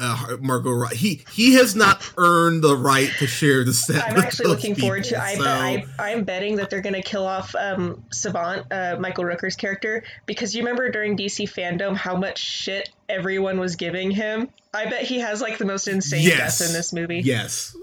uh, 0.00 0.36
Margot. 0.40 0.72
Ro- 0.72 0.88
He 0.88 1.24
he 1.32 1.54
has 1.54 1.74
not 1.76 2.02
earned 2.18 2.62
the 2.62 2.76
right 2.76 3.10
to 3.18 3.26
share 3.26 3.64
the 3.64 3.72
set. 3.72 4.04
I'm 4.04 4.18
actually 4.18 4.48
looking 4.48 4.74
forward 4.74 5.04
to. 5.04 5.10
people, 5.14 5.46
I, 5.46 5.80
so- 5.80 5.86
I 5.98 6.10
I'm 6.12 6.24
betting 6.24 6.56
that 6.56 6.70
they're 6.70 6.80
gonna 6.82 7.02
kill 7.02 7.26
off 7.26 7.54
um, 7.54 8.04
Savant, 8.12 8.66
uh, 8.70 8.96
Michael 9.00 9.24
Rooker's 9.24 9.56
character, 9.56 10.02
because 10.26 10.54
you 10.54 10.62
remember 10.62 10.90
during 10.90 11.16
DC 11.16 11.50
fandom 11.50 11.96
how 11.96 12.16
much 12.16 12.38
shit 12.38 12.90
everyone 13.08 13.58
was 13.58 13.76
giving 13.76 14.10
him. 14.10 14.48
I 14.74 14.84
bet 14.88 15.02
he 15.02 15.18
has 15.20 15.40
like 15.40 15.58
the 15.58 15.64
most 15.64 15.88
insane 15.88 16.22
Yes. 16.22 16.58
death 16.58 16.68
in 16.68 16.72
this 16.74 16.92
movie. 16.92 17.20
Yes. 17.24 17.74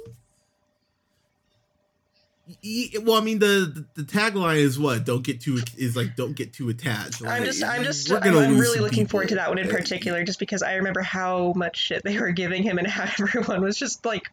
Well, 3.04 3.18
I 3.18 3.22
mean, 3.22 3.40
the, 3.40 3.86
the 3.96 4.02
the 4.02 4.08
tagline 4.10 4.58
is 4.58 4.80
what? 4.80 5.04
Don't 5.06 5.24
get 5.24 5.42
too 5.42 5.60
is 5.78 5.96
like 5.98 6.16
don't 6.16 6.36
get 6.36 6.54
too 6.54 6.70
attached. 6.70 7.22
I'm 7.26 7.44
just, 7.44 7.64
I'm 7.64 7.84
just, 7.84 8.12
I'm, 8.12 8.38
I'm 8.38 8.58
really 8.58 8.80
looking 8.80 9.06
forward 9.06 9.30
to 9.30 9.36
that 9.36 9.50
one 9.50 9.58
in 9.58 9.68
particular, 9.68 10.24
just 10.24 10.40
because 10.40 10.62
I 10.62 10.76
remember 10.76 11.02
how 11.02 11.54
much 11.56 11.78
shit 11.78 12.04
they 12.04 12.18
were 12.20 12.32
giving 12.32 12.64
him 12.64 12.78
and 12.78 12.88
how 12.88 13.04
everyone 13.20 13.62
was 13.62 13.78
just 13.78 14.06
like 14.06 14.30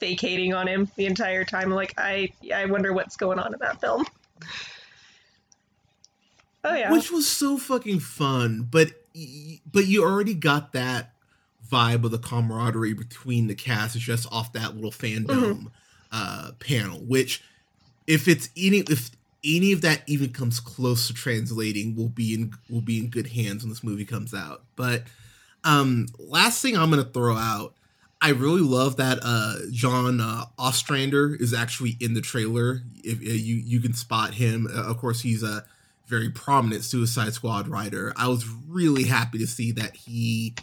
vacating 0.00 0.54
on 0.54 0.66
him 0.66 0.90
the 0.96 1.06
entire 1.06 1.44
time. 1.44 1.70
Like, 1.70 1.92
I, 1.98 2.32
I 2.54 2.64
wonder 2.66 2.92
what's 2.92 3.16
going 3.16 3.38
on 3.38 3.52
in 3.52 3.58
that 3.60 3.80
film. 3.80 4.06
Oh 6.64 6.74
yeah, 6.74 6.90
which 6.92 7.10
was 7.10 7.26
so 7.26 7.56
fucking 7.56 8.00
fun 8.00 8.66
but 8.70 8.88
but 9.70 9.86
you 9.86 10.04
already 10.04 10.34
got 10.34 10.72
that 10.72 11.12
vibe 11.70 12.04
of 12.04 12.10
the 12.10 12.18
camaraderie 12.18 12.94
between 12.94 13.46
the 13.46 13.54
cast 13.54 13.94
it's 13.94 14.04
just 14.04 14.30
off 14.32 14.52
that 14.52 14.74
little 14.74 14.90
fandom 14.90 15.26
Mm-hmm. 15.26 15.66
uh 16.12 16.52
panel 16.58 16.98
which 16.98 17.42
if 18.08 18.26
it's 18.26 18.48
any 18.56 18.78
if 18.78 19.10
any 19.44 19.70
of 19.70 19.82
that 19.82 20.02
even 20.08 20.32
comes 20.32 20.58
close 20.58 21.06
to 21.06 21.14
translating 21.14 21.94
will 21.94 22.08
be 22.08 22.34
in 22.34 22.52
will 22.68 22.80
be 22.80 22.98
in 22.98 23.08
good 23.08 23.28
hands 23.28 23.62
when 23.62 23.70
this 23.70 23.84
movie 23.84 24.04
comes 24.04 24.34
out 24.34 24.64
but 24.74 25.04
um 25.62 26.06
last 26.18 26.60
thing 26.60 26.76
i'm 26.76 26.90
gonna 26.90 27.04
throw 27.04 27.36
out 27.36 27.74
I 28.20 28.30
really 28.30 28.62
love 28.62 28.96
that 28.96 29.20
uh, 29.22 29.54
John 29.70 30.20
uh, 30.20 30.46
Ostrander 30.58 31.36
is 31.38 31.54
actually 31.54 31.96
in 32.00 32.14
the 32.14 32.20
trailer. 32.20 32.82
If 33.04 33.20
uh, 33.20 33.30
you 33.32 33.54
you 33.54 33.80
can 33.80 33.94
spot 33.94 34.34
him, 34.34 34.66
uh, 34.66 34.90
of 34.90 34.98
course 34.98 35.20
he's 35.20 35.44
a 35.44 35.64
very 36.06 36.28
prominent 36.28 36.82
Suicide 36.82 37.32
Squad 37.34 37.68
writer. 37.68 38.12
I 38.16 38.26
was 38.26 38.44
really 38.66 39.04
happy 39.04 39.38
to 39.38 39.46
see 39.46 39.70
that 39.72 39.94
he 39.94 40.54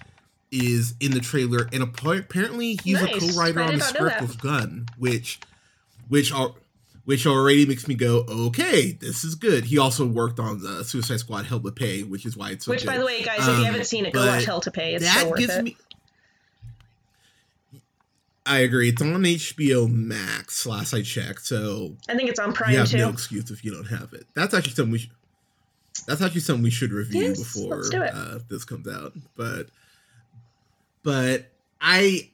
is 0.51 0.95
in 0.99 1.11
the 1.11 1.21
trailer, 1.21 1.69
and 1.71 1.81
apparently 1.81 2.77
he's 2.83 3.01
Nice. 3.01 3.15
a 3.15 3.19
co-writer 3.19 3.61
on 3.61 3.75
the 3.77 3.83
script 3.83 4.21
with 4.21 4.41
Gunn, 4.41 4.87
which 4.97 5.39
which 6.09 6.33
are 6.33 6.53
which 7.05 7.25
already 7.25 7.65
makes 7.65 7.87
me 7.87 7.95
go, 7.95 8.25
okay, 8.27 8.91
this 8.91 9.23
is 9.23 9.35
good. 9.35 9.65
He 9.65 9.77
also 9.77 10.05
worked 10.05 10.39
on 10.39 10.61
the 10.61 10.83
Suicide 10.83 11.19
Squad 11.19 11.45
Hell 11.45 11.59
to 11.61 11.71
Pay, 11.71 12.03
which 12.03 12.25
is 12.25 12.35
why 12.35 12.49
it's 12.51 12.65
so 12.65 12.71
good. 12.71 12.75
which 12.75 12.81
good. 12.85 12.91
by 12.91 12.97
the 12.97 13.05
way, 13.05 13.21
guys, 13.23 13.39
if 13.39 13.47
Um, 13.49 13.59
you 13.59 13.65
haven't 13.65 13.85
seen 13.85 14.05
it, 14.05 14.13
go 14.13 14.25
watch 14.25 14.43
Hell 14.45 14.61
to 14.61 14.71
Pay. 14.71 14.95
It's 14.95 15.05
that 15.05 15.31
gives 15.37 15.53
it. 15.55 15.63
me. 15.63 15.77
I 18.47 18.59
agree. 18.59 18.89
It's 18.89 19.01
on 19.01 19.23
HBO 19.23 19.91
Max. 19.91 20.65
Last 20.67 20.93
I 20.93 21.01
checked, 21.01 21.45
so 21.47 21.95
I 22.07 22.15
think 22.15 22.29
it's 22.29 22.39
on 22.39 22.49
you 22.49 22.53
Prime 22.53 22.75
have 22.75 22.89
too. 22.89 22.97
no 22.97 23.09
excuse 23.09 23.49
if 23.49 23.65
you 23.65 23.71
don't 23.73 23.85
have 23.87 24.13
it. 24.13 24.25
That's 24.35 24.53
actually 24.53 24.73
something 24.73 24.91
we. 24.91 24.99
Should, 24.99 25.11
that's 26.07 26.21
actually 26.21 26.41
something 26.41 26.61
we 26.63 26.69
should 26.69 26.91
review 26.91 27.23
Yes, 27.23 27.39
before 27.39 27.77
let's 27.77 27.89
do 27.89 28.01
it. 28.03 28.11
Uh, 28.13 28.39
this 28.49 28.63
comes 28.63 28.87
out. 28.87 29.13
But, 29.35 29.67
but 31.01 31.51
I, 31.81 32.29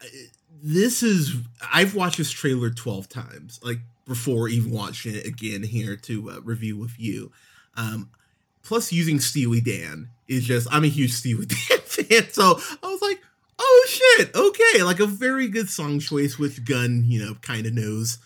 this 0.61 1.01
is 1.01 1.33
I've 1.73 1.95
watched 1.95 2.17
this 2.17 2.31
trailer 2.31 2.71
twelve 2.71 3.07
times, 3.07 3.61
like 3.63 3.79
before 4.11 4.49
even 4.49 4.71
watching 4.71 5.15
it 5.15 5.25
again 5.25 5.63
here 5.63 5.95
to 5.95 6.31
uh, 6.31 6.41
review 6.41 6.77
with 6.77 6.99
you. 6.99 7.31
Um, 7.77 8.09
plus, 8.61 8.91
using 8.91 9.21
Steely 9.21 9.61
Dan 9.61 10.09
is 10.27 10.43
just 10.43 10.67
I'm 10.69 10.83
a 10.83 10.87
huge 10.87 11.13
Steely 11.13 11.45
Dan 11.69 11.79
fan, 11.79 12.29
so 12.33 12.59
I 12.83 12.87
was 12.87 13.01
like, 13.01 13.21
oh 13.57 13.87
shit, 13.87 14.35
okay, 14.35 14.83
like 14.83 14.99
a 14.99 15.05
very 15.05 15.47
good 15.47 15.69
song 15.69 15.99
choice, 16.01 16.37
which 16.37 16.65
Gunn, 16.65 17.05
you 17.07 17.25
know, 17.25 17.35
kind 17.35 17.65
of 17.65 17.73
knows 17.73 18.17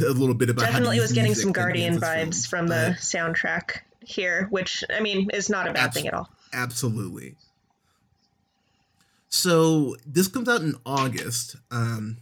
a 0.00 0.08
little 0.10 0.34
bit 0.34 0.48
about. 0.48 0.62
Definitely 0.62 1.00
was 1.00 1.12
getting 1.12 1.34
some 1.34 1.52
Guardian 1.52 2.00
vibes 2.00 2.16
films, 2.16 2.46
from 2.46 2.66
the 2.68 2.94
but- 2.96 3.02
soundtrack 3.02 3.80
here, 4.00 4.46
which 4.48 4.82
I 4.88 5.00
mean 5.00 5.28
is 5.34 5.50
not 5.50 5.68
a 5.68 5.72
bad 5.74 5.88
Abs- 5.88 5.96
thing 5.96 6.06
at 6.06 6.14
all. 6.14 6.30
Absolutely. 6.54 7.34
So 9.28 9.96
this 10.06 10.28
comes 10.28 10.48
out 10.48 10.62
in 10.62 10.76
August. 10.86 11.56
Um, 11.70 12.16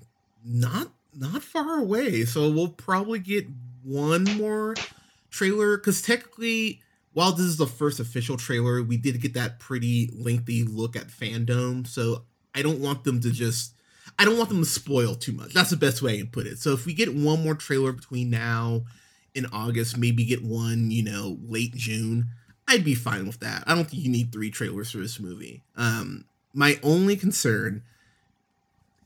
not 0.44 0.88
not 1.16 1.42
far 1.42 1.78
away. 1.78 2.24
So 2.24 2.50
we'll 2.50 2.68
probably 2.68 3.18
get 3.18 3.46
one 3.82 4.24
more 4.36 4.74
trailer 5.30 5.76
because 5.76 6.02
technically, 6.02 6.80
while 7.12 7.32
this 7.32 7.46
is 7.46 7.56
the 7.56 7.66
first 7.66 8.00
official 8.00 8.36
trailer, 8.36 8.82
we 8.82 8.96
did 8.96 9.20
get 9.20 9.34
that 9.34 9.60
pretty 9.60 10.10
lengthy 10.16 10.64
look 10.64 10.96
at 10.96 11.08
fandom. 11.08 11.86
So 11.86 12.24
I 12.54 12.62
don't 12.62 12.80
want 12.80 13.04
them 13.04 13.20
to 13.20 13.30
just. 13.30 13.72
I 14.18 14.24
don't 14.24 14.36
want 14.36 14.50
them 14.50 14.62
to 14.62 14.68
spoil 14.68 15.14
too 15.14 15.32
much. 15.32 15.54
That's 15.54 15.70
the 15.70 15.76
best 15.76 16.02
way 16.02 16.14
I 16.14 16.18
can 16.18 16.26
put 16.28 16.46
it. 16.46 16.58
So 16.58 16.72
if 16.72 16.86
we 16.86 16.94
get 16.94 17.14
one 17.14 17.42
more 17.42 17.54
trailer 17.54 17.90
between 17.90 18.30
now 18.30 18.82
and 19.34 19.46
August, 19.52 19.96
maybe 19.96 20.24
get 20.24 20.44
one, 20.44 20.90
you 20.90 21.02
know, 21.02 21.38
late 21.42 21.74
June, 21.74 22.26
I'd 22.68 22.84
be 22.84 22.94
fine 22.94 23.26
with 23.26 23.40
that. 23.40 23.64
I 23.66 23.74
don't 23.74 23.88
think 23.88 24.04
you 24.04 24.10
need 24.10 24.30
three 24.30 24.50
trailers 24.50 24.90
for 24.90 24.98
this 24.98 25.18
movie. 25.18 25.64
Um, 25.74 26.26
my 26.52 26.78
only 26.82 27.16
concern, 27.16 27.82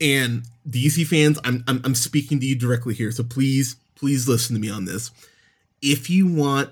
and 0.01 0.43
DC 0.69 1.05
fans, 1.07 1.39
I'm, 1.43 1.63
I'm 1.67 1.81
I'm 1.83 1.95
speaking 1.95 2.39
to 2.39 2.45
you 2.45 2.55
directly 2.55 2.93
here, 2.93 3.11
so 3.11 3.23
please 3.23 3.75
please 3.95 4.27
listen 4.27 4.55
to 4.55 4.61
me 4.61 4.69
on 4.69 4.85
this. 4.85 5.11
If 5.81 6.09
you 6.09 6.27
want 6.27 6.71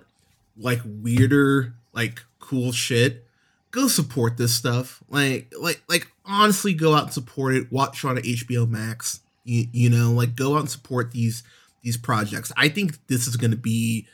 like 0.58 0.82
weirder, 0.86 1.74
like 1.94 2.24
cool 2.40 2.72
shit, 2.72 3.26
go 3.72 3.88
support 3.88 4.38
this 4.38 4.54
stuff. 4.54 5.04
Like 5.10 5.54
like 5.60 5.82
like 5.88 6.08
honestly, 6.26 6.74
go 6.74 6.94
out 6.94 7.04
and 7.04 7.14
support 7.14 7.56
it. 7.56 7.72
Watch 7.72 8.04
it 8.04 8.08
on 8.08 8.18
HBO 8.18 8.70
Max. 8.70 9.22
You, 9.44 9.68
you 9.72 9.90
know, 9.90 10.12
like 10.12 10.36
go 10.36 10.56
out 10.56 10.62
and 10.62 10.70
support 10.70 11.12
these 11.12 11.44
these 11.82 11.98
projects. 11.98 12.52
I 12.58 12.70
think 12.70 13.08
this 13.08 13.28
is 13.28 13.38
going 13.38 13.52
to 13.52 13.58
be 13.58 14.08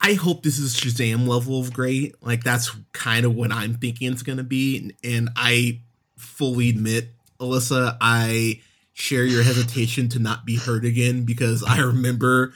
I 0.00 0.14
hope 0.14 0.42
this 0.42 0.58
is 0.58 0.74
Shazam 0.74 1.28
level 1.28 1.60
of 1.60 1.72
great. 1.72 2.14
Like 2.22 2.42
that's 2.42 2.74
kind 2.92 3.26
of 3.26 3.34
what 3.34 3.52
I'm 3.52 3.74
thinking 3.74 4.10
it's 4.10 4.22
gonna 4.22 4.42
be. 4.42 4.78
And, 4.78 4.92
and 5.04 5.30
I 5.36 5.80
fully 6.16 6.70
admit, 6.70 7.10
Allissa, 7.40 7.96
I 8.00 8.60
share 8.92 9.24
your 9.24 9.42
hesitation 9.42 10.08
to 10.10 10.18
not 10.18 10.44
be 10.44 10.56
hurt 10.56 10.84
again 10.84 11.24
because 11.24 11.64
I 11.64 11.78
remember 11.80 12.52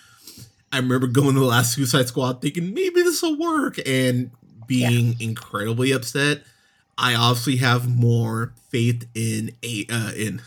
I 0.73 0.79
remember 0.79 1.07
going 1.07 1.35
to 1.35 1.41
the 1.41 1.47
last 1.47 1.75
Suicide 1.75 2.09
Squad 2.09 2.43
thinking 2.43 2.75
maybe 2.75 3.03
this 3.03 3.23
will 3.23 3.39
work 3.39 3.79
and 3.87 4.31
being 4.67 5.17
incredibly 5.21 5.93
upset. 5.93 6.43
I 6.99 7.15
obviously 7.15 7.57
have 7.57 7.89
more 7.89 8.53
faith 8.71 9.07
in 9.15 9.53
a 9.63 9.87
uh, 9.91 10.13
in 10.17 10.43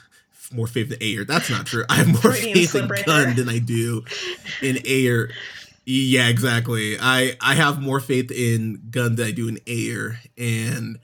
more 0.53 0.67
faith 0.67 0.91
in 0.91 0.97
Ayer. 1.01 1.25
That's 1.25 1.49
not 1.49 1.65
true. 1.65 1.85
I 1.89 1.95
have 1.95 2.07
more 2.23 2.33
faith 2.33 2.75
in 2.75 2.89
Gunn 3.05 3.35
than 3.35 3.49
I 3.49 3.59
do 3.59 4.03
in 4.61 4.79
Ayer. 4.85 5.29
Yeah, 5.85 6.27
exactly. 6.27 6.97
I 6.99 7.38
I 7.41 7.55
have 7.55 7.81
more 7.81 7.99
faith 7.99 8.31
in 8.31 8.81
Gunn 8.89 9.15
than 9.15 9.27
I 9.27 9.31
do 9.31 9.47
in 9.47 9.59
Ayer, 9.67 10.19
and 10.38 10.99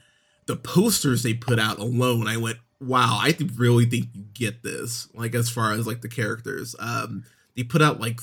the 0.46 0.56
posters 0.56 1.22
they 1.22 1.34
put 1.34 1.58
out 1.58 1.78
alone, 1.78 2.28
I 2.28 2.36
went, 2.36 2.58
wow, 2.80 3.18
I 3.20 3.36
really 3.56 3.86
think 3.86 4.08
you 4.12 4.24
get 4.34 4.62
this. 4.62 5.08
Like 5.14 5.34
as 5.34 5.48
far 5.48 5.72
as 5.72 5.86
like 5.86 6.02
the 6.02 6.08
characters, 6.08 6.74
um, 6.78 7.24
they 7.56 7.62
put 7.62 7.82
out 7.82 8.00
like 8.00 8.20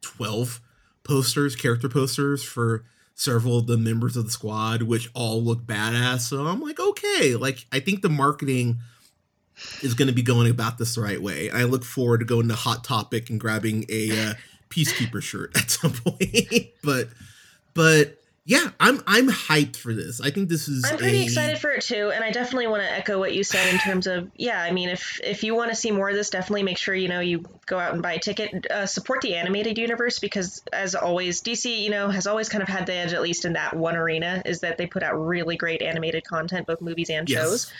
twelve 0.00 0.60
posters, 1.02 1.56
character 1.56 1.88
posters 1.88 2.42
for 2.42 2.84
several 3.14 3.58
of 3.58 3.66
the 3.66 3.78
members 3.78 4.16
of 4.16 4.24
the 4.24 4.30
squad, 4.30 4.82
which 4.82 5.10
all 5.14 5.42
look 5.42 5.62
badass. 5.62 6.20
So 6.20 6.46
I'm 6.46 6.60
like, 6.60 6.80
okay, 6.80 7.36
like 7.36 7.66
I 7.72 7.80
think 7.80 8.02
the 8.02 8.08
marketing 8.08 8.78
is 9.82 9.94
going 9.94 10.08
to 10.08 10.14
be 10.14 10.22
going 10.22 10.50
about 10.50 10.78
this 10.78 10.96
the 10.96 11.00
right 11.00 11.22
way. 11.22 11.50
I 11.50 11.64
look 11.64 11.84
forward 11.84 12.18
to 12.18 12.26
going 12.26 12.48
to 12.48 12.54
Hot 12.54 12.84
Topic 12.84 13.30
and 13.30 13.38
grabbing 13.38 13.84
a 13.88 14.10
uh, 14.10 14.34
Peacekeeper 14.70 15.22
shirt 15.22 15.56
at 15.56 15.70
some 15.70 15.92
point. 16.04 16.68
but, 16.82 17.08
but 17.74 18.18
yeah, 18.46 18.70
I'm 18.78 19.00
I'm 19.06 19.28
hyped 19.28 19.76
for 19.76 19.94
this. 19.94 20.20
I 20.20 20.30
think 20.30 20.50
this 20.50 20.68
is. 20.68 20.84
I'm 20.84 20.98
pretty 20.98 21.20
a- 21.20 21.24
excited 21.24 21.58
for 21.58 21.70
it 21.70 21.80
too, 21.82 22.10
and 22.14 22.22
I 22.22 22.30
definitely 22.30 22.66
want 22.66 22.82
to 22.82 22.92
echo 22.92 23.18
what 23.18 23.32
you 23.34 23.42
said 23.42 23.72
in 23.72 23.78
terms 23.78 24.06
of 24.06 24.30
yeah. 24.36 24.60
I 24.60 24.70
mean, 24.70 24.90
if 24.90 25.18
if 25.24 25.44
you 25.44 25.54
want 25.54 25.70
to 25.70 25.74
see 25.74 25.90
more 25.90 26.10
of 26.10 26.14
this, 26.14 26.28
definitely 26.28 26.62
make 26.62 26.76
sure 26.76 26.94
you 26.94 27.08
know 27.08 27.20
you 27.20 27.44
go 27.64 27.78
out 27.78 27.94
and 27.94 28.02
buy 28.02 28.14
a 28.14 28.18
ticket. 28.18 28.70
Uh, 28.70 28.84
support 28.84 29.22
the 29.22 29.34
animated 29.36 29.78
universe 29.78 30.18
because, 30.18 30.62
as 30.72 30.94
always, 30.94 31.40
DC 31.42 31.80
you 31.82 31.88
know 31.90 32.10
has 32.10 32.26
always 32.26 32.50
kind 32.50 32.62
of 32.62 32.68
had 32.68 32.84
the 32.86 32.92
edge, 32.92 33.14
at 33.14 33.22
least 33.22 33.46
in 33.46 33.54
that 33.54 33.74
one 33.74 33.96
arena, 33.96 34.42
is 34.44 34.60
that 34.60 34.76
they 34.76 34.86
put 34.86 35.02
out 35.02 35.14
really 35.14 35.56
great 35.56 35.80
animated 35.80 36.24
content, 36.24 36.66
both 36.66 36.82
movies 36.82 37.08
and 37.08 37.28
Yes. 37.30 37.40
shows. 37.40 37.72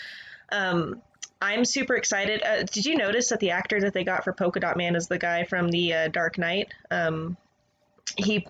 Um, 0.51 1.01
I'm 1.41 1.63
super 1.65 1.95
excited. 1.95 2.41
Uh, 2.41 2.63
did 2.63 2.87
you 2.87 2.95
notice 2.95 3.29
that 3.29 3.39
the 3.39 3.51
actor 3.51 3.81
that 3.81 3.93
they 3.93 4.03
got 4.03 4.23
for 4.23 4.33
Polka 4.33 4.59
Dot 4.59 4.77
Man 4.77 4.95
is 4.95 5.07
the 5.07 5.19
guy 5.19 5.43
from 5.43 5.69
the 5.69 5.93
uh, 5.93 6.07
Dark 6.07 6.39
Knight? 6.39 6.69
Um, 6.89 7.37
he. 8.17 8.47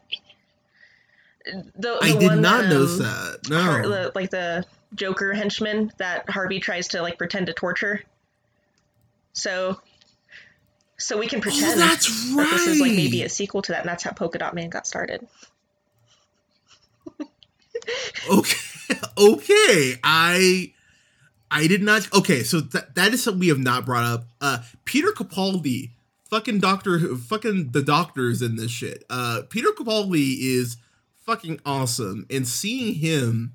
The, 1.45 1.97
I 2.01 2.11
the 2.13 2.19
did 2.19 2.35
not 2.39 2.63
that, 2.63 2.69
notice 2.69 2.99
um, 2.99 3.05
that. 3.05 3.49
No. 3.49 3.61
Har- 3.61 4.11
like 4.15 4.31
the 4.31 4.65
Joker 4.95 5.33
henchman 5.33 5.91
that 5.97 6.29
Harvey 6.29 6.59
tries 6.59 6.89
to 6.89 7.01
like 7.01 7.17
pretend 7.17 7.47
to 7.47 7.53
torture. 7.53 8.03
So, 9.33 9.79
so 10.97 11.17
we 11.17 11.27
can 11.27 11.41
pretend 11.41 11.73
oh, 11.73 11.85
that's 11.85 12.09
right. 12.35 12.43
that 12.43 12.51
this 12.51 12.67
is 12.67 12.79
like 12.79 12.93
maybe 12.93 13.23
a 13.23 13.29
sequel 13.29 13.61
to 13.63 13.73
that, 13.73 13.81
and 13.81 13.89
that's 13.89 14.03
how 14.03 14.11
Polka 14.11 14.39
Dot 14.39 14.55
Man 14.55 14.69
got 14.69 14.87
started. 14.87 15.27
okay 18.31 18.57
okay 19.17 19.99
i 20.03 20.71
i 21.51 21.67
did 21.67 21.81
not 21.81 22.11
okay 22.13 22.43
so 22.43 22.59
that 22.59 22.95
that 22.95 23.13
is 23.13 23.23
something 23.23 23.39
we 23.39 23.47
have 23.47 23.59
not 23.59 23.85
brought 23.85 24.03
up 24.03 24.25
uh 24.41 24.59
peter 24.85 25.11
capaldi 25.11 25.91
fucking 26.29 26.59
doctor 26.59 27.15
fucking 27.15 27.71
the 27.71 27.81
doctors 27.81 28.41
in 28.41 28.55
this 28.55 28.71
shit 28.71 29.03
uh 29.09 29.41
peter 29.49 29.69
capaldi 29.77 30.37
is 30.39 30.77
fucking 31.25 31.59
awesome 31.65 32.25
and 32.29 32.47
seeing 32.47 32.95
him 32.95 33.53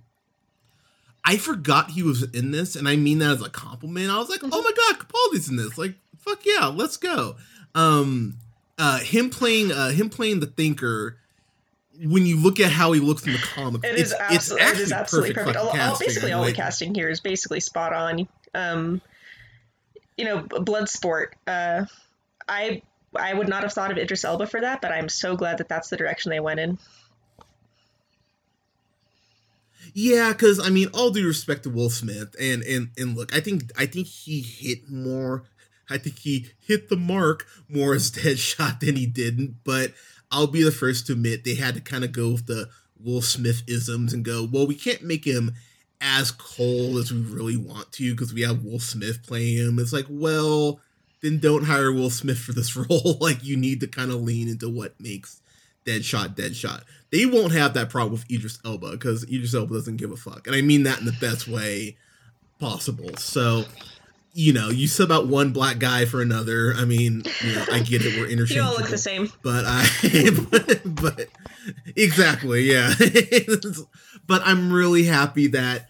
i 1.24 1.36
forgot 1.36 1.90
he 1.90 2.02
was 2.02 2.22
in 2.34 2.50
this 2.50 2.74
and 2.74 2.88
i 2.88 2.96
mean 2.96 3.18
that 3.18 3.30
as 3.30 3.42
a 3.42 3.48
compliment 3.50 4.10
i 4.10 4.18
was 4.18 4.28
like 4.28 4.40
oh 4.42 4.62
my 4.62 4.72
god 4.76 4.98
capaldi's 4.98 5.48
in 5.48 5.56
this 5.56 5.78
like 5.78 5.94
fuck 6.18 6.44
yeah 6.44 6.66
let's 6.66 6.96
go 6.96 7.36
um 7.74 8.34
uh 8.78 8.98
him 8.98 9.30
playing 9.30 9.70
uh 9.70 9.90
him 9.90 10.10
playing 10.10 10.40
the 10.40 10.46
thinker 10.46 11.16
when 12.02 12.24
you 12.24 12.36
look 12.38 12.60
at 12.60 12.72
how 12.72 12.92
he 12.92 13.00
looks 13.00 13.26
in 13.26 13.32
the 13.32 13.38
comic, 13.38 13.84
It 13.84 13.98
it's, 13.98 14.12
is, 14.12 14.16
it's 14.30 14.52
abso- 14.52 14.58
actually 14.58 14.62
it 14.62 14.78
is 14.84 14.92
absolutely 14.92 15.34
perfect. 15.34 15.58
fucking 15.58 15.80
All, 15.80 15.98
basically, 15.98 16.32
all 16.32 16.44
the 16.44 16.52
casting 16.52 16.94
here 16.94 17.10
is 17.10 17.20
basically 17.20 17.60
spot 17.60 17.92
on. 17.92 18.26
Um, 18.54 19.02
you 20.16 20.24
know, 20.24 20.42
Bloodsport. 20.42 21.32
Uh, 21.46 21.84
I 22.48 22.82
I 23.14 23.34
would 23.34 23.48
not 23.48 23.64
have 23.64 23.72
thought 23.72 23.90
of 23.90 23.98
Idris 23.98 24.24
Elba 24.24 24.46
for 24.46 24.60
that, 24.62 24.80
but 24.80 24.92
I'm 24.92 25.08
so 25.08 25.36
glad 25.36 25.58
that 25.58 25.68
that's 25.68 25.90
the 25.90 25.96
direction 25.96 26.30
they 26.30 26.40
went 26.40 26.60
in. 26.60 26.78
Yeah, 29.94 30.32
because 30.32 30.58
I 30.58 30.70
mean, 30.70 30.88
all 30.94 31.10
due 31.10 31.26
respect 31.26 31.64
to 31.64 31.70
Will 31.70 31.90
Smith, 31.90 32.34
and 32.40 32.62
and 32.62 32.90
and 32.98 33.16
look, 33.16 33.34
I 33.34 33.40
think 33.40 33.70
I 33.78 33.86
think 33.86 34.06
he 34.06 34.40
hit 34.40 34.88
more. 34.90 35.44
I 35.88 35.98
think 35.98 36.18
he 36.18 36.46
hit 36.60 36.88
the 36.88 36.96
mark 36.96 37.46
more 37.68 37.94
as 37.94 38.10
Deadshot 38.12 38.80
than 38.80 38.96
he 38.96 39.06
didn't. 39.06 39.56
But 39.64 39.92
I'll 40.30 40.46
be 40.46 40.62
the 40.62 40.70
first 40.70 41.06
to 41.06 41.12
admit 41.14 41.44
they 41.44 41.56
had 41.56 41.74
to 41.74 41.80
kind 41.80 42.04
of 42.04 42.12
go 42.12 42.30
with 42.30 42.46
the 42.46 42.68
Will 43.02 43.22
Smith 43.22 43.62
isms 43.66 44.12
and 44.12 44.24
go, 44.24 44.48
well, 44.50 44.66
we 44.66 44.74
can't 44.74 45.02
make 45.02 45.24
him 45.24 45.54
as 46.00 46.30
cold 46.30 46.96
as 46.96 47.12
we 47.12 47.20
really 47.20 47.56
want 47.56 47.92
to 47.92 48.12
because 48.12 48.32
we 48.32 48.42
have 48.42 48.64
Will 48.64 48.78
Smith 48.78 49.26
playing 49.26 49.56
him. 49.56 49.78
It's 49.78 49.92
like, 49.92 50.06
well, 50.08 50.80
then 51.22 51.38
don't 51.38 51.64
hire 51.64 51.92
Will 51.92 52.10
Smith 52.10 52.38
for 52.38 52.52
this 52.52 52.76
role. 52.76 53.18
like 53.20 53.44
you 53.44 53.56
need 53.56 53.80
to 53.80 53.86
kind 53.86 54.10
of 54.10 54.22
lean 54.22 54.48
into 54.48 54.68
what 54.68 54.98
makes 55.00 55.40
Deadshot 55.84 56.36
Deadshot. 56.36 56.82
They 57.10 57.26
won't 57.26 57.52
have 57.52 57.74
that 57.74 57.90
problem 57.90 58.12
with 58.12 58.30
Idris 58.30 58.58
Elba 58.64 58.92
because 58.92 59.24
Idris 59.24 59.54
Elba 59.54 59.74
doesn't 59.74 59.96
give 59.96 60.12
a 60.12 60.16
fuck, 60.16 60.46
and 60.46 60.54
I 60.54 60.62
mean 60.62 60.84
that 60.84 61.00
in 61.00 61.06
the 61.06 61.16
best 61.20 61.48
way 61.48 61.96
possible. 62.60 63.16
So, 63.16 63.64
you 64.32 64.52
know, 64.52 64.68
you 64.68 64.86
sub 64.86 65.10
out 65.10 65.26
one 65.26 65.52
black 65.52 65.78
guy 65.78 66.04
for 66.04 66.22
another. 66.22 66.74
I 66.76 66.84
mean, 66.84 67.24
you 67.40 67.54
know, 67.54 67.64
I 67.72 67.80
get 67.80 68.02
it. 68.04 68.18
We're 68.18 68.26
interchangeable. 68.30 68.70
You 68.70 68.74
all 68.74 68.80
look 68.80 68.90
the 68.90 68.98
same. 68.98 69.32
But 69.42 69.64
I, 69.66 69.86
but, 70.50 70.80
but 71.02 71.28
exactly, 71.96 72.70
yeah. 72.70 72.92
but 74.26 74.42
I'm 74.44 74.72
really 74.72 75.04
happy 75.04 75.48
that 75.48 75.88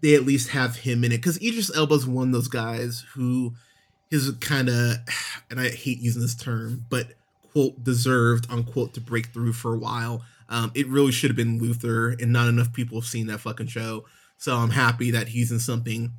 they 0.00 0.14
at 0.14 0.24
least 0.24 0.50
have 0.50 0.76
him 0.76 1.02
in 1.04 1.12
it 1.12 1.18
because 1.18 1.42
Idris 1.42 1.74
Elba's 1.74 2.06
one 2.06 2.28
of 2.28 2.32
those 2.32 2.48
guys 2.48 3.04
who 3.14 3.54
is 4.10 4.30
kind 4.40 4.68
of, 4.68 4.96
and 5.50 5.58
I 5.58 5.70
hate 5.70 5.98
using 5.98 6.22
this 6.22 6.34
term, 6.34 6.84
but 6.90 7.08
quote 7.52 7.82
deserved 7.84 8.46
unquote 8.50 8.94
to 8.94 9.00
break 9.00 9.26
through 9.32 9.52
for 9.52 9.74
a 9.74 9.78
while. 9.78 10.22
Um, 10.48 10.70
it 10.74 10.86
really 10.88 11.12
should 11.12 11.30
have 11.30 11.36
been 11.36 11.58
Luther, 11.58 12.10
and 12.10 12.32
not 12.32 12.48
enough 12.48 12.72
people 12.72 13.00
have 13.00 13.08
seen 13.08 13.26
that 13.28 13.38
fucking 13.38 13.68
show. 13.68 14.04
So 14.36 14.56
I'm 14.56 14.70
happy 14.70 15.10
that 15.12 15.28
he's 15.28 15.50
in 15.52 15.60
something 15.60 16.12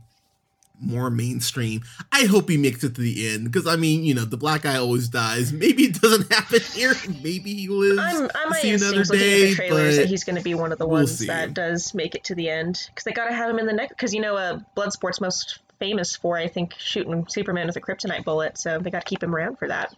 more 0.80 1.10
mainstream. 1.10 1.82
I 2.12 2.26
hope 2.26 2.50
he 2.50 2.58
makes 2.58 2.84
it 2.84 2.96
to 2.96 3.02
the 3.02 3.30
end 3.30 3.46
because 3.46 3.68
I 3.68 3.76
mean, 3.76 4.04
you 4.04 4.14
know, 4.16 4.26
the 4.26 4.38
black 4.38 4.64
guy 4.64 4.78
always 4.78 5.08
dies. 5.08 5.54
Maybe 5.54 5.84
it 5.84 6.02
doesn't 6.02 6.32
happen 6.34 6.62
here. 6.74 6.94
Maybe 7.24 7.54
he 7.54 7.68
lives 7.68 8.00
I'm, 8.00 8.30
I 8.36 8.50
my 8.50 8.58
see 8.60 8.70
another 8.72 8.98
instincts 9.00 9.10
looking 9.12 9.26
at 9.26 9.30
day. 9.30 9.50
the 9.50 9.56
trailers 9.56 9.96
But 9.96 10.02
that 10.02 10.10
he's 10.10 10.24
going 10.24 10.36
to 10.38 10.42
be 10.42 10.56
one 10.56 10.72
of 10.72 10.80
the 10.80 10.88
we'll 10.88 11.00
ones 11.02 11.20
see. 11.20 11.28
that 11.28 11.54
does 11.54 11.94
make 11.94 12.16
it 12.16 12.24
to 12.26 12.36
the 12.36 12.50
end 12.50 12.82
because 12.88 13.04
they 13.04 13.12
got 13.12 13.28
to 13.30 13.34
have 13.36 13.50
him 13.50 13.60
in 13.60 13.66
the 13.68 13.74
next. 13.74 13.90
Because 13.94 14.14
you 14.14 14.22
know, 14.22 14.36
uh, 14.36 14.60
Bloodsport's 14.76 15.22
most 15.22 15.60
famous 15.80 16.16
for 16.16 16.38
I 16.38 16.48
think 16.48 16.74
shooting 16.80 17.26
Superman 17.30 17.68
with 17.68 17.76
a 17.76 17.82
kryptonite 17.82 18.24
bullet, 18.24 18.58
so 18.58 18.80
they 18.80 18.90
got 18.90 19.06
to 19.06 19.10
keep 19.10 19.22
him 19.22 19.36
around 19.36 19.60
for 19.60 19.68
that. 19.68 19.94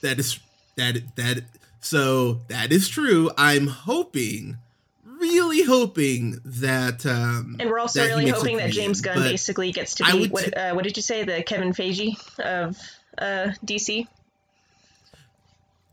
That 0.00 0.18
is 0.18 0.38
that 0.76 1.16
that 1.16 1.42
so 1.80 2.40
that 2.48 2.72
is 2.72 2.88
true. 2.88 3.30
I'm 3.36 3.66
hoping, 3.66 4.58
really 5.04 5.62
hoping 5.62 6.40
that 6.44 7.06
um 7.06 7.56
And 7.60 7.70
we're 7.70 7.78
also 7.78 8.04
really 8.04 8.28
hoping 8.28 8.56
that 8.58 8.70
James 8.70 9.00
Gunn 9.00 9.18
basically 9.18 9.72
gets 9.72 9.94
to 9.96 10.04
be 10.04 10.28
what, 10.28 10.44
t- 10.44 10.52
uh, 10.52 10.74
what 10.74 10.84
did 10.84 10.96
you 10.96 11.02
say, 11.02 11.24
the 11.24 11.42
Kevin 11.42 11.72
Feige 11.72 12.16
of 12.38 12.78
uh, 13.18 13.52
DC? 13.64 14.06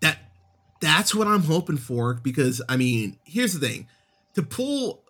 that 0.02 0.18
that's 0.82 1.16
what 1.16 1.28
I'm 1.28 1.44
hoping 1.44 1.78
for 1.78 2.14
because 2.16 2.62
I 2.70 2.78
mean, 2.78 3.18
here's 3.24 3.54
the 3.54 3.66
thing. 3.66 3.88
To 4.36 4.44
pull 4.44 5.02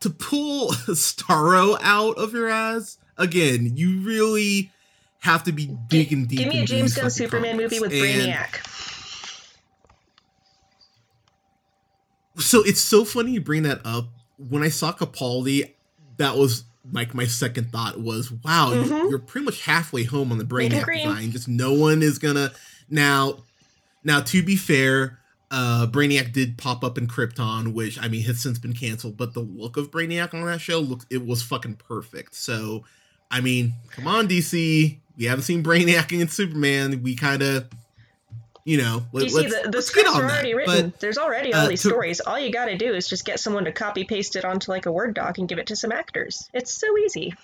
to 0.00 0.10
pull 0.10 0.68
Starro 0.72 1.78
out 1.82 2.16
of 2.16 2.32
your 2.32 2.48
ass 2.48 2.98
again, 3.16 3.76
you 3.76 4.00
really 4.00 4.70
have 5.20 5.44
to 5.44 5.52
be 5.52 5.66
digging 5.88 6.26
deep. 6.26 6.38
Give 6.38 6.48
me 6.48 6.60
a 6.62 6.64
James 6.66 6.94
Gunn 6.94 7.10
Superman 7.10 7.52
comics. 7.56 7.72
movie 7.72 7.80
with 7.80 7.92
And- 7.92 8.02
Brainiac. 8.32 8.64
So 12.38 12.62
it's 12.62 12.80
so 12.80 13.04
funny 13.04 13.32
you 13.32 13.40
bring 13.40 13.64
that 13.64 13.80
up. 13.84 14.08
When 14.36 14.62
I 14.62 14.68
saw 14.68 14.92
Capaldi, 14.92 15.72
that 16.18 16.36
was 16.36 16.64
like 16.92 17.14
my 17.14 17.26
second 17.26 17.72
thought 17.72 18.00
was, 18.00 18.30
wow, 18.30 18.70
Mhm. 18.72 19.10
you're 19.10 19.18
pretty 19.18 19.44
much 19.44 19.62
halfway 19.62 20.04
home 20.04 20.30
on 20.30 20.38
the 20.38 20.44
Brainiac 20.44 20.86
design. 20.86 21.32
Just 21.32 21.48
no 21.48 21.72
one 21.72 22.02
is 22.02 22.18
gonna 22.18 22.52
now. 22.88 23.42
Now, 24.04 24.20
to 24.20 24.42
be 24.42 24.54
fair, 24.54 25.18
uh, 25.50 25.88
Brainiac 25.88 26.32
did 26.32 26.56
pop 26.56 26.84
up 26.84 26.96
in 26.96 27.08
Krypton, 27.08 27.72
which 27.72 27.98
I 27.98 28.06
mean 28.08 28.22
has 28.22 28.38
since 28.40 28.58
been 28.58 28.72
canceled. 28.72 29.16
But 29.16 29.34
the 29.34 29.40
look 29.40 29.76
of 29.76 29.90
Brainiac 29.90 30.32
on 30.32 30.46
that 30.46 30.60
show 30.60 30.78
looked 30.78 31.06
it 31.10 31.26
was 31.26 31.42
fucking 31.42 31.74
perfect. 31.76 32.36
So, 32.36 32.84
I 33.30 33.40
mean, 33.40 33.74
come 33.90 34.06
on, 34.06 34.28
DC. 34.28 35.00
We 35.18 35.24
haven't 35.26 35.42
seen 35.42 35.62
Brainiac 35.64 36.18
in 36.18 36.28
Superman. 36.28 37.02
We 37.02 37.16
kind 37.16 37.42
of, 37.42 37.68
you 38.64 38.78
know, 38.78 39.02
let, 39.12 39.24
You 39.24 39.30
see, 39.30 39.36
let's, 39.36 39.62
the, 39.62 39.70
the 39.70 39.76
let's 39.78 39.86
scripts 39.88 40.10
on 40.10 40.22
are 40.22 40.28
that. 40.28 40.32
already 40.32 40.52
But- 40.54 40.58
written. 40.68 40.92
There's 41.00 41.18
already 41.18 41.52
all 41.52 41.66
uh, 41.66 41.68
these 41.68 41.82
to- 41.82 41.88
stories. 41.88 42.20
All 42.20 42.38
you 42.38 42.52
got 42.52 42.66
to 42.66 42.76
do 42.78 42.94
is 42.94 43.08
just 43.08 43.24
get 43.24 43.40
someone 43.40 43.64
to 43.64 43.72
copy 43.72 44.04
paste 44.04 44.36
it 44.36 44.44
onto 44.44 44.70
like 44.70 44.86
a 44.86 44.92
Word 44.92 45.14
doc 45.14 45.38
and 45.38 45.48
give 45.48 45.58
it 45.58 45.66
to 45.66 45.76
some 45.76 45.90
actors. 45.92 46.48
It's 46.54 46.72
so 46.72 46.86
easy. 46.98 47.34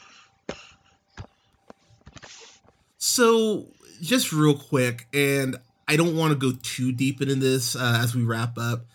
So, 2.99 3.66
just 4.01 4.33
real 4.33 4.55
quick, 4.57 5.07
and 5.12 5.57
I 5.87 5.97
don't 5.97 6.16
want 6.16 6.33
to 6.33 6.39
go 6.39 6.57
too 6.62 6.93
deep 6.93 7.20
into 7.20 7.35
this 7.35 7.77
uh, 7.77 7.99
as 8.03 8.14
we 8.14 8.22
wrap 8.22 8.57
up. 8.59 8.87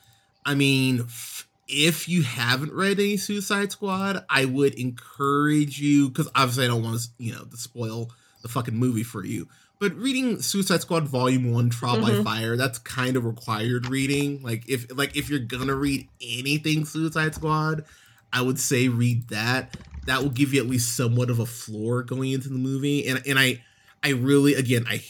I 0.46 0.56
mean, 0.56 1.02
f- 1.02 1.48
if 1.68 2.10
you 2.10 2.24
haven't 2.24 2.74
read 2.74 3.00
any 3.00 3.18
Suicide 3.18 3.72
Squad, 3.72 4.26
I 4.30 4.46
would 4.46 4.74
encourage 4.76 5.80
you 5.80 6.10
because 6.10 6.28
obviously 6.34 6.66
I 6.66 6.68
don't 6.68 6.84
want 6.84 7.00
to, 7.00 7.08
you 7.20 7.34
know, 7.34 7.44
to 7.44 7.58
spoil 7.58 8.12
the 8.42 8.48
fucking 8.48 8.76
movie 8.76 9.04
for 9.04 9.26
you. 9.26 9.48
But 9.80 9.96
reading 9.96 10.42
Suicide 10.42 10.82
Squad 10.82 11.08
Volume 11.08 11.52
One, 11.52 11.70
Trial 11.70 11.98
Mhm. 11.98 12.02
by 12.02 12.24
Fire, 12.24 12.58
that's 12.58 12.80
kind 12.80 13.16
of 13.16 13.24
required 13.24 13.88
reading. 13.88 14.42
Like 14.44 14.64
if 14.68 14.86
like 14.96 15.16
if 15.16 15.30
you're 15.30 15.40
gonna 15.40 15.76
read 15.76 16.08
anything 16.22 16.86
Suicide 16.86 17.36
Squad, 17.36 17.86
I 18.34 18.42
would 18.42 18.60
say 18.60 18.88
read 18.90 19.30
that. 19.30 19.78
That 20.06 20.22
will 20.24 20.32
give 20.32 20.54
you 20.54 20.62
at 20.62 20.70
least 20.70 20.96
somewhat 20.96 21.30
of 21.30 21.40
a 21.40 21.46
floor 21.46 22.04
going 22.04 22.32
into 22.32 22.50
the 22.50 22.58
movie. 22.58 23.08
And 23.08 23.22
and 23.26 23.40
I 23.40 23.64
I 24.04 24.10
really 24.10 24.54
again 24.56 24.86
I 24.88 25.02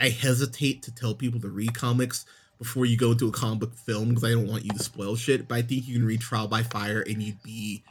I 0.00 0.10
hesitate 0.10 0.82
to 0.82 0.94
tell 0.94 1.14
people 1.14 1.40
to 1.40 1.48
read 1.48 1.74
comics 1.74 2.26
before 2.58 2.84
you 2.84 2.96
go 2.96 3.12
into 3.12 3.28
a 3.28 3.30
comic 3.32 3.60
book 3.60 3.76
film 3.76 4.08
because 4.10 4.24
I 4.24 4.30
don't 4.30 4.48
want 4.48 4.64
you 4.64 4.72
to 4.72 4.82
spoil 4.82 5.16
shit. 5.16 5.48
But 5.48 5.54
I 5.56 5.62
think 5.62 5.86
you 5.86 5.94
can 5.94 6.04
read 6.06 6.20
Trial 6.20 6.48
by 6.48 6.64
Fire 6.64 7.00
and 7.00 7.22
you'd 7.22 7.42
be 7.42 7.82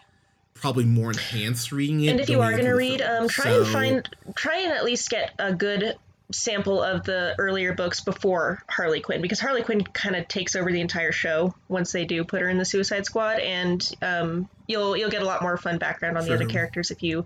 probably 0.60 0.86
more 0.86 1.12
enhanced 1.12 1.72
reading 1.72 2.02
it. 2.02 2.10
And 2.10 2.20
if 2.20 2.30
you 2.30 2.42
are 2.42 2.52
going 2.52 2.66
to 2.66 2.74
read, 2.74 3.02
um, 3.02 3.28
try 3.28 3.52
and 3.52 3.68
find, 3.68 4.10
try 4.36 4.60
and 4.62 4.74
at 4.74 4.84
least 4.84 5.10
get 5.10 5.32
a 5.40 5.54
good 5.54 5.96
sample 6.32 6.84
of 6.84 7.06
the 7.06 7.36
earlier 7.38 7.74
books 7.74 8.02
before 8.02 8.62
Harley 8.68 9.00
Quinn, 9.00 9.22
because 9.22 9.40
Harley 9.40 9.64
Quinn 9.64 9.82
kind 9.82 10.16
of 10.16 10.28
takes 10.28 10.56
over 10.56 10.72
the 10.72 10.82
entire 10.82 11.14
show 11.14 11.56
once 11.70 11.92
they 11.94 12.06
do 12.06 12.24
put 12.24 12.42
her 12.42 12.50
in 12.50 12.58
the 12.58 12.66
Suicide 12.66 13.06
Squad, 13.06 13.40
and 13.40 13.90
um, 14.02 14.50
you'll 14.68 14.98
you'll 14.98 15.10
get 15.10 15.22
a 15.22 15.26
lot 15.26 15.42
more 15.42 15.58
fun 15.58 15.78
background 15.78 16.18
on 16.18 16.26
the 16.26 16.34
other 16.34 16.46
characters 16.46 16.92
if 16.92 17.02
you 17.02 17.26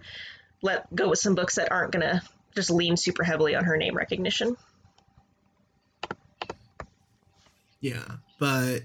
let 0.62 0.94
go 0.94 1.10
with 1.10 1.20
some 1.20 1.34
books 1.34 1.56
that 1.56 1.72
aren't 1.72 1.92
going 1.92 2.08
to 2.08 2.22
just 2.56 2.70
lean 2.70 2.96
super 2.96 3.24
heavily 3.24 3.56
on 3.56 3.64
her 3.64 3.78
name 3.78 3.98
recognition. 3.98 4.56
Yeah, 7.80 8.04
but 8.38 8.82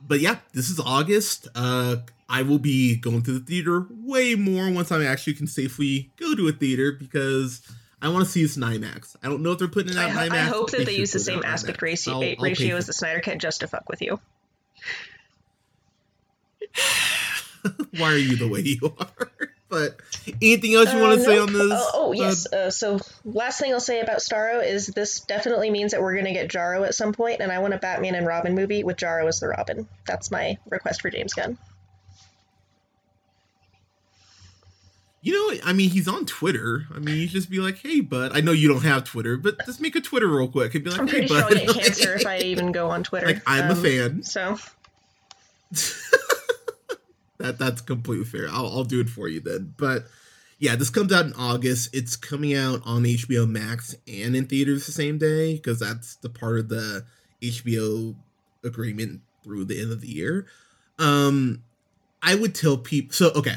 but 0.00 0.20
yeah, 0.20 0.38
this 0.54 0.70
is 0.70 0.80
August. 0.80 1.48
Uh, 1.54 1.96
I 2.32 2.42
will 2.42 2.58
be 2.58 2.96
going 2.96 3.22
to 3.22 3.38
the 3.38 3.44
theater 3.44 3.86
way 3.90 4.34
more 4.34 4.70
once 4.70 4.90
I 4.90 5.04
actually 5.04 5.34
can 5.34 5.46
safely 5.46 6.10
go 6.16 6.34
to 6.34 6.48
a 6.48 6.52
theater 6.52 6.90
because 6.90 7.60
I 8.00 8.08
want 8.08 8.24
to 8.24 8.30
see 8.30 8.42
this 8.42 8.56
in 8.56 8.62
IMAX. 8.62 9.14
I 9.22 9.28
don't 9.28 9.42
know 9.42 9.52
if 9.52 9.58
they're 9.58 9.68
putting 9.68 9.92
it 9.92 9.98
I, 9.98 10.04
out 10.04 10.10
ho- 10.12 10.24
in 10.24 10.32
I 10.32 10.38
hope 10.38 10.70
that 10.70 10.86
they 10.86 10.96
use 10.96 11.12
the 11.12 11.18
same 11.20 11.42
aspect 11.44 11.78
IMAX. 11.78 11.82
ratio, 11.82 12.14
I'll- 12.14 12.22
I'll 12.30 12.36
ratio 12.42 12.76
as 12.76 12.86
the 12.86 12.92
Snyder 12.94 13.20
Cut 13.20 13.36
just 13.38 13.60
to 13.60 13.68
fuck 13.68 13.88
with 13.88 14.00
you. 14.00 14.18
Why 17.98 18.12
are 18.12 18.16
you 18.16 18.36
the 18.36 18.48
way 18.48 18.60
you 18.60 18.94
are? 18.98 19.08
But 19.68 19.96
anything 20.42 20.74
else 20.74 20.92
you 20.92 21.00
want 21.00 21.14
to 21.18 21.22
Uh, 21.22 21.24
say 21.24 21.36
nope. 21.36 21.48
on 21.48 21.52
this? 21.54 21.72
Oh, 21.72 21.90
oh, 21.94 22.08
uh, 22.10 22.12
yes. 22.12 22.52
Uh, 22.52 22.70
so 22.70 22.98
last 23.24 23.58
thing 23.58 23.72
I'll 23.72 23.80
say 23.80 24.00
about 24.00 24.18
Starro 24.18 24.62
is 24.62 24.88
this 24.88 25.20
definitely 25.20 25.70
means 25.70 25.92
that 25.92 26.02
we're 26.02 26.12
going 26.12 26.26
to 26.26 26.34
get 26.34 26.48
Jarro 26.50 26.84
at 26.84 26.94
some 26.94 27.14
point, 27.14 27.40
and 27.40 27.50
I 27.50 27.58
want 27.60 27.72
a 27.72 27.78
Batman 27.78 28.14
and 28.14 28.26
Robin 28.26 28.54
movie 28.54 28.84
with 28.84 28.98
Jarro 28.98 29.26
as 29.28 29.40
the 29.40 29.48
Robin. 29.48 29.88
That's 30.06 30.30
my 30.30 30.58
request 30.68 31.00
for 31.00 31.08
James 31.08 31.32
Gunn. 31.32 31.56
You 35.24 35.32
know, 35.52 35.60
I 35.64 35.72
mean, 35.72 35.88
he's 35.90 36.08
on 36.08 36.26
Twitter. 36.26 36.86
I 36.94 36.98
mean, 36.98 37.16
you 37.16 37.28
just 37.28 37.48
be 37.48 37.58
like, 37.60 37.78
"Hey, 37.78 38.00
bud." 38.00 38.32
I 38.34 38.40
know 38.40 38.50
you 38.50 38.66
don't 38.68 38.82
have 38.82 39.04
Twitter, 39.04 39.36
but 39.36 39.64
just 39.64 39.80
make 39.80 39.94
a 39.94 40.00
Twitter 40.00 40.26
real 40.26 40.48
quick 40.48 40.74
and 40.74 40.82
be 40.82 40.90
like, 40.90 40.98
I'm 41.00 41.06
"Hey, 41.06 41.26
pretty 41.26 41.28
sure 41.28 41.42
bud." 41.42 41.56
I'll 41.58 41.66
get 41.74 41.76
cancer 41.84 42.14
if 42.14 42.26
I 42.26 42.38
even 42.38 42.72
go 42.72 42.90
on 42.90 43.04
Twitter. 43.04 43.26
Like, 43.26 43.42
I'm 43.46 43.70
a 43.70 43.74
Um, 43.74 43.82
fan. 43.82 44.22
So 44.24 44.58
that 47.38 47.58
that's 47.58 47.80
completely 47.80 48.24
fair. 48.24 48.48
I'll 48.48 48.66
I'll 48.66 48.84
do 48.84 49.00
it 49.00 49.08
for 49.08 49.28
you 49.28 49.40
then. 49.40 49.74
But 49.76 50.06
yeah, 50.58 50.76
this 50.76 50.90
comes 50.90 51.12
out 51.12 51.26
in 51.26 51.32
August. 51.34 51.90
It's 51.94 52.16
coming 52.16 52.54
out 52.54 52.82
on 52.84 53.02
HBO 53.04 53.48
Max 53.48 53.94
and 54.06 54.36
in 54.36 54.46
theaters 54.46 54.86
the 54.86 54.92
same 54.92 55.18
day 55.18 55.54
because 55.54 55.80
that's 55.80 56.16
the 56.16 56.28
part 56.30 56.58
of 56.58 56.68
the 56.68 57.04
HBO 57.42 58.14
agreement 58.64 59.20
through 59.42 59.64
the 59.64 59.80
end 59.80 59.92
of 59.92 60.00
the 60.00 60.08
year. 60.08 60.46
Um, 60.98 61.62
I 62.22 62.34
would 62.36 62.54
tell 62.54 62.76
people. 62.76 63.12
So 63.12 63.30
okay, 63.32 63.56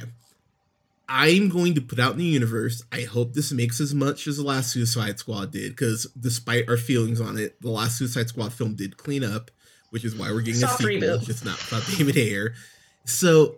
I'm 1.07 1.49
going 1.49 1.75
to 1.75 1.81
put 1.81 1.99
out 1.99 2.13
in 2.13 2.17
the 2.19 2.23
universe. 2.25 2.83
I 2.91 3.01
hope 3.01 3.33
this 3.33 3.51
makes 3.51 3.79
as 3.79 3.93
much 3.93 4.27
as 4.27 4.37
the 4.37 4.43
last 4.43 4.71
Suicide 4.71 5.19
Squad 5.19 5.51
did 5.51 5.71
because 5.71 6.07
despite 6.19 6.67
our 6.67 6.77
feelings 6.77 7.21
on 7.21 7.37
it, 7.37 7.61
the 7.61 7.69
last 7.69 7.97
Suicide 7.97 8.27
Squad 8.29 8.53
film 8.53 8.75
did 8.75 8.97
clean 8.97 9.23
up, 9.23 9.51
which 9.91 10.03
is 10.03 10.15
why 10.15 10.31
we're 10.31 10.41
getting 10.41 10.61
Soft 10.61 10.79
a 10.81 10.83
sequel. 10.83 11.09
reboot. 11.09 11.23
Just 11.25 11.45
not 11.45 11.57
without 11.57 11.85
David 11.97 12.17
Ayer. 12.17 12.53
So 13.05 13.57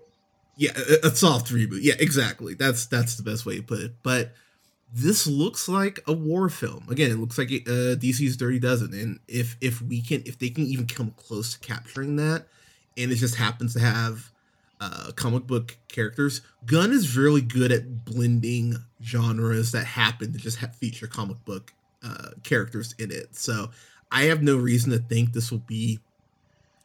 yeah, 0.57 0.71
a, 1.03 1.07
a 1.07 1.15
soft 1.15 1.47
reboot. 1.51 1.79
Yeah, 1.81 1.93
exactly. 1.99 2.53
That's 2.55 2.87
that's 2.87 3.15
the 3.15 3.23
best 3.23 3.45
way 3.45 3.57
to 3.57 3.63
put 3.63 3.79
it. 3.79 3.93
But 4.03 4.33
this 4.91 5.27
looks 5.27 5.69
like 5.69 5.99
a 6.07 6.13
war 6.13 6.49
film. 6.49 6.85
Again, 6.89 7.11
it 7.11 7.19
looks 7.19 7.37
like 7.37 7.49
uh, 7.49 7.95
DC's 7.95 8.37
Dirty 8.37 8.59
Dozen, 8.59 8.93
and 8.93 9.19
if 9.27 9.55
if 9.61 9.81
we 9.81 10.01
can, 10.01 10.23
if 10.25 10.39
they 10.39 10.49
can 10.49 10.65
even 10.65 10.87
come 10.87 11.11
close 11.11 11.53
to 11.53 11.59
capturing 11.59 12.15
that, 12.17 12.47
and 12.97 13.11
it 13.11 13.15
just 13.15 13.35
happens 13.35 13.73
to 13.73 13.79
have 13.79 14.31
uh, 14.79 15.11
comic 15.15 15.47
book 15.47 15.77
characters, 15.87 16.41
Gunn 16.65 16.91
is 16.91 17.17
really 17.17 17.41
good 17.41 17.71
at 17.71 18.05
blending 18.05 18.75
genres 19.03 19.71
that 19.71 19.85
happen 19.85 20.33
to 20.33 20.39
just 20.39 20.57
have, 20.57 20.75
feature 20.75 21.07
comic 21.07 21.43
book 21.45 21.73
uh, 22.03 22.29
characters 22.43 22.93
in 22.99 23.11
it. 23.11 23.35
So 23.35 23.71
I 24.11 24.23
have 24.23 24.43
no 24.43 24.55
reason 24.55 24.91
to 24.91 24.99
think 24.99 25.33
this 25.33 25.51
will 25.51 25.59
be 25.59 25.99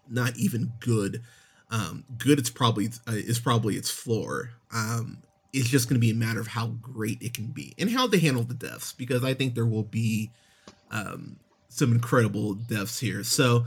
not 0.09 0.36
even 0.36 0.72
good. 0.80 1.22
Um, 1.70 2.05
good, 2.18 2.38
it's 2.38 2.51
probably 2.51 2.88
uh, 3.09 3.12
is 3.12 3.38
probably 3.38 3.76
its 3.76 3.90
floor. 3.90 4.51
Um, 4.72 5.18
it's 5.53 5.68
just 5.68 5.88
going 5.88 5.97
to 5.97 6.01
be 6.01 6.11
a 6.11 6.14
matter 6.14 6.40
of 6.40 6.47
how 6.47 6.68
great 6.80 7.20
it 7.22 7.34
can 7.34 7.47
be 7.47 7.74
and 7.78 7.90
how 7.90 8.07
they 8.07 8.18
handle 8.18 8.43
the 8.43 8.55
deaths 8.55 8.93
because 8.93 9.22
I 9.22 9.34
think 9.34 9.55
there 9.55 9.66
will 9.66 9.82
be 9.82 10.30
um, 10.90 11.36
some 11.68 11.93
incredible 11.93 12.55
deaths 12.55 13.01
here. 13.01 13.22
So 13.22 13.66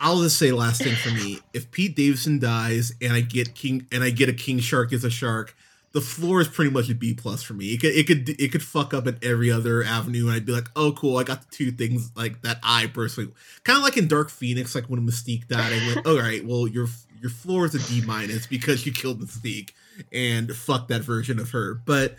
I'll 0.00 0.22
just 0.22 0.38
say 0.38 0.52
last 0.52 0.82
thing 0.82 0.94
for 0.96 1.10
me: 1.10 1.40
if 1.52 1.70
Pete 1.70 1.96
Davidson 1.96 2.38
dies 2.38 2.92
and 3.00 3.12
I 3.12 3.20
get 3.20 3.54
King 3.54 3.86
and 3.92 4.02
I 4.02 4.10
get 4.10 4.28
a 4.28 4.32
King 4.32 4.58
Shark 4.58 4.92
as 4.92 5.04
a 5.04 5.10
shark, 5.10 5.56
the 5.92 6.00
floor 6.00 6.40
is 6.40 6.48
pretty 6.48 6.70
much 6.70 6.90
a 6.90 6.94
B 6.94 7.14
plus 7.14 7.42
for 7.42 7.54
me. 7.54 7.72
It 7.72 7.80
could 7.80 7.94
it 7.94 8.06
could 8.06 8.28
it 8.28 8.52
could 8.52 8.62
fuck 8.62 8.92
up 8.92 9.06
in 9.06 9.16
every 9.22 9.50
other 9.50 9.82
avenue, 9.82 10.26
and 10.26 10.34
I'd 10.34 10.44
be 10.44 10.52
like, 10.52 10.68
oh 10.74 10.92
cool, 10.92 11.16
I 11.16 11.22
got 11.22 11.42
the 11.42 11.56
two 11.56 11.70
things 11.70 12.10
like 12.16 12.42
that. 12.42 12.58
I 12.62 12.88
personally 12.88 13.32
kind 13.62 13.76
of 13.78 13.84
like 13.84 13.96
in 13.96 14.08
Dark 14.08 14.28
Phoenix, 14.30 14.74
like 14.74 14.86
when 14.86 15.06
Mystique 15.06 15.46
died, 15.46 15.72
I 15.72 15.94
went, 15.94 16.06
all 16.06 16.18
right, 16.18 16.44
well 16.44 16.66
your 16.66 16.88
your 17.20 17.30
floor 17.30 17.64
is 17.64 17.74
a 17.74 17.78
D 17.78 18.04
minus 18.04 18.46
because 18.46 18.84
you 18.84 18.92
killed 18.92 19.20
Mystique, 19.20 19.70
and 20.12 20.50
fuck 20.54 20.88
that 20.88 21.02
version 21.02 21.38
of 21.38 21.50
her. 21.52 21.74
But 21.74 22.16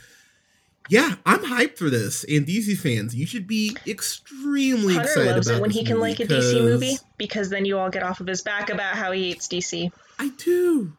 yeah, 0.90 1.16
I'm 1.26 1.40
hyped 1.40 1.78
for 1.78 1.90
this, 1.90 2.24
and 2.26 2.46
DC 2.46 2.78
fans, 2.78 3.16
you 3.16 3.26
should 3.26 3.48
be 3.48 3.76
extremely 3.88 4.94
Hunter 4.94 5.10
excited 5.10 5.32
loves 5.32 5.48
about 5.48 5.58
it 5.58 5.62
when 5.62 5.72
he 5.72 5.84
can 5.84 6.00
like 6.00 6.20
a 6.20 6.26
DC 6.26 6.62
movie 6.62 6.98
because 7.18 7.50
then 7.50 7.66
you 7.66 7.78
all 7.78 7.90
get 7.90 8.04
off 8.04 8.20
of 8.20 8.28
his 8.28 8.42
back 8.42 8.70
about 8.70 8.96
how 8.96 9.12
he 9.12 9.30
hates 9.30 9.48
DC. 9.48 9.92
I 10.20 10.30
do. 10.38 10.94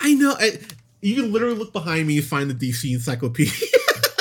I 0.00 0.14
know. 0.14 0.36
I, 0.38 0.58
you 1.00 1.16
can 1.16 1.32
literally 1.32 1.56
look 1.56 1.72
behind 1.72 2.06
me 2.06 2.18
and 2.18 2.26
find 2.26 2.48
the 2.48 2.54
DC 2.54 2.92
encyclopedia, 2.92 3.52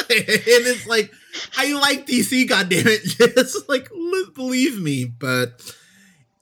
and 0.09 0.65
it's 0.65 0.87
like 0.87 1.11
I 1.55 1.73
like 1.73 2.07
DC. 2.07 2.47
Goddamn 2.49 2.83
it! 2.87 3.35
Just 3.35 3.69
like 3.69 3.89
believe 4.33 4.81
me. 4.81 5.05
But 5.05 5.61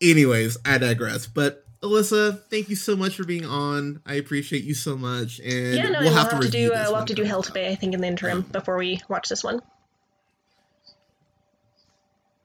anyways, 0.02 0.58
I 0.66 0.78
digress. 0.78 1.28
But 1.28 1.65
Allissa, 1.86 2.42
thank 2.50 2.70
you 2.70 2.76
so 2.76 2.96
much 2.96 3.16
for 3.16 3.24
being 3.24 3.46
on. 3.46 4.02
I 4.06 4.16
appreciate 4.16 4.64
you 4.64 4.74
so 4.74 4.98
much, 4.98 5.40
and 5.40 5.76
yeah, 5.76 5.84
no, 5.84 5.92
we'll 6.00 6.02
we'll 6.10 6.14
have 6.14 6.32
have, 6.32 6.42
to 6.42 6.50
do 6.50 6.74
uh, 6.74 6.86
we'll 6.88 6.96
have 6.96 7.06
to 7.06 7.14
do 7.14 7.24
Hell 7.24 7.44
to 7.44 7.52
Pay, 7.52 7.72
I 7.72 7.76
think, 7.76 7.94
in 7.94 8.02
the 8.02 8.08
interim 8.08 8.42
before 8.42 8.78
we 8.78 9.02
watch 9.08 9.30
this 9.30 9.44
one. 9.44 9.62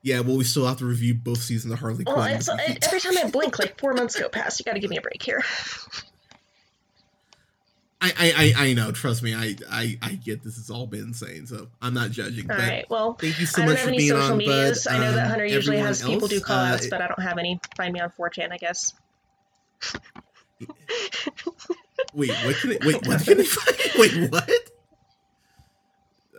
Yeah, 0.02 0.20
well, 0.20 0.36
we 0.36 0.44
still 0.44 0.66
have 0.66 0.78
to 0.78 0.86
review 0.86 1.14
both 1.14 1.38
seasons 1.42 1.72
of 1.74 1.78
Harley 1.80 2.04
Well, 2.06 2.16
Quinn. 2.16 2.36
it, 2.36 2.86
every 2.86 3.00
time 3.00 3.18
I 3.18 3.28
blink, 3.30 3.58
like 3.58 3.78
four 3.78 3.92
months 3.92 4.18
go 4.18 4.28
past. 4.30 4.58
You 4.58 4.64
got 4.64 4.72
to 4.72 4.80
give 4.80 4.88
me 4.90 4.96
a 4.96 5.02
break 5.02 5.22
here. 5.22 5.42
I, 8.02 8.54
I, 8.56 8.64
I, 8.68 8.72
know. 8.72 8.92
Trust 8.92 9.22
me. 9.22 9.34
I, 9.34 9.56
I, 9.70 9.98
I 10.00 10.12
get 10.14 10.42
this 10.42 10.56
has 10.56 10.70
all 10.70 10.86
been 10.86 11.00
insane, 11.08 11.46
so 11.46 11.68
I'm 11.82 11.92
not 11.92 12.10
judging. 12.10 12.50
All 12.50 12.56
but 12.56 12.66
right. 12.66 12.86
Well, 12.88 13.12
Thank 13.12 13.38
you 13.40 13.44
so 13.44 13.60
I 13.60 13.66
don't 13.66 13.72
much 13.74 13.78
have 13.80 13.84
for 13.84 13.88
any 13.90 13.98
being 13.98 14.10
social 14.12 14.32
on, 14.32 14.38
medias. 14.38 14.84
bud. 14.84 14.94
I 14.94 14.98
know 15.00 15.12
that 15.12 15.24
Um, 15.24 15.30
Hunter 15.30 15.44
usually 15.44 15.76
everyone 15.76 15.86
has 15.86 16.02
people 16.02 16.28
do 16.28 16.36
else, 16.36 16.44
call 16.44 16.56
outs, 16.58 16.86
uh, 16.86 16.88
but 16.90 17.02
I 17.02 17.08
don't 17.08 17.22
have 17.22 17.36
any. 17.36 17.60
Find 17.76 17.92
me 17.92 18.00
on 18.00 18.08
4chan, 18.18 18.52
I 18.52 18.56
guess. 18.56 18.94
Wait, 22.14 22.30
what 22.44 22.56
can 22.56 22.72
it? 22.72 22.84
Wait, 22.84 23.06
what 23.06 23.24
can 23.24 23.40
it? 23.40 23.48
Wait, 23.98 24.30
what? 24.30 24.50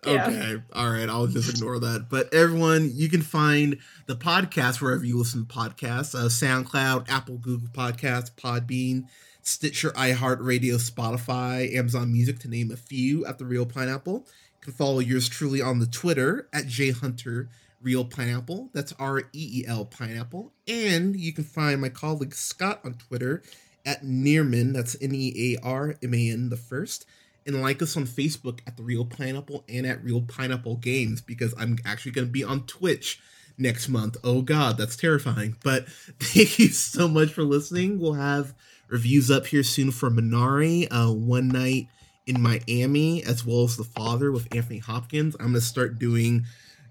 Yeah. 0.06 0.28
Okay, 0.28 0.64
all 0.74 0.90
right, 0.90 1.08
I'll 1.08 1.28
just 1.28 1.50
ignore 1.50 1.80
that. 1.80 2.08
But 2.10 2.34
everyone, 2.34 2.90
you 2.94 3.08
can 3.08 3.22
find 3.22 3.78
the 4.08 4.16
podcast 4.16 4.82
wherever 4.82 5.06
you 5.06 5.18
listen 5.18 5.46
to 5.46 5.54
podcasts: 5.54 6.16
uh, 6.16 6.28
SoundCloud, 6.28 7.10
Apple, 7.10 7.38
Google 7.38 7.70
Podcasts, 7.70 8.32
Podbean, 8.32 9.06
Stitcher, 9.44 9.92
iHeartRadio, 9.92 10.76
Spotify, 10.76 11.74
Amazon 11.76 12.12
Music, 12.12 12.40
to 12.40 12.48
name 12.48 12.72
a 12.72 12.78
few. 12.78 13.26
At 13.26 13.38
the 13.38 13.46
Reel 13.46 13.66
Pineapple, 13.66 14.26
you 14.26 14.62
can 14.62 14.74
follow 14.74 15.00
yours 15.00 15.30
truly 15.30 15.62
on 15.62 15.80
the 15.80 15.86
Twitter 15.88 16.48
at 16.52 16.66
jhunter 16.66 17.48
Reel 17.82 18.06
Pineapple. 18.06 18.70
That's 18.74 18.94
R 18.94 19.20
E 19.20 19.24
E 19.34 19.66
L 19.68 19.86
Pineapple, 19.86 20.52
and 20.68 21.16
you 21.16 21.34
can 21.34 21.44
find 21.44 21.82
my 21.82 21.90
colleague 21.90 22.34
Scott 22.34 22.82
on 22.84 22.96
Twitter 22.96 23.42
at 23.86 24.04
Nearman. 24.04 24.74
That's 24.74 24.96
N 25.02 25.14
E 25.14 25.56
A 25.56 25.66
R 25.66 25.96
M 26.02 26.14
A 26.14 26.30
N 26.30 26.50
the 26.50 26.58
first. 26.58 27.06
And 27.46 27.60
like 27.60 27.82
us 27.82 27.98
on 27.98 28.06
Facebook 28.06 28.60
at 28.68 28.78
The 28.78 28.84
Reel 28.84 29.06
Pineapple 29.06 29.66
and 29.68 29.88
at 29.88 30.04
Reel 30.04 30.22
Pineapple 30.22 30.76
Games 30.76 31.22
because 31.22 31.56
I'm 31.58 31.78
actually 31.84 32.12
going 32.12 32.28
to 32.28 32.32
be 32.32 32.44
on 32.44 32.68
Twitch 32.68 33.20
next 33.58 33.90
month. 33.90 34.16
Oh, 34.24 34.44
God, 34.44 34.78
that's 34.78 34.96
terrifying. 34.96 35.58
But 35.64 35.90
thank 36.20 36.60
you 36.60 36.68
so 36.68 37.08
much 37.08 37.34
for 37.34 37.44
listening. 37.44 38.00
We'll 38.00 38.14
have 38.14 38.54
reviews 38.90 39.32
up 39.32 39.48
here 39.48 39.64
soon 39.64 39.90
for 39.90 40.12
Minari, 40.12 40.88
uh, 40.92 41.12
One 41.12 41.48
Night 41.48 41.88
in 42.28 42.42
Miami, 42.42 43.24
as 43.24 43.46
well 43.46 43.64
as 43.64 43.78
The 43.78 43.84
Father 43.84 44.32
with 44.32 44.54
Anthony 44.56 44.80
Hopkins. 44.80 45.36
I'm 45.40 45.48
gonna 45.48 45.62
start 45.62 45.98
doing 45.98 46.46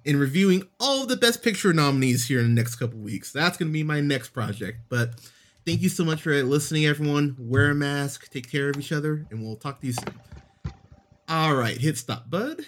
and 0.06 0.18
reviewing 0.18 0.64
all 0.78 1.06
the 1.06 1.16
Best 1.16 1.42
Picture 1.42 1.72
nominees 1.72 2.28
here 2.28 2.40
in 2.40 2.54
the 2.54 2.60
next 2.60 2.76
couple 2.76 2.98
weeks. 2.98 3.32
That's 3.32 3.56
gonna 3.56 3.70
be 3.70 3.82
my 3.82 4.00
next 4.00 4.30
project. 4.30 4.80
But 4.88 5.14
thank 5.66 5.82
you 5.82 5.88
so 5.88 6.04
much 6.04 6.22
for 6.22 6.42
listening, 6.42 6.86
everyone. 6.86 7.36
Wear 7.38 7.70
a 7.70 7.74
mask, 7.74 8.30
take 8.30 8.50
care 8.50 8.70
of 8.70 8.78
each 8.78 8.92
other, 8.92 9.26
and 9.30 9.42
we'll 9.42 9.56
talk 9.56 9.80
to 9.80 9.86
you 9.86 9.92
soon. 9.92 10.14
All 11.28 11.54
right, 11.54 11.76
hit 11.76 11.96
stop, 11.98 12.28
bud. 12.28 12.64